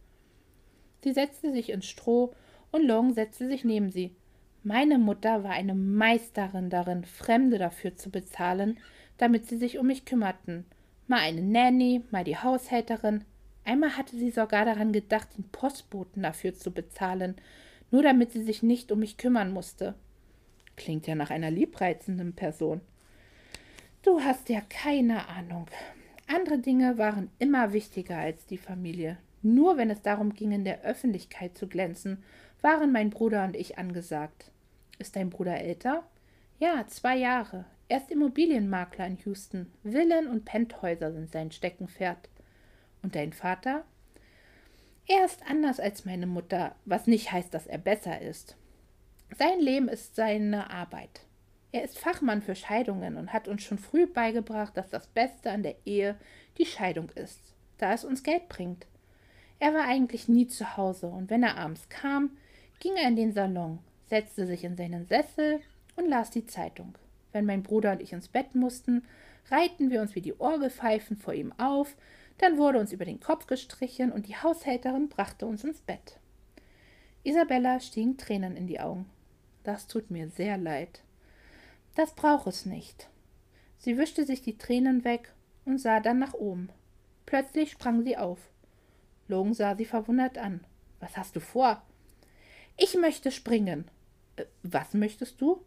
Sie 1.03 1.13
setzte 1.13 1.53
sich 1.53 1.71
ins 1.71 1.87
Stroh 1.87 2.35
und 2.73 2.87
Long 2.87 3.15
setzte 3.15 3.49
sich 3.49 3.65
neben 3.65 3.91
sie. 3.91 4.15
Meine 4.63 4.99
Mutter 4.99 5.43
war 5.43 5.53
eine 5.53 5.75
Meisterin 5.75 6.69
darin, 6.69 7.05
Fremde 7.05 7.59
dafür 7.59 7.97
zu 7.97 8.11
bezahlen, 8.11 8.79
damit 9.17 9.47
sie 9.47 9.57
sich 9.57 9.79
um 9.79 9.87
mich 9.87 10.05
kümmerten. 10.05 10.67
Mal 11.07 11.21
eine 11.21 11.43
Nanny, 11.43 12.03
mal 12.11 12.25
die 12.25 12.37
Haushälterin. 12.37 13.25
Einmal 13.65 13.97
hatte 13.97 14.17
sie 14.17 14.31
sogar 14.31 14.65
daran 14.65 14.93
gedacht, 14.93 15.29
den 15.37 15.45
Postboten 15.45 16.23
dafür 16.23 16.55
zu 16.55 16.71
bezahlen, 16.71 17.37
nur 17.91 18.03
damit 18.03 18.33
sie 18.33 18.43
sich 18.43 18.63
nicht 18.63 18.93
um 18.93 19.01
mich 19.01 19.17
kümmern 19.17 19.53
musste. 19.53 19.95
Klingt 20.77 21.07
ja 21.07 21.15
nach 21.15 21.31
einer 21.31 21.51
liebreizenden 21.51 22.35
Person. 22.35 22.81
Du 24.03 24.21
hast 24.21 24.49
ja 24.49 24.61
keine 24.63 25.29
Ahnung. 25.29 25.67
Andere 26.27 26.59
Dinge 26.59 26.97
waren 26.97 27.31
immer 27.39 27.73
wichtiger 27.73 28.19
als 28.19 28.47
die 28.47 28.59
Familie. 28.59 29.19
Nur 29.43 29.77
wenn 29.77 29.91
es 29.91 30.03
darum 30.03 30.35
ging, 30.35 30.53
in 30.53 30.65
der 30.65 30.83
Öffentlichkeit 30.83 31.57
zu 31.57 31.67
glänzen, 31.67 32.23
waren 32.61 32.93
mein 32.93 33.11
Bruder 33.11 33.45
und 33.45 33.57
ich 33.57 33.79
angesagt. 33.79 34.51
Ist 34.99 35.17
dein 35.17 35.31
Bruder 35.31 35.59
älter? 35.59 36.05
Ja, 36.59 36.87
zwei 36.87 37.17
Jahre. 37.17 37.65
Er 37.89 37.99
ist 37.99 38.11
Immobilienmakler 38.11 39.07
in 39.07 39.17
Houston. 39.25 39.73
Villen 39.83 40.29
und 40.29 40.45
Penthäuser 40.45 41.13
sind 41.13 41.33
sein 41.33 41.51
Steckenpferd. 41.51 42.29
Und 43.03 43.15
dein 43.15 43.33
Vater? 43.33 43.85
Er 45.09 45.25
ist 45.25 45.43
anders 45.49 45.81
als 45.81 46.05
meine 46.05 46.27
Mutter, 46.27 46.77
was 46.85 47.07
nicht 47.07 47.33
heißt, 47.33 47.53
dass 47.53 47.67
er 47.67 47.79
besser 47.79 48.21
ist. 48.21 48.57
Sein 49.37 49.59
Leben 49.59 49.89
ist 49.89 50.15
seine 50.15 50.71
Arbeit. 50.71 51.23
Er 51.73 51.83
ist 51.83 51.99
Fachmann 51.99 52.43
für 52.43 52.55
Scheidungen 52.55 53.17
und 53.17 53.33
hat 53.33 53.49
uns 53.49 53.63
schon 53.63 53.79
früh 53.79 54.07
beigebracht, 54.07 54.77
dass 54.77 54.91
das 54.91 55.07
Beste 55.07 55.51
an 55.51 55.63
der 55.63 55.77
Ehe 55.85 56.17
die 56.59 56.67
Scheidung 56.67 57.11
ist, 57.11 57.55
da 57.79 57.93
es 57.93 58.05
uns 58.05 58.23
Geld 58.23 58.49
bringt. 58.49 58.87
Er 59.61 59.75
war 59.75 59.85
eigentlich 59.85 60.27
nie 60.27 60.49
zu 60.49 60.77
Hause, 60.77 61.07
und 61.07 61.31
wenn 61.31 61.43
er 61.43 61.59
abends 61.59 61.89
kam, 61.91 62.31
ging 62.81 62.97
er 62.97 63.09
in 63.09 63.17
den 63.17 63.33
Salon, 63.33 63.79
setzte 64.07 64.47
sich 64.47 64.65
in 64.65 64.77
seinen 64.77 65.07
Sessel 65.07 65.61
und 65.97 66.09
las 66.09 66.31
die 66.31 66.47
Zeitung. 66.47 66.95
Wenn 67.33 67.45
mein 67.45 67.63
Bruder 67.63 67.93
und 67.93 68.01
ich 68.01 68.13
ins 68.13 68.29
Bett 68.29 68.55
mussten, 68.55 69.05
reihten 69.51 69.91
wir 69.91 70.01
uns 70.01 70.15
wie 70.15 70.23
die 70.23 70.39
Orgelpfeifen 70.41 71.17
vor 71.17 71.35
ihm 71.35 71.53
auf, 71.59 71.95
dann 72.39 72.57
wurde 72.57 72.79
uns 72.79 72.93
über 72.93 73.05
den 73.05 73.21
Kopf 73.21 73.47
gestrichen 73.47 74.13
und 74.13 74.27
die 74.27 74.37
Haushälterin 74.37 75.11
brachte 75.11 75.45
uns 75.45 75.63
ins 75.63 75.83
Bett. 75.83 76.19
Isabella 77.23 77.81
stiegen 77.81 78.17
Tränen 78.17 78.57
in 78.57 78.67
die 78.67 78.81
Augen. 78.81 79.05
Das 79.63 79.87
tut 79.87 80.11
mir 80.11 80.31
sehr 80.31 80.57
leid. 80.57 81.03
Das 81.97 82.15
braucht 82.15 82.47
es 82.47 82.65
nicht. 82.65 83.11
Sie 83.77 83.99
wischte 83.99 84.25
sich 84.25 84.41
die 84.41 84.57
Tränen 84.57 85.05
weg 85.05 85.35
und 85.67 85.79
sah 85.79 86.01
dann 86.01 86.19
nach 86.19 86.33
oben. 86.33 86.71
Plötzlich 87.27 87.73
sprang 87.73 88.03
sie 88.03 88.17
auf. 88.17 88.50
Logan 89.31 89.55
sah 89.55 89.77
sie 89.77 89.85
verwundert 89.85 90.37
an. 90.37 90.61
Was 90.99 91.17
hast 91.17 91.37
du 91.37 91.41
vor? 91.41 91.83
Ich 92.77 92.97
möchte 92.97 93.31
springen. 93.31 93.87
Äh, 94.37 94.45
was 94.63 94.95
möchtest 94.95 95.41
du? 95.41 95.61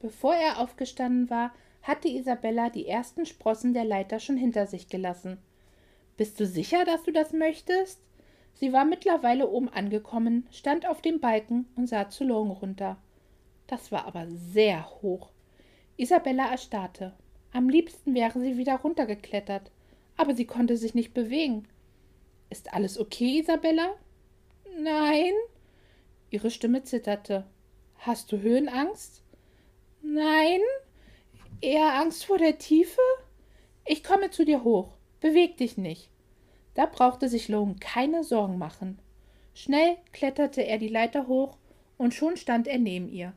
Bevor 0.00 0.34
er 0.34 0.60
aufgestanden 0.60 1.30
war, 1.30 1.52
hatte 1.82 2.08
Isabella 2.08 2.70
die 2.70 2.86
ersten 2.86 3.26
Sprossen 3.26 3.74
der 3.74 3.84
Leiter 3.84 4.20
schon 4.20 4.36
hinter 4.36 4.66
sich 4.66 4.88
gelassen. 4.88 5.38
Bist 6.16 6.38
du 6.38 6.46
sicher, 6.46 6.84
dass 6.84 7.02
du 7.02 7.12
das 7.12 7.32
möchtest? 7.32 8.00
Sie 8.54 8.72
war 8.72 8.84
mittlerweile 8.84 9.48
oben 9.48 9.68
angekommen, 9.68 10.46
stand 10.50 10.86
auf 10.86 11.02
dem 11.02 11.20
Balken 11.20 11.66
und 11.76 11.88
sah 11.88 12.08
zu 12.08 12.24
Logan 12.24 12.52
runter. 12.52 12.96
Das 13.66 13.90
war 13.90 14.06
aber 14.06 14.26
sehr 14.28 14.88
hoch. 15.02 15.30
Isabella 15.96 16.50
erstarrte. 16.50 17.12
Am 17.52 17.68
liebsten 17.68 18.14
wäre 18.14 18.40
sie 18.40 18.56
wieder 18.56 18.76
runtergeklettert, 18.76 19.70
aber 20.16 20.34
sie 20.34 20.44
konnte 20.44 20.76
sich 20.76 20.94
nicht 20.94 21.14
bewegen. 21.14 21.66
Ist 22.50 22.72
alles 22.72 22.98
okay, 22.98 23.40
Isabella? 23.40 23.94
Nein. 24.78 25.32
Ihre 26.30 26.50
Stimme 26.50 26.82
zitterte. 26.82 27.44
Hast 27.98 28.30
du 28.32 28.40
Höhenangst? 28.40 29.22
Nein, 30.02 30.60
eher 31.60 31.94
Angst 31.94 32.26
vor 32.26 32.38
der 32.38 32.58
Tiefe? 32.58 33.00
Ich 33.86 34.04
komme 34.04 34.30
zu 34.30 34.44
dir 34.44 34.64
hoch. 34.64 34.92
Beweg 35.20 35.56
dich 35.56 35.78
nicht. 35.78 36.10
Da 36.74 36.86
brauchte 36.86 37.28
sich 37.28 37.48
Logan 37.48 37.80
keine 37.80 38.24
Sorgen 38.24 38.58
machen. 38.58 38.98
Schnell 39.54 39.96
kletterte 40.12 40.62
er 40.62 40.78
die 40.78 40.88
Leiter 40.88 41.28
hoch 41.28 41.56
und 41.96 42.12
schon 42.12 42.36
stand 42.36 42.66
er 42.66 42.78
neben 42.78 43.08
ihr. 43.08 43.32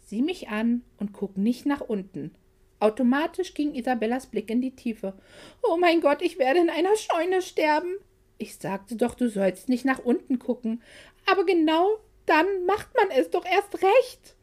Sieh 0.00 0.22
mich 0.22 0.48
an 0.48 0.82
und 0.98 1.12
guck 1.12 1.36
nicht 1.36 1.64
nach 1.64 1.80
unten. 1.80 2.34
Automatisch 2.80 3.54
ging 3.54 3.74
Isabellas 3.74 4.26
Blick 4.26 4.50
in 4.50 4.60
die 4.60 4.74
Tiefe. 4.74 5.14
Oh 5.62 5.76
mein 5.76 6.00
Gott, 6.00 6.20
ich 6.20 6.38
werde 6.38 6.60
in 6.60 6.68
einer 6.68 6.96
Scheune 6.96 7.40
sterben. 7.40 7.96
Ich 8.38 8.56
sagte 8.56 8.96
doch, 8.96 9.14
du 9.14 9.28
sollst 9.28 9.68
nicht 9.68 9.84
nach 9.84 9.98
unten 9.98 10.38
gucken. 10.38 10.82
Aber 11.26 11.44
genau 11.44 11.98
dann 12.26 12.46
macht 12.66 12.88
man 12.96 13.10
es 13.10 13.30
doch 13.30 13.44
erst 13.44 13.82
recht. 13.82 14.36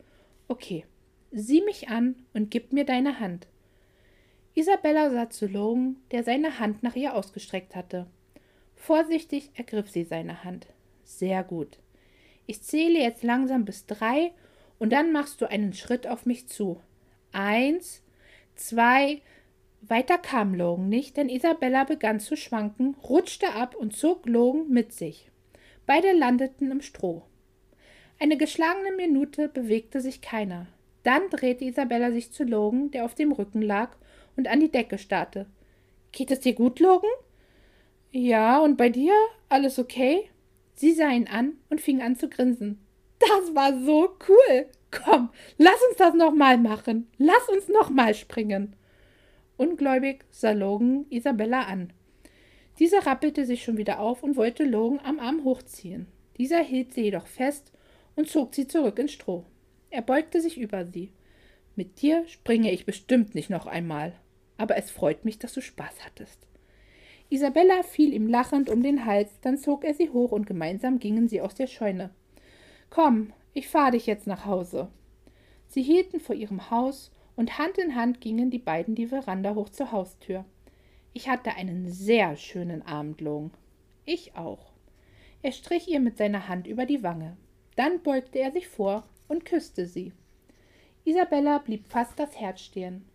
Okay, 0.48 0.86
Sieh 1.34 1.62
mich 1.62 1.88
an 1.88 2.16
und 2.34 2.52
gib 2.52 2.74
mir 2.74 2.84
deine 2.84 3.22
Hand. 3.22 3.48
Isabella 4.54 5.10
sah 5.10 5.30
zu 5.30 5.48
Logan, 5.48 5.96
der 6.12 6.26
seine 6.26 6.60
Hand 6.60 6.84
nach 6.84 6.98
ihr 6.98 7.16
ausgestreckt 7.16 7.74
hatte. 7.74 8.06
Vorsichtig 8.76 9.50
ergriff 9.54 9.90
sie 9.90 10.04
seine 10.04 10.44
Hand. 10.44 10.68
Sehr 11.06 11.46
gut. 11.46 11.80
Ich 12.48 12.62
zähle 12.64 13.00
jetzt 13.00 13.24
langsam 13.24 13.64
bis 13.64 13.86
drei 13.86 14.34
und 14.78 14.92
dann 14.92 15.14
machst 15.14 15.40
du 15.40 15.50
einen 15.50 15.72
Schritt 15.72 16.06
auf 16.06 16.26
mich 16.26 16.50
zu. 16.50 16.82
Eins, 17.32 18.04
zwei. 18.56 19.22
Weiter 19.82 20.18
kam 20.18 20.54
Logan 20.54 20.90
nicht, 20.90 21.18
denn 21.18 21.28
Isabella 21.28 21.84
begann 21.84 22.20
zu 22.20 22.36
schwanken, 22.36 22.96
rutschte 23.04 23.54
ab 23.54 23.76
und 23.76 23.96
zog 23.96 24.28
Logan 24.28 24.70
mit 24.70 24.94
sich. 24.94 25.30
Beide 25.88 26.12
landeten 26.12 26.72
im 26.72 26.82
Stroh. 26.82 27.24
Eine 28.20 28.38
geschlagene 28.38 28.96
Minute 28.96 29.50
bewegte 29.50 30.00
sich 30.00 30.22
keiner. 30.22 30.68
Dann 31.04 31.30
drehte 31.32 31.66
Isabella 31.66 32.12
sich 32.12 32.32
zu 32.32 32.44
Logan, 32.44 32.92
der 32.92 33.06
auf 33.06 33.16
dem 33.16 33.32
Rücken 33.32 33.64
lag 33.64 33.98
und 34.38 34.48
an 34.48 34.60
die 34.60 34.72
Decke 34.72 35.00
starrte. 35.00 35.48
Geht 36.12 36.30
es 36.30 36.42
dir 36.42 36.54
gut, 36.54 36.80
Logan? 36.80 37.10
Ja, 38.12 38.60
und 38.60 38.78
bei 38.78 38.90
dir? 38.90 39.14
Alles 39.50 39.80
okay? 39.80 40.30
Sie 40.76 40.94
sah 40.94 41.10
ihn 41.10 41.28
an 41.28 41.54
und 41.70 41.82
fing 41.82 42.02
an 42.02 42.16
zu 42.16 42.30
grinsen. 42.30 42.80
Das 43.18 43.56
war 43.56 43.80
so 43.84 44.16
cool. 44.28 44.68
Komm, 44.92 45.30
lass 45.58 45.82
uns 45.90 45.98
das 45.98 46.14
nochmal 46.14 46.58
machen. 46.58 47.10
Lass 47.18 47.50
uns 47.50 47.68
nochmal 47.70 48.14
springen. 48.14 48.76
Ungläubig 49.58 50.26
sah 50.32 50.52
Logan 50.52 51.06
Isabella 51.10 51.64
an. 51.64 51.94
Diese 52.80 53.06
rappelte 53.06 53.46
sich 53.46 53.64
schon 53.64 53.78
wieder 53.78 54.00
auf 54.00 54.24
und 54.24 54.36
wollte 54.36 54.64
Logan 54.64 55.00
am 55.04 55.20
Arm 55.20 55.44
hochziehen. 55.44 56.08
Dieser 56.38 56.64
hielt 56.64 56.94
sie 56.94 57.02
jedoch 57.02 57.28
fest 57.28 57.72
und 58.16 58.28
zog 58.28 58.56
sie 58.56 58.68
zurück 58.68 58.98
ins 58.98 59.12
Stroh. 59.12 59.46
Er 59.90 60.02
beugte 60.02 60.42
sich 60.42 60.58
über 60.58 60.86
sie. 60.86 61.12
Mit 61.76 62.02
dir 62.02 62.28
springe 62.28 62.72
ich 62.72 62.86
bestimmt 62.86 63.36
nicht 63.36 63.50
noch 63.50 63.68
einmal. 63.68 64.14
Aber 64.58 64.78
es 64.78 64.92
freut 64.92 65.26
mich, 65.26 65.40
dass 65.40 65.54
du 65.54 65.62
Spaß 65.62 66.06
hattest. 66.06 66.48
Isabella 67.30 67.84
fiel 67.84 68.14
ihm 68.14 68.28
lachend 68.28 68.70
um 68.70 68.84
den 68.84 69.06
Hals, 69.06 69.40
dann 69.42 69.58
zog 69.58 69.86
er 69.86 69.94
sie 69.94 70.10
hoch 70.10 70.32
und 70.32 70.46
gemeinsam 70.46 71.00
gingen 71.00 71.30
sie 71.30 71.42
aus 71.42 71.56
der 71.56 71.68
Scheune. 71.68 72.10
Komm, 72.90 73.32
ich 73.54 73.70
fahre 73.70 73.92
dich 73.92 74.06
jetzt 74.06 74.28
nach 74.28 74.46
Hause. 74.46 74.90
Sie 75.68 75.82
hielten 75.82 76.20
vor 76.20 76.36
ihrem 76.36 76.70
Haus 76.70 77.12
und 77.42 77.58
Hand 77.58 77.80
in 77.80 77.96
Hand 77.96 78.22
gingen 78.22 78.52
die 78.52 78.60
beiden 78.60 78.94
die 78.94 79.08
Veranda 79.08 79.56
hoch 79.56 79.70
zur 79.70 79.92
Haustür. 79.92 80.46
Ich 81.12 81.28
hatte 81.28 81.56
einen 81.56 81.90
sehr 81.90 82.38
schönen 82.38 82.84
Abend, 82.84 83.20
Long. 83.20 83.50
Ich 84.06 84.36
auch. 84.36 84.72
Er 85.42 85.52
strich 85.52 85.88
ihr 85.88 86.00
mit 86.00 86.18
seiner 86.18 86.48
Hand 86.48 86.68
über 86.68 86.86
die 86.86 87.02
Wange. 87.02 87.36
Dann 87.76 88.04
beugte 88.04 88.38
er 88.38 88.52
sich 88.52 88.68
vor 88.68 89.08
und 89.28 89.44
küsste 89.44 89.88
sie. 89.88 90.14
Isabella 91.04 91.58
blieb 91.58 91.88
fast 91.88 92.20
das 92.20 92.40
Herz 92.40 92.62
stehen. 92.62 93.06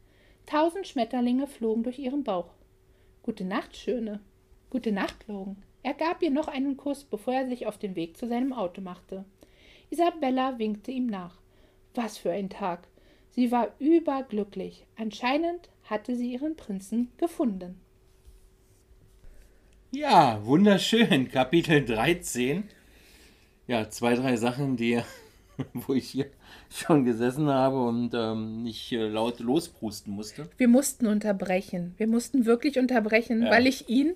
Tausend 0.45 0.89
Schmetterlinge 0.89 1.47
flogen 1.47 1.85
durch 1.85 2.01
ihren 2.01 2.25
Bauch. 2.25 2.49
Gute 3.23 3.45
Nacht, 3.45 3.77
Schöne. 3.77 4.19
Gute 4.71 4.91
Nacht, 4.91 5.29
Logan. 5.29 5.63
Er 5.85 5.95
gab 5.95 6.21
ihr 6.21 6.33
noch 6.33 6.49
einen 6.49 6.77
Kuss, 6.77 7.05
bevor 7.05 7.35
er 7.35 7.47
sich 7.47 7.69
auf 7.69 7.79
den 7.79 7.95
Weg 7.95 8.17
zu 8.17 8.27
seinem 8.27 8.53
Auto 8.53 8.81
machte. 8.81 9.25
Isabella 9.89 10.59
winkte 10.59 10.91
ihm 10.91 11.07
nach. 11.07 11.39
Was 11.95 12.19
für 12.19 12.33
ein 12.33 12.51
Tag. 12.51 12.89
Sie 13.37 13.53
war 13.53 13.69
überglücklich. 13.79 14.87
Anscheinend 14.97 15.69
hatte 15.85 16.17
sie 16.17 16.33
ihren 16.33 16.57
Prinzen 16.57 17.13
gefunden. 17.19 17.79
Ja, 19.93 20.45
wunderschön. 20.45 21.31
Kapitel 21.31 21.85
13. 21.85 22.65
Ja, 23.67 23.91
zwei, 23.91 24.15
drei 24.15 24.37
Sachen, 24.37 24.77
die 24.77 25.03
wo 25.75 25.93
ich 25.93 26.09
hier 26.09 26.27
schon 26.71 27.05
gesessen 27.05 27.49
habe 27.49 27.83
und 27.83 28.13
ähm, 28.15 28.63
nicht 28.63 28.91
äh, 28.93 29.07
laut 29.07 29.39
losprusten 29.41 30.15
musste. 30.15 30.49
Wir 30.57 30.69
mussten 30.69 31.07
unterbrechen. 31.07 31.95
Wir 31.99 32.07
mussten 32.07 32.47
wirklich 32.47 32.79
unterbrechen, 32.79 33.43
ja. 33.43 33.51
weil 33.51 33.67
ich 33.67 33.89
ihn 33.89 34.15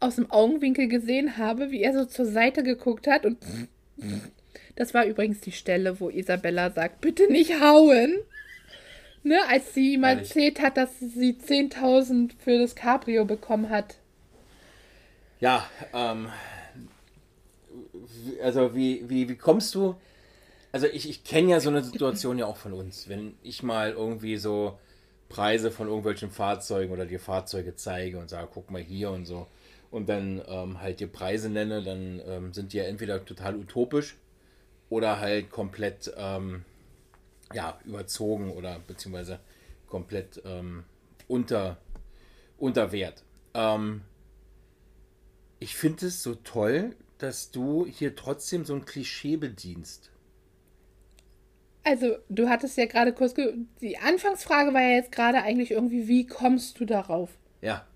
aus 0.00 0.16
dem 0.16 0.30
Augenwinkel 0.30 0.88
gesehen 0.88 1.38
habe, 1.38 1.70
wie 1.70 1.82
er 1.82 1.94
so 1.94 2.04
zur 2.04 2.26
Seite 2.26 2.62
geguckt 2.62 3.06
hat 3.06 3.24
und 3.24 3.38
das 4.76 4.92
war 4.92 5.06
übrigens 5.06 5.40
die 5.40 5.52
Stelle, 5.52 6.00
wo 6.00 6.10
Isabella 6.10 6.70
sagt, 6.70 7.00
bitte 7.00 7.30
nicht 7.30 7.60
hauen. 7.60 8.18
Ne, 9.26 9.38
als 9.48 9.72
sie 9.72 9.94
ihm 9.94 10.04
erzählt 10.04 10.60
hat, 10.60 10.76
dass 10.76 11.00
sie 11.00 11.32
10.000 11.32 12.32
für 12.38 12.58
das 12.58 12.74
Cabrio 12.76 13.24
bekommen 13.24 13.70
hat. 13.70 13.96
Ja, 15.40 15.66
ähm, 15.94 16.28
also 18.42 18.74
wie, 18.74 19.08
wie, 19.08 19.28
wie 19.30 19.36
kommst 19.36 19.74
du? 19.74 19.96
Also 20.72 20.86
ich, 20.88 21.08
ich 21.08 21.24
kenne 21.24 21.52
ja 21.52 21.60
so 21.60 21.70
eine 21.70 21.82
Situation 21.82 22.38
ja 22.38 22.44
auch 22.44 22.58
von 22.58 22.74
uns. 22.74 23.08
Wenn 23.08 23.34
ich 23.42 23.62
mal 23.62 23.92
irgendwie 23.92 24.36
so 24.36 24.78
Preise 25.30 25.70
von 25.70 25.88
irgendwelchen 25.88 26.30
Fahrzeugen 26.30 26.92
oder 26.92 27.06
dir 27.06 27.20
Fahrzeuge 27.20 27.74
zeige 27.76 28.18
und 28.18 28.28
sage, 28.28 28.48
guck 28.52 28.70
mal 28.70 28.82
hier 28.82 29.10
und 29.10 29.24
so. 29.24 29.46
Und 29.90 30.08
dann 30.08 30.42
ähm, 30.48 30.80
halt 30.82 31.00
dir 31.00 31.06
Preise 31.06 31.48
nenne, 31.48 31.82
dann 31.82 32.20
ähm, 32.26 32.52
sind 32.52 32.72
die 32.72 32.76
ja 32.76 32.84
entweder 32.84 33.24
total 33.24 33.56
utopisch 33.56 34.16
oder 34.90 35.20
halt 35.20 35.50
komplett 35.50 36.12
ähm, 36.16 36.64
ja, 37.52 37.78
überzogen 37.84 38.50
oder 38.52 38.80
beziehungsweise 38.86 39.40
komplett 39.86 40.42
ähm, 40.44 40.84
unter, 41.28 41.78
unter 42.58 42.92
Wert. 42.92 43.22
Ähm, 43.54 44.02
ich 45.60 45.76
finde 45.76 46.06
es 46.06 46.22
so 46.22 46.34
toll, 46.34 46.96
dass 47.18 47.50
du 47.50 47.86
hier 47.86 48.16
trotzdem 48.16 48.64
so 48.64 48.74
ein 48.74 48.84
Klischee 48.84 49.36
bedienst. 49.36 50.10
Also, 51.84 52.16
du 52.30 52.48
hattest 52.48 52.78
ja 52.78 52.86
gerade 52.86 53.12
kurz. 53.12 53.34
Die 53.80 53.98
Anfangsfrage 53.98 54.72
war 54.72 54.80
ja 54.80 54.96
jetzt 54.96 55.12
gerade 55.12 55.42
eigentlich 55.42 55.70
irgendwie, 55.70 56.08
wie 56.08 56.26
kommst 56.26 56.80
du 56.80 56.86
darauf? 56.86 57.30
Ja. 57.60 57.86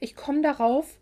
Ich 0.00 0.14
komme 0.14 0.40
darauf, 0.40 0.98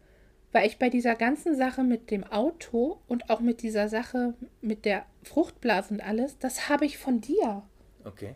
weil 0.57 0.66
ich 0.66 0.78
bei 0.78 0.88
dieser 0.88 1.14
ganzen 1.14 1.54
Sache 1.54 1.84
mit 1.84 2.11
dem 2.11 2.24
Auto 2.24 2.98
und 3.09 3.28
auch 3.28 3.40
mit 3.40 3.61
dieser 3.61 3.90
Sache 3.90 4.32
mit 4.62 4.86
der 4.86 5.04
Fruchtblase 5.22 5.92
und 5.92 6.00
alles, 6.00 6.38
das 6.38 6.70
habe 6.70 6.86
ich 6.86 6.96
von 6.96 7.20
dir. 7.20 7.62
Okay. 8.04 8.34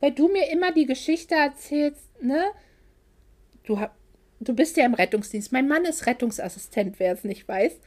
Weil 0.00 0.10
du 0.10 0.26
mir 0.26 0.50
immer 0.50 0.72
die 0.72 0.86
Geschichte 0.86 1.36
erzählst, 1.36 2.20
ne? 2.20 2.42
Du, 3.62 3.78
du 4.40 4.52
bist 4.52 4.76
ja 4.76 4.84
im 4.84 4.94
Rettungsdienst. 4.94 5.52
Mein 5.52 5.68
Mann 5.68 5.84
ist 5.84 6.06
Rettungsassistent, 6.06 6.98
wer 6.98 7.12
es 7.12 7.22
nicht 7.22 7.46
weiß 7.46 7.78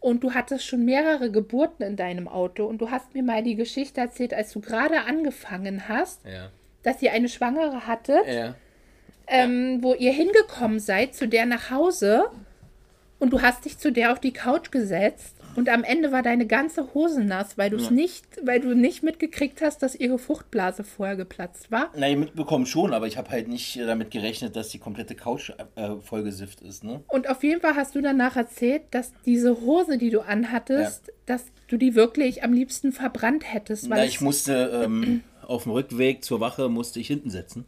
und 0.00 0.24
du 0.24 0.32
hattest 0.32 0.64
schon 0.64 0.86
mehrere 0.86 1.30
Geburten 1.30 1.82
in 1.82 1.96
deinem 1.96 2.26
Auto 2.26 2.64
und 2.64 2.78
du 2.78 2.90
hast 2.90 3.12
mir 3.12 3.22
mal 3.22 3.42
die 3.42 3.54
Geschichte 3.54 4.00
erzählt, 4.00 4.32
als 4.32 4.50
du 4.50 4.62
gerade 4.62 5.02
angefangen 5.02 5.88
hast, 5.88 6.24
ja. 6.24 6.48
dass 6.82 7.02
ihr 7.02 7.12
eine 7.12 7.28
Schwangere 7.28 7.86
hattet, 7.86 8.26
ja. 8.26 8.54
Ähm, 9.26 9.82
wo 9.82 9.92
ihr 9.92 10.12
hingekommen 10.12 10.80
seid 10.80 11.14
zu 11.14 11.28
der 11.28 11.44
nach 11.44 11.70
Hause 11.70 12.30
und 13.18 13.32
du 13.32 13.42
hast 13.42 13.64
dich 13.64 13.78
zu 13.78 13.92
der 13.92 14.12
auf 14.12 14.20
die 14.20 14.32
Couch 14.32 14.70
gesetzt 14.70 15.36
und 15.56 15.68
am 15.68 15.84
Ende 15.84 16.10
war 16.10 16.22
deine 16.22 16.46
ganze 16.46 16.94
Hose 16.94 17.22
nass, 17.22 17.56
weil 17.56 17.70
du 17.70 17.76
es 17.76 17.84
ja. 17.84 17.90
nicht, 17.90 18.24
weil 18.42 18.60
du 18.60 18.74
nicht 18.74 19.02
mitgekriegt 19.02 19.62
hast, 19.62 19.82
dass 19.82 19.94
ihre 19.94 20.18
Fruchtblase 20.18 20.84
vorher 20.84 21.16
geplatzt 21.16 21.70
war. 21.70 21.90
Nein, 21.96 22.20
mitbekommen 22.20 22.66
schon, 22.66 22.92
aber 22.92 23.06
ich 23.06 23.16
habe 23.16 23.30
halt 23.30 23.48
nicht 23.48 23.76
äh, 23.76 23.86
damit 23.86 24.10
gerechnet, 24.10 24.56
dass 24.56 24.68
die 24.70 24.78
komplette 24.78 25.14
Couch 25.14 25.52
äh, 25.76 25.96
vollgesifft 26.02 26.60
ist, 26.60 26.82
ne? 26.82 27.02
Und 27.08 27.28
auf 27.28 27.42
jeden 27.44 27.60
Fall 27.60 27.76
hast 27.76 27.94
du 27.94 28.00
danach 28.00 28.36
erzählt, 28.36 28.82
dass 28.90 29.12
diese 29.24 29.60
Hose, 29.60 29.98
die 29.98 30.10
du 30.10 30.20
anhattest, 30.20 31.06
ja. 31.06 31.12
dass 31.26 31.44
du 31.68 31.76
die 31.76 31.94
wirklich 31.94 32.42
am 32.42 32.52
liebsten 32.52 32.92
verbrannt 32.92 33.44
hättest. 33.52 33.88
Weil 33.88 33.98
Na, 33.98 34.04
ich 34.04 34.20
musste 34.20 34.82
ähm, 34.84 35.22
auf 35.46 35.64
dem 35.64 35.72
Rückweg 35.72 36.24
zur 36.24 36.40
Wache 36.40 36.68
musste 36.68 36.98
ich 36.98 37.06
hinten 37.06 37.30
setzen, 37.30 37.64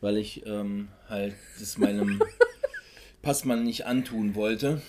weil 0.00 0.18
ich 0.18 0.44
ähm, 0.46 0.88
halt 1.08 1.34
das 1.58 1.78
meinem 1.78 2.22
Passmann 3.22 3.64
nicht 3.64 3.86
antun 3.86 4.34
wollte. 4.34 4.80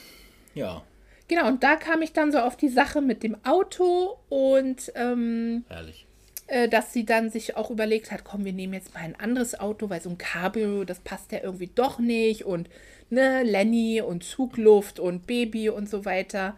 Ja. 0.53 0.83
Genau, 1.27 1.47
und 1.47 1.63
da 1.63 1.75
kam 1.77 2.01
ich 2.01 2.13
dann 2.13 2.31
so 2.31 2.39
auf 2.39 2.57
die 2.57 2.69
Sache 2.69 3.01
mit 3.01 3.23
dem 3.23 3.37
Auto 3.45 4.17
und 4.29 4.91
ähm, 4.95 5.63
Herrlich. 5.69 6.05
Äh, 6.47 6.67
dass 6.67 6.91
sie 6.91 7.05
dann 7.05 7.29
sich 7.29 7.55
auch 7.55 7.69
überlegt 7.69 8.11
hat, 8.11 8.25
komm, 8.25 8.43
wir 8.43 8.51
nehmen 8.51 8.73
jetzt 8.73 8.93
mal 8.93 8.99
ein 8.99 9.17
anderes 9.17 9.57
Auto, 9.57 9.89
weil 9.89 10.01
so 10.01 10.09
ein 10.09 10.17
Cabrio, 10.17 10.83
das 10.83 10.99
passt 10.99 11.31
ja 11.31 11.39
irgendwie 11.41 11.69
doch 11.73 11.99
nicht 11.99 12.43
und 12.43 12.69
ne, 13.09 13.43
Lenny 13.43 14.01
und 14.01 14.25
Zugluft 14.25 14.99
und 14.99 15.25
Baby 15.27 15.69
und 15.69 15.89
so 15.89 16.03
weiter. 16.03 16.57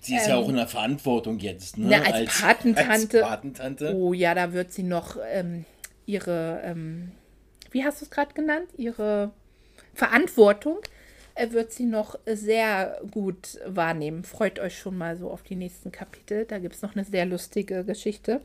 Sie 0.00 0.16
ist 0.16 0.24
ähm, 0.24 0.30
ja 0.32 0.36
auch 0.36 0.50
in 0.50 0.56
der 0.56 0.66
Verantwortung 0.66 1.38
jetzt, 1.38 1.78
ne? 1.78 1.86
Na, 1.88 2.02
als, 2.02 2.12
als, 2.12 2.40
Patentante. 2.42 3.22
als, 3.24 3.30
Patentante. 3.30 3.94
Oh 3.94 4.12
ja, 4.12 4.34
da 4.34 4.52
wird 4.52 4.70
sie 4.70 4.82
noch 4.82 5.16
ähm, 5.30 5.64
ihre, 6.04 6.60
ähm, 6.62 7.12
wie 7.70 7.84
hast 7.84 8.02
du 8.02 8.04
es 8.04 8.10
gerade 8.10 8.34
genannt? 8.34 8.68
Ihre 8.76 9.30
Verantwortung 9.94 10.80
er 10.84 10.91
wird 11.50 11.72
sie 11.72 11.86
noch 11.86 12.18
sehr 12.26 13.00
gut 13.10 13.58
wahrnehmen. 13.66 14.24
Freut 14.24 14.58
euch 14.58 14.78
schon 14.78 14.98
mal 14.98 15.16
so 15.16 15.30
auf 15.30 15.42
die 15.42 15.56
nächsten 15.56 15.92
Kapitel. 15.92 16.44
Da 16.44 16.58
gibt 16.58 16.74
es 16.74 16.82
noch 16.82 16.94
eine 16.94 17.04
sehr 17.04 17.26
lustige 17.26 17.84
Geschichte. 17.84 18.40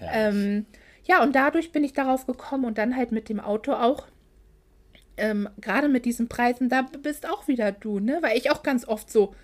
Ähm, 0.00 0.66
ja, 1.04 1.22
und 1.22 1.34
dadurch 1.34 1.72
bin 1.72 1.84
ich 1.84 1.92
darauf 1.92 2.26
gekommen 2.26 2.64
und 2.64 2.78
dann 2.78 2.96
halt 2.96 3.12
mit 3.12 3.28
dem 3.28 3.40
Auto 3.40 3.72
auch. 3.72 4.06
Ähm, 5.16 5.48
Gerade 5.60 5.88
mit 5.88 6.04
diesen 6.04 6.28
Preisen, 6.28 6.68
da 6.68 6.82
bist 6.82 7.28
auch 7.28 7.46
wieder 7.46 7.72
du, 7.72 8.00
ne? 8.00 8.18
Weil 8.20 8.36
ich 8.36 8.50
auch 8.50 8.62
ganz 8.62 8.86
oft 8.86 9.10
so, 9.10 9.34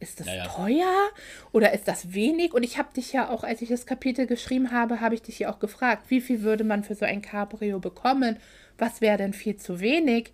ist 0.00 0.20
das 0.20 0.26
naja. 0.26 0.46
teuer 0.46 1.10
oder 1.52 1.72
ist 1.72 1.88
das 1.88 2.14
wenig? 2.14 2.54
Und 2.54 2.62
ich 2.62 2.78
habe 2.78 2.92
dich 2.94 3.12
ja 3.12 3.28
auch, 3.30 3.44
als 3.44 3.60
ich 3.62 3.68
das 3.68 3.84
Kapitel 3.84 4.26
geschrieben 4.26 4.70
habe, 4.70 5.00
habe 5.00 5.14
ich 5.14 5.22
dich 5.22 5.40
ja 5.40 5.52
auch 5.52 5.58
gefragt, 5.58 6.04
wie 6.08 6.20
viel 6.20 6.42
würde 6.42 6.64
man 6.64 6.84
für 6.84 6.94
so 6.94 7.04
ein 7.04 7.20
Cabrio 7.20 7.78
bekommen? 7.78 8.36
Was 8.78 9.00
wäre 9.00 9.18
denn 9.18 9.32
viel 9.32 9.56
zu 9.56 9.80
wenig? 9.80 10.32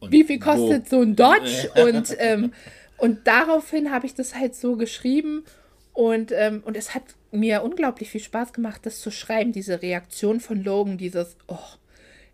Und 0.00 0.12
wie 0.12 0.24
viel 0.24 0.38
kostet 0.38 0.86
wo? 0.86 0.96
so 0.96 1.02
ein 1.02 1.16
Dodge? 1.16 1.70
und, 1.82 2.16
ähm, 2.18 2.52
und 2.98 3.26
daraufhin 3.26 3.90
habe 3.90 4.06
ich 4.06 4.14
das 4.14 4.34
halt 4.34 4.54
so 4.54 4.76
geschrieben. 4.76 5.44
Und, 5.92 6.32
ähm, 6.32 6.62
und 6.64 6.76
es 6.76 6.94
hat 6.94 7.02
mir 7.32 7.62
unglaublich 7.62 8.10
viel 8.10 8.20
Spaß 8.20 8.52
gemacht, 8.52 8.82
das 8.84 9.00
zu 9.00 9.10
schreiben, 9.10 9.52
diese 9.52 9.82
Reaktion 9.82 10.40
von 10.40 10.62
Logan, 10.62 10.96
dieses, 10.96 11.36
oh, 11.48 11.58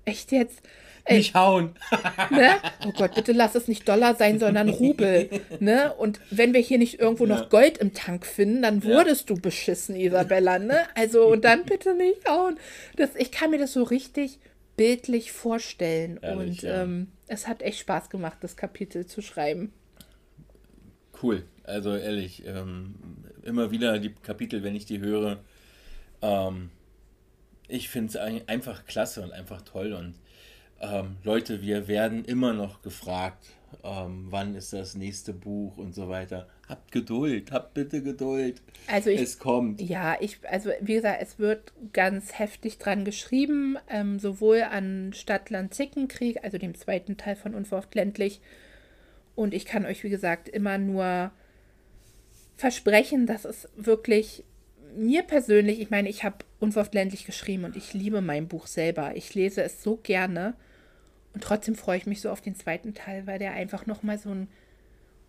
echt 0.04 0.32
jetzt? 0.32 0.60
Ey, 1.06 1.18
nicht 1.18 1.34
hauen. 1.34 1.74
ne? 2.30 2.56
Oh 2.86 2.92
Gott, 2.96 3.14
bitte 3.14 3.32
lass 3.32 3.54
es 3.54 3.68
nicht 3.68 3.86
Dollar 3.86 4.14
sein, 4.14 4.38
sondern 4.38 4.70
Rubel. 4.70 5.28
Ne? 5.60 5.92
Und 5.92 6.18
wenn 6.30 6.54
wir 6.54 6.60
hier 6.60 6.78
nicht 6.78 6.98
irgendwo 6.98 7.26
ja. 7.26 7.36
noch 7.36 7.50
Gold 7.50 7.76
im 7.78 7.92
Tank 7.92 8.24
finden, 8.24 8.62
dann 8.62 8.84
wurdest 8.84 9.28
ja. 9.28 9.34
du 9.34 9.42
beschissen, 9.42 9.96
Isabella. 9.96 10.58
Ne? 10.58 10.84
Also, 10.94 11.26
und 11.26 11.44
dann 11.44 11.64
bitte 11.66 11.94
nicht 11.94 12.26
hauen. 12.26 12.56
Das, 12.96 13.10
ich 13.16 13.30
kann 13.30 13.50
mir 13.50 13.58
das 13.58 13.74
so 13.74 13.82
richtig 13.82 14.38
bildlich 14.76 15.32
vorstellen. 15.32 16.18
Ehrlich, 16.22 16.48
und 16.48 16.62
ja. 16.62 16.82
ähm, 16.82 17.08
es 17.26 17.46
hat 17.46 17.62
echt 17.62 17.78
Spaß 17.80 18.10
gemacht, 18.10 18.38
das 18.40 18.56
Kapitel 18.56 19.06
zu 19.06 19.22
schreiben. 19.22 19.72
Cool. 21.22 21.44
Also 21.62 21.96
ehrlich, 21.96 22.44
ähm, 22.46 22.94
immer 23.42 23.70
wieder 23.70 23.98
die 23.98 24.12
Kapitel, 24.12 24.62
wenn 24.62 24.76
ich 24.76 24.84
die 24.84 25.00
höre, 25.00 25.38
ähm, 26.20 26.70
ich 27.68 27.88
finde 27.88 28.08
es 28.08 28.16
einfach 28.48 28.84
klasse 28.84 29.22
und 29.22 29.32
einfach 29.32 29.62
toll. 29.62 29.92
Und 29.92 30.14
ähm, 30.80 31.16
Leute, 31.22 31.62
wir 31.62 31.88
werden 31.88 32.24
immer 32.24 32.52
noch 32.52 32.82
gefragt, 32.82 33.46
ähm, 33.82 34.26
wann 34.30 34.54
ist 34.54 34.72
das 34.72 34.94
nächste 34.94 35.32
Buch 35.32 35.76
und 35.76 35.94
so 35.94 36.08
weiter. 36.08 36.48
Habt 36.68 36.92
Geduld, 36.92 37.52
habt 37.52 37.74
bitte 37.74 38.02
Geduld. 38.02 38.62
Also 38.86 39.10
ich, 39.10 39.20
es 39.20 39.38
kommt. 39.38 39.80
Ja, 39.80 40.16
ich, 40.20 40.38
also 40.48 40.70
wie 40.80 40.94
gesagt, 40.94 41.22
es 41.22 41.38
wird 41.38 41.72
ganz 41.92 42.38
heftig 42.38 42.78
dran 42.78 43.04
geschrieben, 43.04 43.76
ähm, 43.88 44.18
sowohl 44.18 44.62
an 44.62 45.12
Stadt-Land-Zickenkrieg, 45.12 46.42
also 46.42 46.58
dem 46.58 46.74
zweiten 46.74 47.16
Teil 47.16 47.36
von 47.36 47.54
Unverhofft 47.54 47.94
ländlich. 47.94 48.40
Und 49.34 49.52
ich 49.52 49.66
kann 49.66 49.84
euch, 49.84 50.04
wie 50.04 50.10
gesagt, 50.10 50.48
immer 50.48 50.78
nur 50.78 51.32
versprechen, 52.56 53.26
dass 53.26 53.44
es 53.44 53.68
wirklich 53.76 54.44
mir 54.96 55.22
persönlich, 55.22 55.80
ich 55.80 55.90
meine, 55.90 56.08
ich 56.08 56.24
habe 56.24 56.38
Unverhofft 56.60 56.94
ländlich 56.94 57.26
geschrieben 57.26 57.64
und 57.64 57.76
ich 57.76 57.94
liebe 57.94 58.20
mein 58.20 58.48
Buch 58.48 58.66
selber. 58.66 59.16
Ich 59.16 59.34
lese 59.34 59.62
es 59.62 59.82
so 59.82 59.96
gerne. 59.96 60.54
Und 61.34 61.42
trotzdem 61.42 61.74
freue 61.74 61.98
ich 61.98 62.06
mich 62.06 62.20
so 62.20 62.30
auf 62.30 62.40
den 62.40 62.54
zweiten 62.54 62.94
Teil, 62.94 63.26
weil 63.26 63.38
der 63.38 63.52
einfach 63.52 63.86
nochmal 63.86 64.18
so 64.18 64.30
ein 64.30 64.48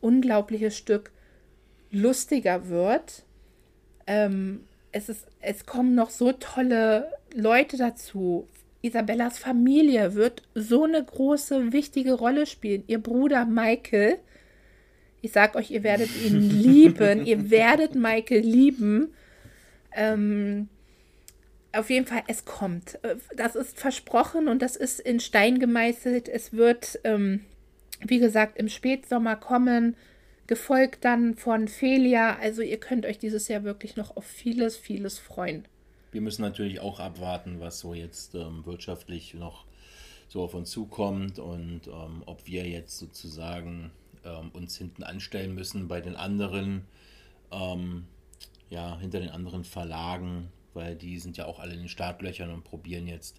unglaubliches 0.02 0.78
Stück 0.78 1.12
lustiger 1.92 2.70
wird. 2.70 3.24
Ähm, 4.06 4.62
es, 4.92 5.10
ist, 5.10 5.26
es 5.42 5.66
kommen 5.66 5.96
noch 5.96 6.12
so 6.12 6.32
tolle 6.32 7.12
Leute 7.34 7.78
dazu. 7.78 8.48
Isabellas 8.84 9.40
Familie 9.40 10.14
wird 10.14 10.44
so 10.54 10.84
eine 10.84 11.04
große, 11.04 11.74
wichtige 11.74 12.14
Rolle 12.14 12.46
spielen. 12.46 12.84
Ihr 12.86 13.00
Bruder 13.00 13.46
Michael. 13.46 14.20
Ich 15.22 15.32
sag 15.32 15.56
euch, 15.56 15.72
ihr 15.72 15.82
werdet 15.82 16.10
ihn 16.24 16.40
lieben. 16.62 17.26
ihr 17.26 17.50
werdet 17.50 17.96
Michael 17.96 18.42
lieben. 18.42 19.14
Ähm, 19.92 20.70
auf 21.76 21.90
jeden 21.90 22.06
Fall, 22.06 22.24
es 22.28 22.46
kommt. 22.46 23.04
Äh, 23.04 23.16
das 23.36 23.56
ist 23.56 23.80
versprochen 23.80 24.48
und 24.48 24.62
das 24.62 24.76
ist 24.76 25.00
in 25.00 25.20
Stein 25.20 25.60
gemeißelt. 25.60 26.28
Es 26.30 26.54
wird, 26.54 27.00
ähm, 27.04 27.42
wie 28.02 28.20
gesagt, 28.20 28.58
im 28.58 28.70
Spätsommer 28.70 29.36
kommen, 29.36 29.96
gefolgt 30.48 31.06
dann 31.06 31.36
von 31.36 31.68
Felia. 31.68 32.38
Also 32.38 32.62
ihr 32.62 32.80
könnt 32.80 33.06
euch 33.06 33.18
dieses 33.18 33.48
Jahr 33.48 33.64
wirklich 33.64 33.96
noch 33.96 34.16
auf 34.16 34.26
vieles, 34.26 34.78
vieles 34.78 35.20
freuen. 35.20 35.68
Wir 36.12 36.22
müssen 36.22 36.44
natürlich 36.44 36.80
auch 36.80 37.00
abwarten, 37.00 37.60
was 37.60 37.80
so 37.80 37.94
jetzt 37.94 38.36
ähm, 38.36 38.66
wirtschaftlich 38.66 39.34
noch 39.34 39.66
so 40.28 40.44
auf 40.44 40.54
uns 40.54 40.72
zukommt 40.72 41.40
und 41.40 41.88
ähm, 41.88 42.24
ob 42.26 42.48
wir 42.48 42.68
jetzt 42.68 42.98
sozusagen 42.98 43.92
ähm, 44.24 44.50
uns 44.54 44.78
hinten 44.78 45.04
anstellen 45.04 45.54
müssen 45.54 45.88
bei 45.88 46.02
den 46.02 46.16
anderen, 46.16 46.86
ähm, 47.52 48.06
ja, 48.70 48.98
hinter 49.00 49.20
den 49.20 49.30
anderen 49.30 49.64
Verlagen 49.64 50.52
weil 50.76 50.96
die 50.96 51.18
sind 51.20 51.38
ja 51.38 51.46
auch 51.46 51.60
alle 51.60 51.74
in 51.74 51.80
den 51.80 51.90
Startlöchern 51.90 52.52
und 52.52 52.64
probieren 52.64 53.08
jetzt 53.08 53.38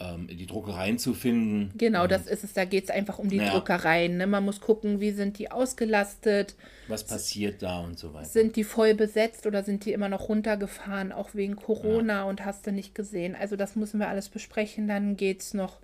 ähm, 0.00 0.26
die 0.26 0.46
Druckereien 0.46 0.98
zu 0.98 1.14
finden. 1.14 1.70
Genau, 1.78 2.08
das 2.08 2.26
ist 2.26 2.42
es. 2.42 2.52
Da 2.52 2.64
geht 2.64 2.84
es 2.84 2.90
einfach 2.90 3.18
um 3.20 3.28
die 3.28 3.36
Ja. 3.36 3.50
Druckereien. 3.52 4.16
Ne? 4.16 4.26
Man 4.26 4.44
muss 4.44 4.60
gucken, 4.60 4.98
wie 5.00 5.12
sind 5.12 5.38
die 5.38 5.52
ausgelastet, 5.52 6.56
Was 6.88 7.04
passiert 7.04 7.62
da 7.62 7.78
und 7.80 7.96
so 7.98 8.12
weiter. 8.12 8.26
sind 8.26 8.56
die 8.56 8.64
voll 8.64 8.94
besetzt 8.94 9.46
oder 9.46 9.62
sind 9.62 9.84
die 9.84 9.92
immer 9.92 10.08
noch 10.08 10.28
runtergefahren, 10.28 11.12
auch 11.12 11.30
wegen 11.34 11.54
Corona 11.56 12.24
und 12.24 12.44
hast 12.44 12.66
du 12.66 12.72
nicht 12.72 12.94
gesehen. 12.94 13.36
Also 13.36 13.54
das 13.56 13.76
müssen 13.76 14.00
wir 14.00 14.08
alles 14.08 14.28
besprechen. 14.28 14.88
Dann 14.88 15.16
geht 15.16 15.42
es 15.42 15.54
noch 15.54 15.78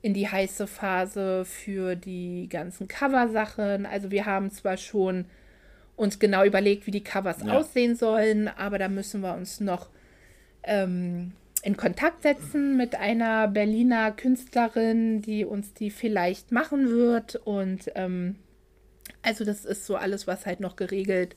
in 0.00 0.14
die 0.14 0.28
heiße 0.28 0.66
Phase 0.66 1.44
für 1.44 1.96
die 1.96 2.46
ganzen 2.48 2.88
Coversachen. 2.88 3.84
Also 3.86 4.10
wir 4.10 4.24
haben 4.26 4.50
zwar 4.50 4.76
schon 4.78 5.26
uns 5.96 6.18
genau 6.18 6.44
überlegt, 6.44 6.86
wie 6.86 6.90
die 6.92 7.04
Covers 7.04 7.38
Ja. 7.44 7.58
aussehen 7.58 7.94
sollen, 7.94 8.48
aber 8.48 8.78
da 8.78 8.88
müssen 8.88 9.20
wir 9.20 9.34
uns 9.34 9.60
noch 9.60 9.88
ähm, 10.66 11.32
in 11.62 11.76
Kontakt 11.76 12.22
setzen 12.22 12.76
mit 12.76 12.94
einer 12.94 13.48
Berliner 13.48 14.12
Künstlerin, 14.12 15.22
die 15.22 15.44
uns 15.44 15.72
die 15.72 15.90
vielleicht 15.90 16.52
machen 16.52 16.90
wird. 16.90 17.36
Und 17.36 17.90
ähm, 17.94 18.36
also 19.22 19.44
das 19.44 19.64
ist 19.64 19.86
so 19.86 19.96
alles, 19.96 20.26
was 20.26 20.44
halt 20.44 20.60
noch 20.60 20.76
geregelt 20.76 21.36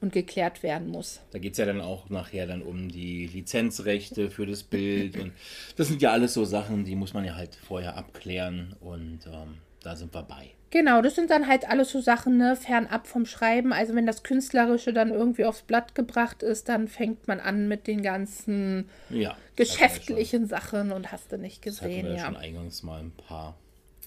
und 0.00 0.12
geklärt 0.12 0.62
werden 0.62 0.88
muss. 0.88 1.20
Da 1.30 1.38
geht 1.38 1.52
es 1.52 1.58
ja 1.58 1.66
dann 1.66 1.80
auch 1.80 2.08
nachher 2.10 2.46
dann 2.46 2.62
um 2.62 2.88
die 2.88 3.26
Lizenzrechte 3.26 4.30
für 4.30 4.46
das 4.46 4.62
Bild. 4.62 5.16
Und 5.18 5.32
das 5.76 5.88
sind 5.88 6.02
ja 6.02 6.10
alles 6.10 6.34
so 6.34 6.44
Sachen, 6.44 6.84
die 6.84 6.96
muss 6.96 7.14
man 7.14 7.24
ja 7.24 7.36
halt 7.36 7.54
vorher 7.54 7.96
abklären. 7.96 8.74
Und 8.80 9.20
ähm, 9.26 9.58
da 9.82 9.96
sind 9.96 10.14
wir 10.14 10.22
bei. 10.22 10.50
Genau, 10.70 11.02
das 11.02 11.16
sind 11.16 11.30
dann 11.30 11.48
halt 11.48 11.68
alles 11.68 11.90
so 11.90 12.00
Sachen, 12.00 12.36
ne, 12.36 12.54
fernab 12.54 13.08
vom 13.08 13.26
Schreiben. 13.26 13.72
Also 13.72 13.94
wenn 13.96 14.06
das 14.06 14.22
Künstlerische 14.22 14.92
dann 14.92 15.10
irgendwie 15.10 15.44
aufs 15.44 15.62
Blatt 15.62 15.96
gebracht 15.96 16.44
ist, 16.44 16.68
dann 16.68 16.86
fängt 16.86 17.26
man 17.26 17.40
an 17.40 17.66
mit 17.66 17.88
den 17.88 18.02
ganzen 18.02 18.88
Ja. 19.08 19.36
geschäftlichen 19.56 20.46
Sachen 20.46 20.92
und 20.92 21.10
hast 21.10 21.32
du 21.32 21.38
nicht 21.38 21.66
Das 21.66 21.80
gesehen, 21.80 22.04
wir 22.04 22.12
ja 22.12 22.18
ja. 22.18 22.26
schon 22.26 22.36
eingangs 22.36 22.82
mal 22.84 23.00
ein 23.00 23.10
paar, 23.10 23.56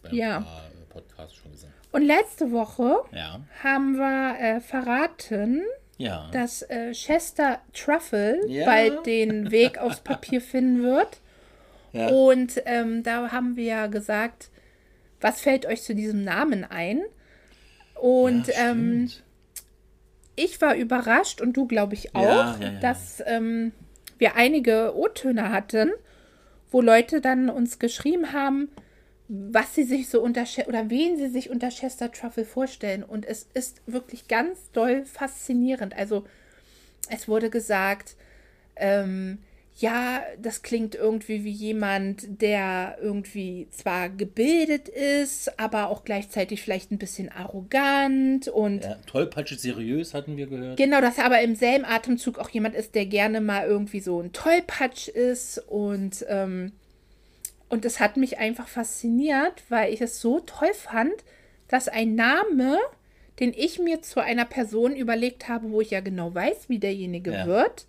ein 0.04 0.16
Ja. 0.16 0.40
paar 0.40 0.72
Podcasts 0.90 1.36
schon 1.36 1.52
gesagt. 1.52 1.74
Und 1.92 2.04
letzte 2.04 2.52
Woche 2.52 2.96
Ja. 3.12 3.42
haben 3.62 3.98
wir 3.98 4.40
äh, 4.40 4.60
verraten, 4.62 5.64
Ja. 5.98 6.30
dass 6.32 6.62
äh, 6.64 6.92
Chester 6.94 7.60
Truffle 7.74 8.40
bald 8.66 9.06
den 9.06 9.52
Weg 9.52 9.80
aufs 9.80 10.00
Papier 10.00 10.40
finden 10.40 10.82
wird. 10.82 11.20
Und 11.94 12.62
ähm, 12.66 13.04
da 13.04 13.32
haben 13.34 13.56
wir 13.58 13.66
ja 13.66 13.88
gesagt, 13.88 14.50
was 15.24 15.42
fällt 15.42 15.66
euch 15.66 15.82
zu 15.82 15.96
diesem 15.96 16.24
Namen 16.24 16.64
ein? 16.64 17.02
Und 17.96 18.48
ja, 18.48 18.72
ähm, 18.72 19.10
ich 20.36 20.62
war 20.62 20.76
überrascht 20.76 21.42
und 21.42 21.56
du, 21.56 21.68
glaube 21.68 21.94
ich, 21.94 22.16
auch, 22.16 22.60
Ja, 22.60 22.60
ja, 22.60 22.80
dass 22.80 23.24
ähm, 23.26 23.72
wir 24.18 24.36
einige 24.36 24.96
O-Töne 24.96 25.52
hatten, 25.52 25.92
wo 26.72 26.82
Leute 26.82 27.22
dann 27.22 27.50
uns 27.50 27.80
geschrieben 27.80 28.34
haben, 28.34 28.70
was 29.30 29.74
sie 29.74 29.84
sich 29.84 30.10
so 30.10 30.22
unter 30.22 30.44
oder 30.68 30.90
wen 30.90 31.18
sie 31.18 31.30
sich 31.30 31.50
unter 31.50 31.70
Chester 31.70 32.12
Truffle 32.12 32.46
vorstellen. 32.46 33.04
Und 33.04 33.26
es 33.26 33.48
ist 33.54 33.82
wirklich 33.86 34.28
ganz 34.28 34.72
doll 34.72 35.06
faszinierend. 35.06 35.96
Also 35.96 36.26
es 37.10 37.28
wurde 37.28 37.50
gesagt, 37.50 38.16
ähm, 38.76 39.38
ja, 39.76 40.22
das 40.40 40.62
klingt 40.62 40.94
irgendwie 40.94 41.44
wie 41.44 41.52
jemand, 41.52 42.42
der 42.42 42.98
irgendwie 43.02 43.68
zwar 43.72 44.10
gebildet 44.10 44.88
ist, 44.88 45.60
aber 45.60 45.90
auch 45.90 46.04
gleichzeitig 46.04 46.62
vielleicht 46.62 46.92
ein 46.92 47.00
bisschen 47.00 47.30
arrogant 47.30 48.48
und 48.48 48.84
ja, 48.84 48.96
tollpatschig 49.08 49.60
seriös 49.60 50.14
hatten 50.14 50.38
wir 50.38 50.46
gehört. 50.46 50.78
Genau, 50.78 51.02
dass 51.02 51.18
er 51.18 51.26
aber 51.26 51.42
im 51.42 51.56
selben 51.56 51.86
Atemzug 51.86 52.38
auch 52.38 52.50
jemand 52.50 52.76
ist, 52.76 52.94
der 52.94 53.08
gerne 53.08 53.42
mal 53.42 53.66
irgendwie 53.66 54.00
so 54.00 54.22
ein 54.22 54.32
Tollpatsch 54.32 55.08
ist 55.08 55.58
und, 55.68 56.24
ähm, 56.30 56.72
und 57.68 57.84
das 57.84 58.00
hat 58.00 58.16
mich 58.16 58.38
einfach 58.38 58.68
fasziniert, 58.68 59.64
weil 59.70 59.92
ich 59.92 60.02
es 60.02 60.22
so 60.22 60.40
toll 60.40 60.74
fand, 60.76 61.16
dass 61.68 61.88
ein 61.88 62.14
Name, 62.14 62.78
den 63.40 63.52
ich 63.56 63.80
mir 63.80 64.04
zu 64.04 64.20
einer 64.20 64.46
Person 64.46 64.96
überlegt 64.96 65.48
habe, 65.50 65.72
wo 65.72 65.82
ich 65.82 65.90
ja 65.90 66.02
genau 66.02 66.36
weiß, 66.36 66.70
wie 66.70 66.78
derjenige 66.78 67.32
Ja. 67.32 67.48
wird, 67.48 67.88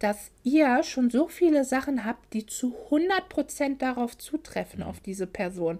dass 0.00 0.32
ihr 0.42 0.82
schon 0.82 1.10
so 1.10 1.28
viele 1.28 1.64
Sachen 1.64 2.04
habt, 2.04 2.34
die 2.34 2.46
zu 2.46 2.74
100% 2.90 3.78
darauf 3.78 4.18
zutreffen, 4.18 4.82
auf 4.82 4.98
diese 4.98 5.28
Person. 5.28 5.78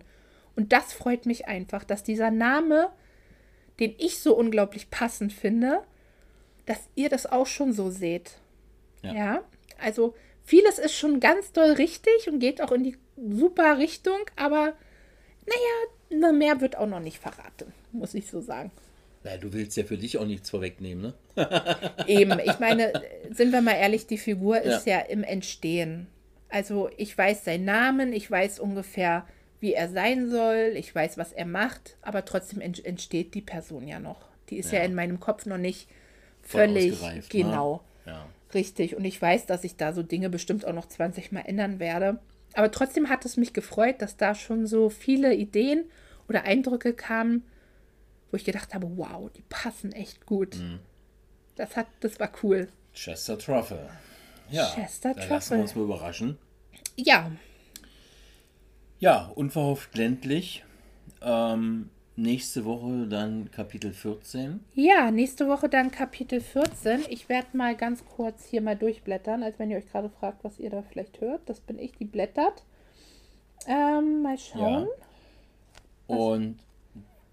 Und 0.55 0.73
das 0.73 0.93
freut 0.93 1.27
mich 1.27 1.49
einfach, 1.49 1.83
dass 1.83 2.05
dieser 2.05 2.31
Name 2.31 2.91
den 3.81 3.95
ich 3.99 4.21
so 4.21 4.37
unglaublich 4.37 4.91
passend 4.91 5.33
finde, 5.33 5.83
dass 6.67 6.79
ihr 6.95 7.09
das 7.09 7.27
auch 7.27 7.47
schon 7.47 7.73
so 7.73 7.91
seht. 7.91 8.33
Ja. 9.03 9.15
Ja. 9.15 9.45
also 9.79 10.15
vieles 10.45 10.79
ist 10.79 10.95
schon 10.95 11.21
ganz 11.21 11.53
doll 11.53 11.73
richtig 11.73 12.29
und 12.29 12.39
geht 12.39 12.61
auch 12.61 12.71
in 12.71 12.85
die 12.85 12.99
super 13.17 13.79
Richtung, 13.79 14.19
aber 14.37 14.75
naja, 15.47 16.21
ne, 16.21 16.33
mehr 16.35 16.61
wird 16.61 16.77
auch 16.77 16.87
noch 16.87 17.01
nicht 17.01 17.19
verraten, 17.19 17.73
muss 17.93 18.13
ich 18.13 18.31
so 18.31 18.43
sagen. 18.43 18.71
Ja, 19.23 19.37
du 19.37 19.53
willst 19.53 19.77
ja 19.77 19.85
für 19.85 19.99
dich 19.99 20.17
auch 20.19 20.25
nichts 20.27 20.49
vorwegnehmen, 20.51 21.03
ne? 21.03 21.15
Eben, 22.07 22.39
ich 22.39 22.59
meine, 22.59 22.93
sind 23.31 23.53
wir 23.53 23.61
mal 23.61 23.75
ehrlich, 23.75 24.07
die 24.07 24.19
Figur 24.19 24.61
ist 24.61 24.87
ja. 24.87 25.01
im 25.01 25.23
Entstehen. 25.23 26.07
Also 26.49 26.89
ich 26.97 27.17
weiß 27.17 27.45
seinen 27.45 27.67
Namen, 27.67 28.13
ich 28.13 28.31
weiß 28.31 28.61
ungefähr, 28.61 29.27
wie 29.61 29.75
er 29.75 29.91
sein 29.91 30.31
soll, 30.31 30.73
ich 30.75 30.95
weiß, 30.95 31.19
was 31.19 31.33
er 31.33 31.45
macht, 31.45 31.97
aber 32.01 32.25
trotzdem 32.25 32.61
ent 32.61 32.85
entsteht 32.85 33.35
die 33.35 33.43
Person 33.43 33.87
ja 33.87 34.01
noch. 34.01 34.27
Die 34.49 34.57
ist 34.57 34.73
ja, 34.73 34.79
Ja. 34.79 34.85
in 34.87 34.95
meinem 34.95 35.21
Kopf 35.21 35.47
noch 35.47 35.59
nicht 35.59 35.89
völlig 36.43 37.01
ne? 37.03 37.23
genau. 37.29 37.83
Ja. 38.07 38.27
Richtig. 38.55 38.97
Und 38.97 39.05
ich 39.05 39.21
weiß, 39.21 39.47
dass 39.47 39.65
ich 39.65 39.77
da 39.77 39.93
so 39.93 40.03
Dinge 40.03 40.31
bestimmt 40.31 40.65
auch 40.65 40.73
noch 40.73 40.87
20 40.87 41.31
Mal 41.31 41.43
ändern 41.43 41.79
werde. 41.79 42.19
Aber 42.55 42.71
trotzdem 42.71 43.09
hat 43.09 43.25
es 43.25 43.37
mich 43.37 43.53
gefreut, 43.53 43.97
dass 44.03 44.17
da 44.17 44.35
schon 44.35 44.67
so 44.67 44.89
viele 44.89 45.35
Ideen 45.35 45.85
oder 46.29 46.43
Eindrücke 46.45 46.95
kamen, 46.95 47.45
wo 48.31 48.37
ich 48.37 48.45
gedacht 48.45 48.75
habe, 48.75 48.91
wow, 48.97 49.31
die 49.37 49.43
passen 49.49 49.93
echt 49.93 50.27
gut. 50.27 50.57
Mhm. 50.57 50.81
Das 51.57 51.77
hat, 51.77 51.87
das 52.01 52.19
war 52.21 52.31
cool. 52.43 52.69
Chester 52.95 53.39
Truffle. 53.39 53.89
Ja, 54.51 54.67
Chester 54.75 55.15
da 55.15 55.21
lassen 55.21 55.29
Truffle. 55.31 55.57
wir 55.57 55.63
uns 55.63 55.75
mal 55.77 55.85
überraschen. 55.85 56.39
Ja, 56.97 57.31
Ja, 58.99 59.31
unverhofft 59.35 59.97
ländlich. 59.97 60.65
Ähm, 61.23 61.89
nächste 62.17 62.65
Woche 62.65 63.07
dann 63.09 63.51
Kapitel 63.51 63.93
14. 63.93 64.61
ja, 64.75 65.11
nächste 65.11 65.49
Woche 65.49 65.69
dann 65.69 65.91
Kapitel 65.91 66.41
14. 66.41 67.05
Ich 67.09 67.29
werde 67.29 67.57
mal 67.57 67.77
ganz 67.77 68.05
kurz 68.05 68.45
hier 68.45 68.61
mal 68.61 68.77
durchblättern, 68.77 69.43
als 69.43 69.59
wenn 69.59 69.71
ihr 69.71 69.79
euch 69.79 69.91
gerade 69.91 70.11
fragt, 70.11 70.45
was 70.45 70.59
ihr 70.59 70.71
da 70.71 70.83
vielleicht 70.83 71.21
hört. 71.21 71.49
Das 71.49 71.61
bin 71.61 71.79
ich, 71.79 71.93
die 71.93 72.05
blättert. 72.05 72.65
Ähm, 73.67 74.23
mal 74.23 74.39
schauen. 74.39 74.89
Und 76.07 76.59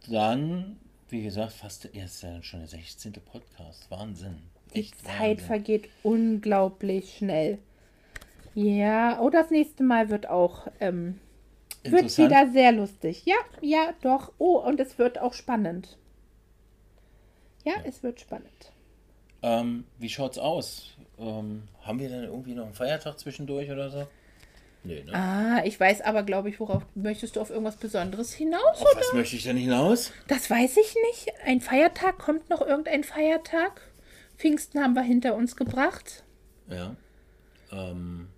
dann, 0.09 0.77
wie 1.09 1.23
gesagt, 1.23 1.53
fast 1.53 1.93
erst 1.93 2.23
ja 2.23 2.41
schon 2.43 2.59
der 2.59 2.69
16. 2.69 3.13
Podcast. 3.13 3.89
Wahnsinn. 3.89 4.41
Die 4.73 4.79
Echt 4.79 4.99
Zeit 5.03 5.19
Wahnsinn. 5.19 5.45
vergeht 5.45 5.89
unglaublich 6.03 7.17
schnell. 7.17 7.59
Ja, 8.55 9.19
oh, 9.21 9.29
das 9.29 9.51
nächste 9.51 9.83
Mal 9.83 10.09
wird 10.09 10.27
auch, 10.27 10.67
ähm, 10.79 11.19
wird 11.83 12.17
wieder 12.17 12.51
sehr 12.51 12.71
lustig. 12.71 13.23
Ja, 13.25 13.35
ja, 13.61 13.93
doch. 14.01 14.31
Oh, 14.39 14.57
und 14.57 14.79
es 14.79 14.97
wird 14.97 15.19
auch 15.19 15.33
spannend. 15.33 15.97
Ja, 17.63 17.73
es 17.83 18.01
wird 18.01 18.19
spannend. 18.19 18.71
Ähm, 19.43 19.85
wie 19.99 20.09
schaut's 20.09 20.37
aus? 20.37 20.95
Ähm, 21.19 21.63
haben 21.83 21.99
wir 21.99 22.09
dann 22.09 22.23
irgendwie 22.23 22.53
noch 22.53 22.65
einen 22.65 22.73
Feiertag 22.73 23.19
zwischendurch 23.19 23.69
oder 23.69 23.89
so? 23.89 24.07
Nee, 24.87 25.03
ne? 25.03 25.13
Ah, 25.13 25.61
ich 25.65 25.77
weiß 25.79 26.01
aber, 26.01 26.23
glaube 26.23 26.49
ich, 26.49 26.59
worauf 26.59 26.83
möchtest 26.95 27.35
du 27.35 27.41
auf 27.41 27.49
irgendwas 27.49 27.75
Besonderes 27.75 28.33
hinaus? 28.33 28.79
Auf 28.79 28.87
was 28.95 29.13
möchte 29.13 29.35
ich 29.35 29.43
denn 29.43 29.57
hinaus? 29.57 30.13
Das 30.27 30.49
weiß 30.49 30.77
ich 30.77 30.95
nicht. 31.09 31.33
Ein 31.45 31.59
Feiertag, 31.59 32.17
kommt 32.19 32.49
noch 32.49 32.61
irgendein 32.61 33.03
Feiertag? 33.03 33.81
Pfingsten 34.37 34.81
haben 34.81 34.93
wir 34.93 35.01
hinter 35.01 35.35
uns 35.35 35.57
gebracht. 35.57 36.23
Ja. 36.69 36.95
Ähm, 37.71 38.29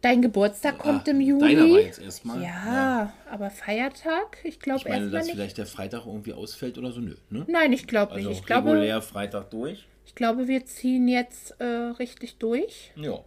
Dein 0.00 0.22
Geburtstag 0.22 0.78
kommt 0.78 1.06
ah, 1.06 1.10
im 1.10 1.18
Deiner 1.18 1.40
war 1.60 1.66
Juli. 1.66 1.82
jetzt 1.82 2.00
erstmal. 2.00 2.42
Ja, 2.42 3.12
aber 3.30 3.50
Feiertag? 3.50 4.38
Ich 4.44 4.58
glaube 4.58 4.78
Ich 4.78 4.84
meine, 4.84 5.02
erstmal 5.02 5.10
dass 5.10 5.26
nicht. 5.26 5.34
vielleicht 5.34 5.58
der 5.58 5.66
Freitag 5.66 6.06
irgendwie 6.06 6.32
ausfällt 6.32 6.78
oder 6.78 6.92
so. 6.92 7.00
Nö, 7.00 7.14
ne? 7.28 7.44
Nein, 7.46 7.74
ich 7.74 7.86
glaube 7.86 8.14
nicht. 8.14 8.26
Also 8.26 8.40
ich, 8.40 8.46
glaube, 8.46 8.70
regulär 8.70 9.02
Freitag 9.02 9.50
durch. 9.50 9.86
ich 10.06 10.14
glaube, 10.14 10.48
wir 10.48 10.64
ziehen 10.64 11.06
jetzt 11.08 11.60
äh, 11.60 11.64
richtig 11.64 12.38
durch. 12.38 12.92
Ja. 12.96 13.22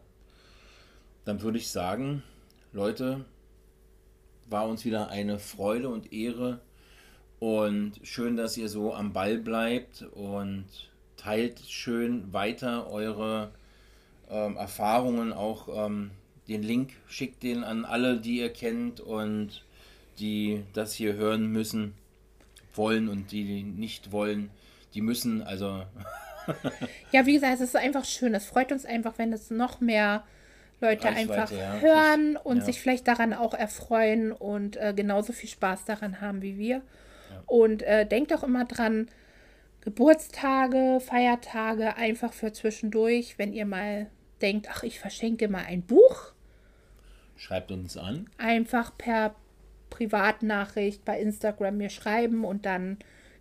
Dann 1.25 1.41
würde 1.41 1.57
ich 1.57 1.69
sagen, 1.69 2.23
Leute, 2.71 3.25
war 4.49 4.67
uns 4.67 4.85
wieder 4.85 5.09
eine 5.09 5.39
Freude 5.39 5.89
und 5.89 6.13
Ehre. 6.13 6.59
Und 7.39 7.99
schön, 8.03 8.37
dass 8.37 8.57
ihr 8.57 8.69
so 8.69 8.93
am 8.93 9.13
Ball 9.13 9.37
bleibt 9.37 10.03
und 10.13 10.65
teilt 11.17 11.59
schön 11.59 12.31
weiter 12.33 12.89
eure 12.89 13.51
ähm, 14.29 14.55
Erfahrungen. 14.55 15.33
Auch 15.33 15.85
ähm, 15.87 16.11
den 16.47 16.63
Link 16.63 16.91
schickt 17.07 17.43
den 17.43 17.63
an 17.63 17.85
alle, 17.85 18.19
die 18.19 18.37
ihr 18.39 18.51
kennt 18.51 18.99
und 18.99 19.65
die 20.19 20.63
das 20.73 20.93
hier 20.93 21.13
hören 21.13 21.47
müssen, 21.47 21.95
wollen 22.73 23.09
und 23.09 23.31
die 23.31 23.63
nicht 23.63 24.11
wollen, 24.11 24.51
die 24.93 25.01
müssen. 25.01 25.41
Also 25.41 25.83
ja, 27.11 27.25
wie 27.25 27.33
gesagt, 27.33 27.55
es 27.55 27.61
ist 27.61 27.75
einfach 27.75 28.05
schön. 28.05 28.33
Es 28.35 28.45
freut 28.45 28.71
uns 28.71 28.85
einfach, 28.85 29.17
wenn 29.17 29.33
es 29.33 29.49
noch 29.49 29.81
mehr 29.81 30.23
Leute 30.83 31.07
Reichweite, 31.07 31.33
einfach 31.33 31.51
ja. 31.51 31.79
hören 31.79 32.37
und 32.37 32.57
Ja. 32.57 32.63
sich 32.63 32.79
vielleicht 32.81 33.07
daran 33.07 33.33
auch 33.33 33.53
erfreuen 33.53 34.31
und 34.31 34.77
äh, 34.77 34.93
genauso 34.95 35.33
viel 35.33 35.49
Spaß 35.49 35.85
daran 35.85 36.21
haben 36.21 36.41
wie 36.41 36.57
wir. 36.57 36.81
Und 37.45 37.81
äh, 37.83 38.05
denkt 38.05 38.33
auch 38.33 38.43
immer 38.43 38.65
dran, 38.65 39.07
Geburtstage, 39.81 40.99
Feiertage, 41.01 41.97
einfach 41.97 42.31
für 42.33 42.53
zwischendurch, 42.53 43.37
wenn 43.37 43.53
ihr 43.53 43.65
mal 43.65 44.07
denkt, 44.41 44.67
ach, 44.71 44.83
ich 44.83 44.99
verschenke 44.99 45.47
mal 45.47 45.63
ein 45.67 45.81
Buch, 45.81 46.33
Schreibt 47.35 47.71
uns 47.71 47.97
an. 47.97 48.29
einfach 48.37 48.97
per 48.97 49.35
Privatnachricht 49.89 51.03
bei 51.05 51.19
Instagram 51.19 51.77
mir 51.77 51.89
schreiben 51.89 52.45
und 52.45 52.65
dann 52.65 52.97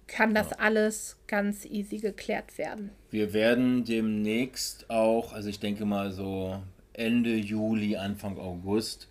kann 0.09 0.35
das 0.35 0.53
alles 0.53 1.17
ganz 1.29 1.65
easy 1.65 1.99
geklärt 1.99 2.59
werden. 2.59 2.91
Wir 3.11 3.33
werden 3.33 3.85
demnächst 3.85 4.91
auch, 4.91 5.33
also 5.33 5.49
ich 5.49 5.61
denke 5.61 5.85
mal 5.85 6.11
so 6.11 6.61
Ende 6.93 7.35
Juli, 7.37 7.97
Anfang 7.97 8.39
August, 8.39 9.09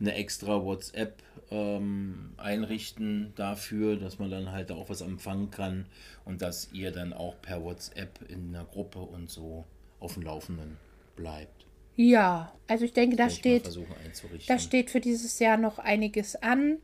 eine 0.00 0.14
extra 0.14 0.64
WhatsApp 0.64 1.22
ähm, 1.50 2.30
einrichten 2.36 3.32
dafür, 3.36 3.96
dass 3.96 4.18
man 4.18 4.30
dann 4.30 4.52
halt 4.52 4.72
auch 4.72 4.88
was 4.88 5.00
empfangen 5.00 5.50
kann 5.50 5.86
und 6.24 6.42
dass 6.42 6.68
ihr 6.72 6.90
dann 6.90 7.12
auch 7.12 7.40
per 7.40 7.62
WhatsApp 7.62 8.18
in 8.28 8.54
einer 8.54 8.64
Gruppe 8.64 8.98
und 8.98 9.30
so 9.30 9.64
auf 10.00 10.14
dem 10.14 10.22
Laufenden 10.22 10.76
bleibt. 11.16 11.66
Ja, 11.96 12.52
also 12.66 12.84
ich 12.84 12.92
denke, 12.92 13.16
da 13.16 13.30
steht, 13.30 13.70
da 14.48 14.58
steht 14.58 14.90
für 14.90 15.00
dieses 15.00 15.38
Jahr 15.38 15.56
noch 15.56 15.78
einiges 15.78 16.34
an. 16.36 16.78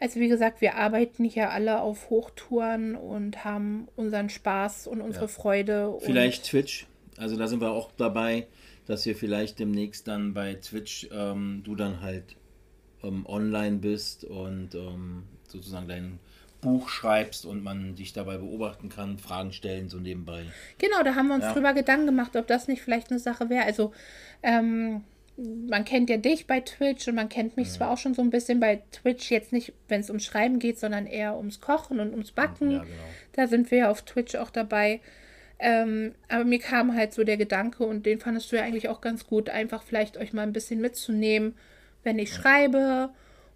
Also 0.00 0.20
wie 0.20 0.28
gesagt, 0.28 0.60
wir 0.60 0.76
arbeiten 0.76 1.24
hier 1.24 1.50
alle 1.50 1.80
auf 1.80 2.10
Hochtouren 2.10 2.96
und 2.96 3.44
haben 3.44 3.88
unseren 3.96 4.30
Spaß 4.30 4.86
und 4.86 5.00
unsere 5.00 5.26
Ja. 5.26 5.28
Freude. 5.28 5.98
Vielleicht 6.00 6.44
Twitch. 6.44 6.86
Also 7.16 7.36
da 7.36 7.46
sind 7.46 7.60
wir 7.60 7.70
auch 7.70 7.92
dabei, 7.96 8.46
dass 8.86 9.06
wir 9.06 9.16
vielleicht 9.16 9.58
demnächst 9.58 10.08
dann 10.08 10.34
bei 10.34 10.54
Twitch 10.54 11.08
ähm, 11.12 11.62
du 11.64 11.74
dann 11.74 12.00
halt 12.00 12.36
ähm, 13.02 13.24
online 13.26 13.78
bist 13.78 14.24
und 14.24 14.74
ähm, 14.74 15.24
sozusagen 15.48 15.88
dein 15.88 16.18
Buch 16.60 16.88
schreibst 16.88 17.44
und 17.44 17.62
man 17.62 17.94
dich 17.94 18.12
dabei 18.14 18.38
beobachten 18.38 18.88
kann, 18.88 19.18
Fragen 19.18 19.52
stellen 19.52 19.88
so 19.90 19.98
nebenbei. 19.98 20.44
Genau, 20.78 21.02
da 21.02 21.14
haben 21.14 21.28
wir 21.28 21.34
uns 21.34 21.44
Ja. 21.44 21.52
drüber 21.52 21.74
Gedanken 21.74 22.06
gemacht, 22.06 22.36
ob 22.36 22.46
das 22.46 22.68
nicht 22.68 22.82
vielleicht 22.82 23.10
eine 23.10 23.20
Sache 23.20 23.50
wäre. 23.50 23.64
Also, 23.64 23.92
ähm, 24.42 25.04
man 25.36 25.84
kennt 25.84 26.10
ja 26.10 26.16
dich 26.16 26.46
bei 26.46 26.60
Twitch 26.60 27.08
und 27.08 27.16
man 27.16 27.28
kennt 27.28 27.56
mich 27.56 27.72
zwar 27.72 27.90
auch 27.90 27.98
schon 27.98 28.14
so 28.14 28.22
ein 28.22 28.30
bisschen 28.30 28.60
bei 28.60 28.82
Twitch, 28.92 29.30
jetzt 29.32 29.52
nicht, 29.52 29.72
wenn 29.88 30.00
es 30.00 30.08
ums 30.08 30.24
Schreiben 30.24 30.60
geht, 30.60 30.78
sondern 30.78 31.06
eher 31.06 31.36
ums 31.36 31.60
Kochen 31.60 31.98
und 31.98 32.12
ums 32.12 32.30
Backen. 32.30 32.70
Ja, 32.70 32.78
genau. 32.84 33.02
Da 33.32 33.48
sind 33.48 33.70
wir 33.72 33.78
ja 33.78 33.90
auf 33.90 34.02
Twitch 34.02 34.36
auch 34.36 34.50
dabei. 34.50 35.00
Ähm, 35.58 36.14
aber 36.28 36.44
mir 36.44 36.58
kam 36.58 36.94
halt 36.94 37.14
so 37.14 37.24
der 37.24 37.36
Gedanke 37.36 37.84
und 37.84 38.04
den 38.06 38.18
fandest 38.20 38.50
du 38.50 38.56
ja 38.56 38.62
eigentlich 38.62 38.88
auch 38.88 39.00
ganz 39.00 39.26
gut, 39.26 39.48
einfach 39.48 39.82
vielleicht 39.82 40.16
euch 40.16 40.32
mal 40.32 40.42
ein 40.42 40.52
bisschen 40.52 40.80
mitzunehmen, 40.80 41.54
wenn 42.02 42.18
ich 42.18 42.32
schreibe 42.32 43.10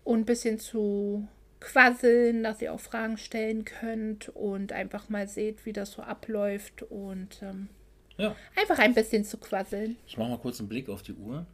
und 0.04 0.20
ein 0.20 0.24
bisschen 0.24 0.58
zu 0.58 1.26
quasseln, 1.60 2.44
dass 2.44 2.62
ihr 2.62 2.72
auch 2.72 2.80
Fragen 2.80 3.18
stellen 3.18 3.64
könnt 3.64 4.28
und 4.30 4.72
einfach 4.72 5.08
mal 5.08 5.26
seht, 5.28 5.66
wie 5.66 5.72
das 5.72 5.90
so 5.92 6.02
abläuft 6.02 6.82
und 6.84 7.42
ähm, 7.42 7.68
Ja, 8.16 8.34
einfach 8.56 8.78
ein 8.78 8.94
bisschen 8.94 9.24
zu 9.24 9.38
quasseln. 9.38 9.96
ich 10.06 10.16
mache 10.16 10.30
mal 10.30 10.38
kurz 10.38 10.60
einen 10.60 10.68
Blick 10.68 10.88
auf 10.88 11.02
die 11.02 11.14
Uhr. 11.14 11.46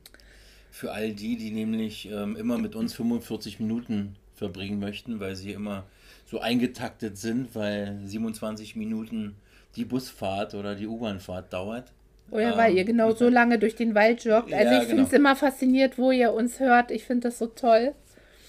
Für 0.70 0.92
all 0.92 1.12
die, 1.12 1.36
die 1.36 1.53
nämlich 1.53 2.11
ähm, 2.11 2.36
immer 2.36 2.59
mit 2.59 2.74
uns 2.74 2.95
45 2.95 3.61
Minuten 3.61 4.16
verbringen 4.34 4.78
möchten, 4.78 5.20
weil 5.20 5.36
sie 5.36 5.53
immer 5.53 5.84
so 6.26 6.40
eingetaktet 6.40 7.16
sind, 7.16 7.55
weil 7.55 7.99
27 8.05 8.76
Minuten 8.76 9.36
die 9.77 9.85
Busfahrt 9.85 10.55
oder 10.55 10.75
die 10.75 10.87
U-Bahnfahrt 10.87 11.53
dauert. 11.53 11.93
Oder 12.31 12.57
weil 12.57 12.75
ihr 12.75 12.85
genau 12.85 13.12
so 13.12 13.29
lange 13.29 13.59
durch 13.59 13.77
den 13.77 13.95
Wald 13.95 14.25
joggt. 14.25 14.53
Also 14.53 14.72
Ja, 14.72 14.81
ich 14.81 14.89
finde 14.89 15.03
es 15.03 15.11
genau. 15.11 15.20
immer 15.20 15.37
fasziniert, 15.37 15.99
wo 15.99 16.11
ihr 16.11 16.33
uns 16.33 16.59
hört. 16.59 16.91
Ich 16.91 17.05
finde 17.05 17.29
das 17.29 17.39
so 17.39 17.47
toll. 17.47 17.95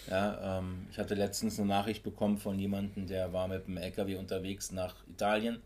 Ja, 0.09 0.59
ähm, 0.59 0.87
ich 0.91 0.97
hatte 0.97 1.15
letztens 1.15 1.59
eine 1.59 1.67
Nachricht 1.67 2.03
bekommen 2.03 2.37
von 2.37 2.59
jemandem, 2.59 3.07
der 3.07 3.33
war 3.33 3.47
mit 3.47 3.67
dem 3.67 3.77
LKW 3.77 4.15
unterwegs 4.15 4.71
nach 4.71 4.95
Italien 5.09 5.61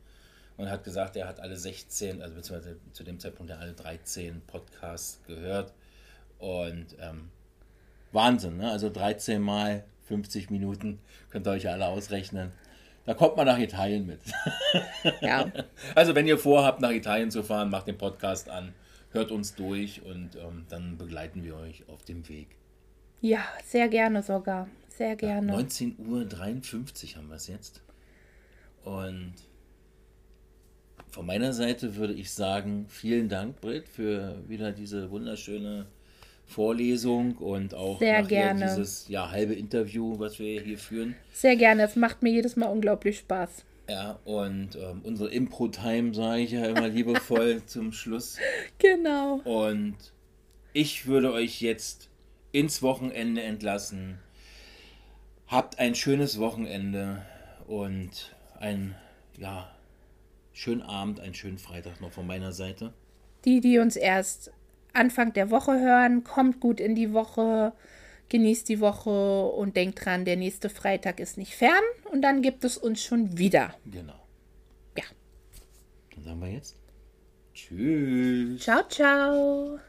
und 0.58 0.70
hat 0.70 0.84
gesagt, 0.84 1.16
er 1.18 1.28
hat 1.28 1.40
alle 1.40 1.58
16, 1.58 2.22
also 2.22 2.36
beziehungsweise 2.36 2.78
zu 2.94 3.04
dem 3.04 3.20
Zeitpunkt 3.20 3.52
alle 3.52 3.74
13 3.74 4.42
Podcasts 4.48 5.22
gehört. 5.28 5.74
Und 6.38 6.96
ähm, 7.02 7.30
Wahnsinn, 8.12 8.58
ne? 8.58 8.72
Also 8.72 8.90
13 8.90 9.42
mal 9.42 9.84
50 10.08 10.50
Minuten, 10.50 11.00
könnt 11.30 11.48
ihr 11.48 11.52
euch 11.52 11.70
alle 11.70 11.88
ausrechnen. 11.88 12.52
Da 13.10 13.16
kommt 13.16 13.38
man 13.38 13.48
nach 13.48 13.58
Italien 13.58 14.06
mit. 14.06 14.20
Ja, 15.22 15.52
Also 15.96 16.14
wenn 16.14 16.28
ihr 16.28 16.38
vorhabt, 16.38 16.80
nach 16.80 16.92
Italien 16.92 17.32
zu 17.32 17.42
fahren, 17.42 17.72
macht 17.72 17.88
den 17.88 17.98
Podcast 17.98 18.52
an, 18.52 18.76
hört 19.10 19.32
uns 19.32 19.56
durch 19.56 20.04
und 20.04 20.36
ähm, 20.36 20.68
dann 20.70 20.96
begleiten 20.96 21.44
wir 21.44 21.56
euch 21.56 21.90
auf 21.90 22.04
dem 22.04 22.30
Weg. 22.30 22.50
ja 23.20 23.40
sehr 23.66 23.88
gerne 23.88 24.22
sogar. 24.22 24.68
Sehr 24.90 25.16
gerne. 25.16 25.52
19.53 25.52 25.98
Uhr 25.98 27.18
haben 27.18 27.30
wir 27.30 27.38
es 27.38 27.48
jetzt. 27.48 27.82
Und 28.84 29.34
von 31.10 31.26
meiner 31.26 31.54
Seite 31.54 31.96
würde 31.96 32.14
ich 32.14 32.32
sagen, 32.32 32.86
vielen 32.90 33.28
Dank, 33.28 33.60
Britt, 33.60 33.90
für 33.90 34.48
wieder 34.48 34.72
diese 34.72 35.10
wunderschöne 35.10 35.88
Vorlesung 36.50 37.38
und 37.38 37.76
auch 37.76 38.00
Sehr 38.00 38.24
gerne. 38.24 38.66
dieses 38.66 39.08
ja, 39.08 39.30
halbe 39.30 39.54
Interview, 39.54 40.18
was 40.18 40.40
wir 40.40 40.60
hier 40.62 40.80
führen. 40.80 41.16
Sehr 41.32 41.56
gerne. 41.56 41.84
Es 41.84 41.96
macht 41.96 42.24
mir 42.24 42.32
jedes 42.32 42.56
Mal 42.56 42.66
unglaublich 42.66 43.20
Spaß. 43.20 43.64
Ja, 43.88 44.20
und 44.26 44.76
ähm, 44.76 45.02
unsere 45.04 45.30
Impro-Time 45.30 46.14
sage 46.14 46.42
ich 46.42 46.52
ja 46.52 46.66
immer 46.66 46.88
liebevoll 46.88 47.64
zum 47.68 47.92
Schluss. 47.92 48.38
Genau. 48.80 49.42
Und 49.44 49.96
ich 50.74 51.06
würde 51.06 51.34
euch 51.34 51.62
jetzt 51.62 52.10
ins 52.52 52.82
Wochenende 52.82 53.44
entlassen. 53.44 54.18
Habt 55.46 55.78
ein 55.78 55.94
schönes 55.94 56.40
Wochenende 56.40 57.24
und 57.68 58.36
einen 58.60 58.96
ja, 59.38 59.70
schönen 60.52 60.82
Abend, 60.82 61.20
einen 61.20 61.36
schönen 61.36 61.60
Freitag 61.60 62.02
noch 62.02 62.12
von 62.12 62.26
meiner 62.26 62.54
Seite. 62.54 62.94
Die, 63.46 63.62
die 63.62 63.78
uns 63.78 63.96
erst 63.96 64.52
Anfang 64.94 65.34
der 65.34 65.52
Woche 65.52 65.80
hören, 65.80 66.24
kommt 66.24 66.60
gut 66.60 66.80
in 66.80 66.96
die 66.96 67.14
Woche, 67.14 67.74
genießt 68.30 68.70
die 68.70 68.80
Woche 68.80 69.46
und 69.48 69.76
denkt 69.76 70.06
dran, 70.06 70.26
der 70.26 70.36
nächste 70.36 70.70
Freitag 70.70 71.20
ist 71.20 71.38
nicht 71.38 71.56
fern 71.56 71.84
und 72.12 72.22
dann 72.22 72.42
gibt 72.42 72.64
es 72.64 72.78
uns 72.78 73.04
schon 73.04 73.38
wieder. 73.38 73.74
Genau. 73.86 74.20
Ja. 74.98 75.04
Dann 76.16 76.24
sagen 76.24 76.42
wir 76.42 76.50
jetzt 76.50 76.76
Tschüss. 77.54 78.62
Ciao, 78.62 78.84
ciao. 78.88 79.80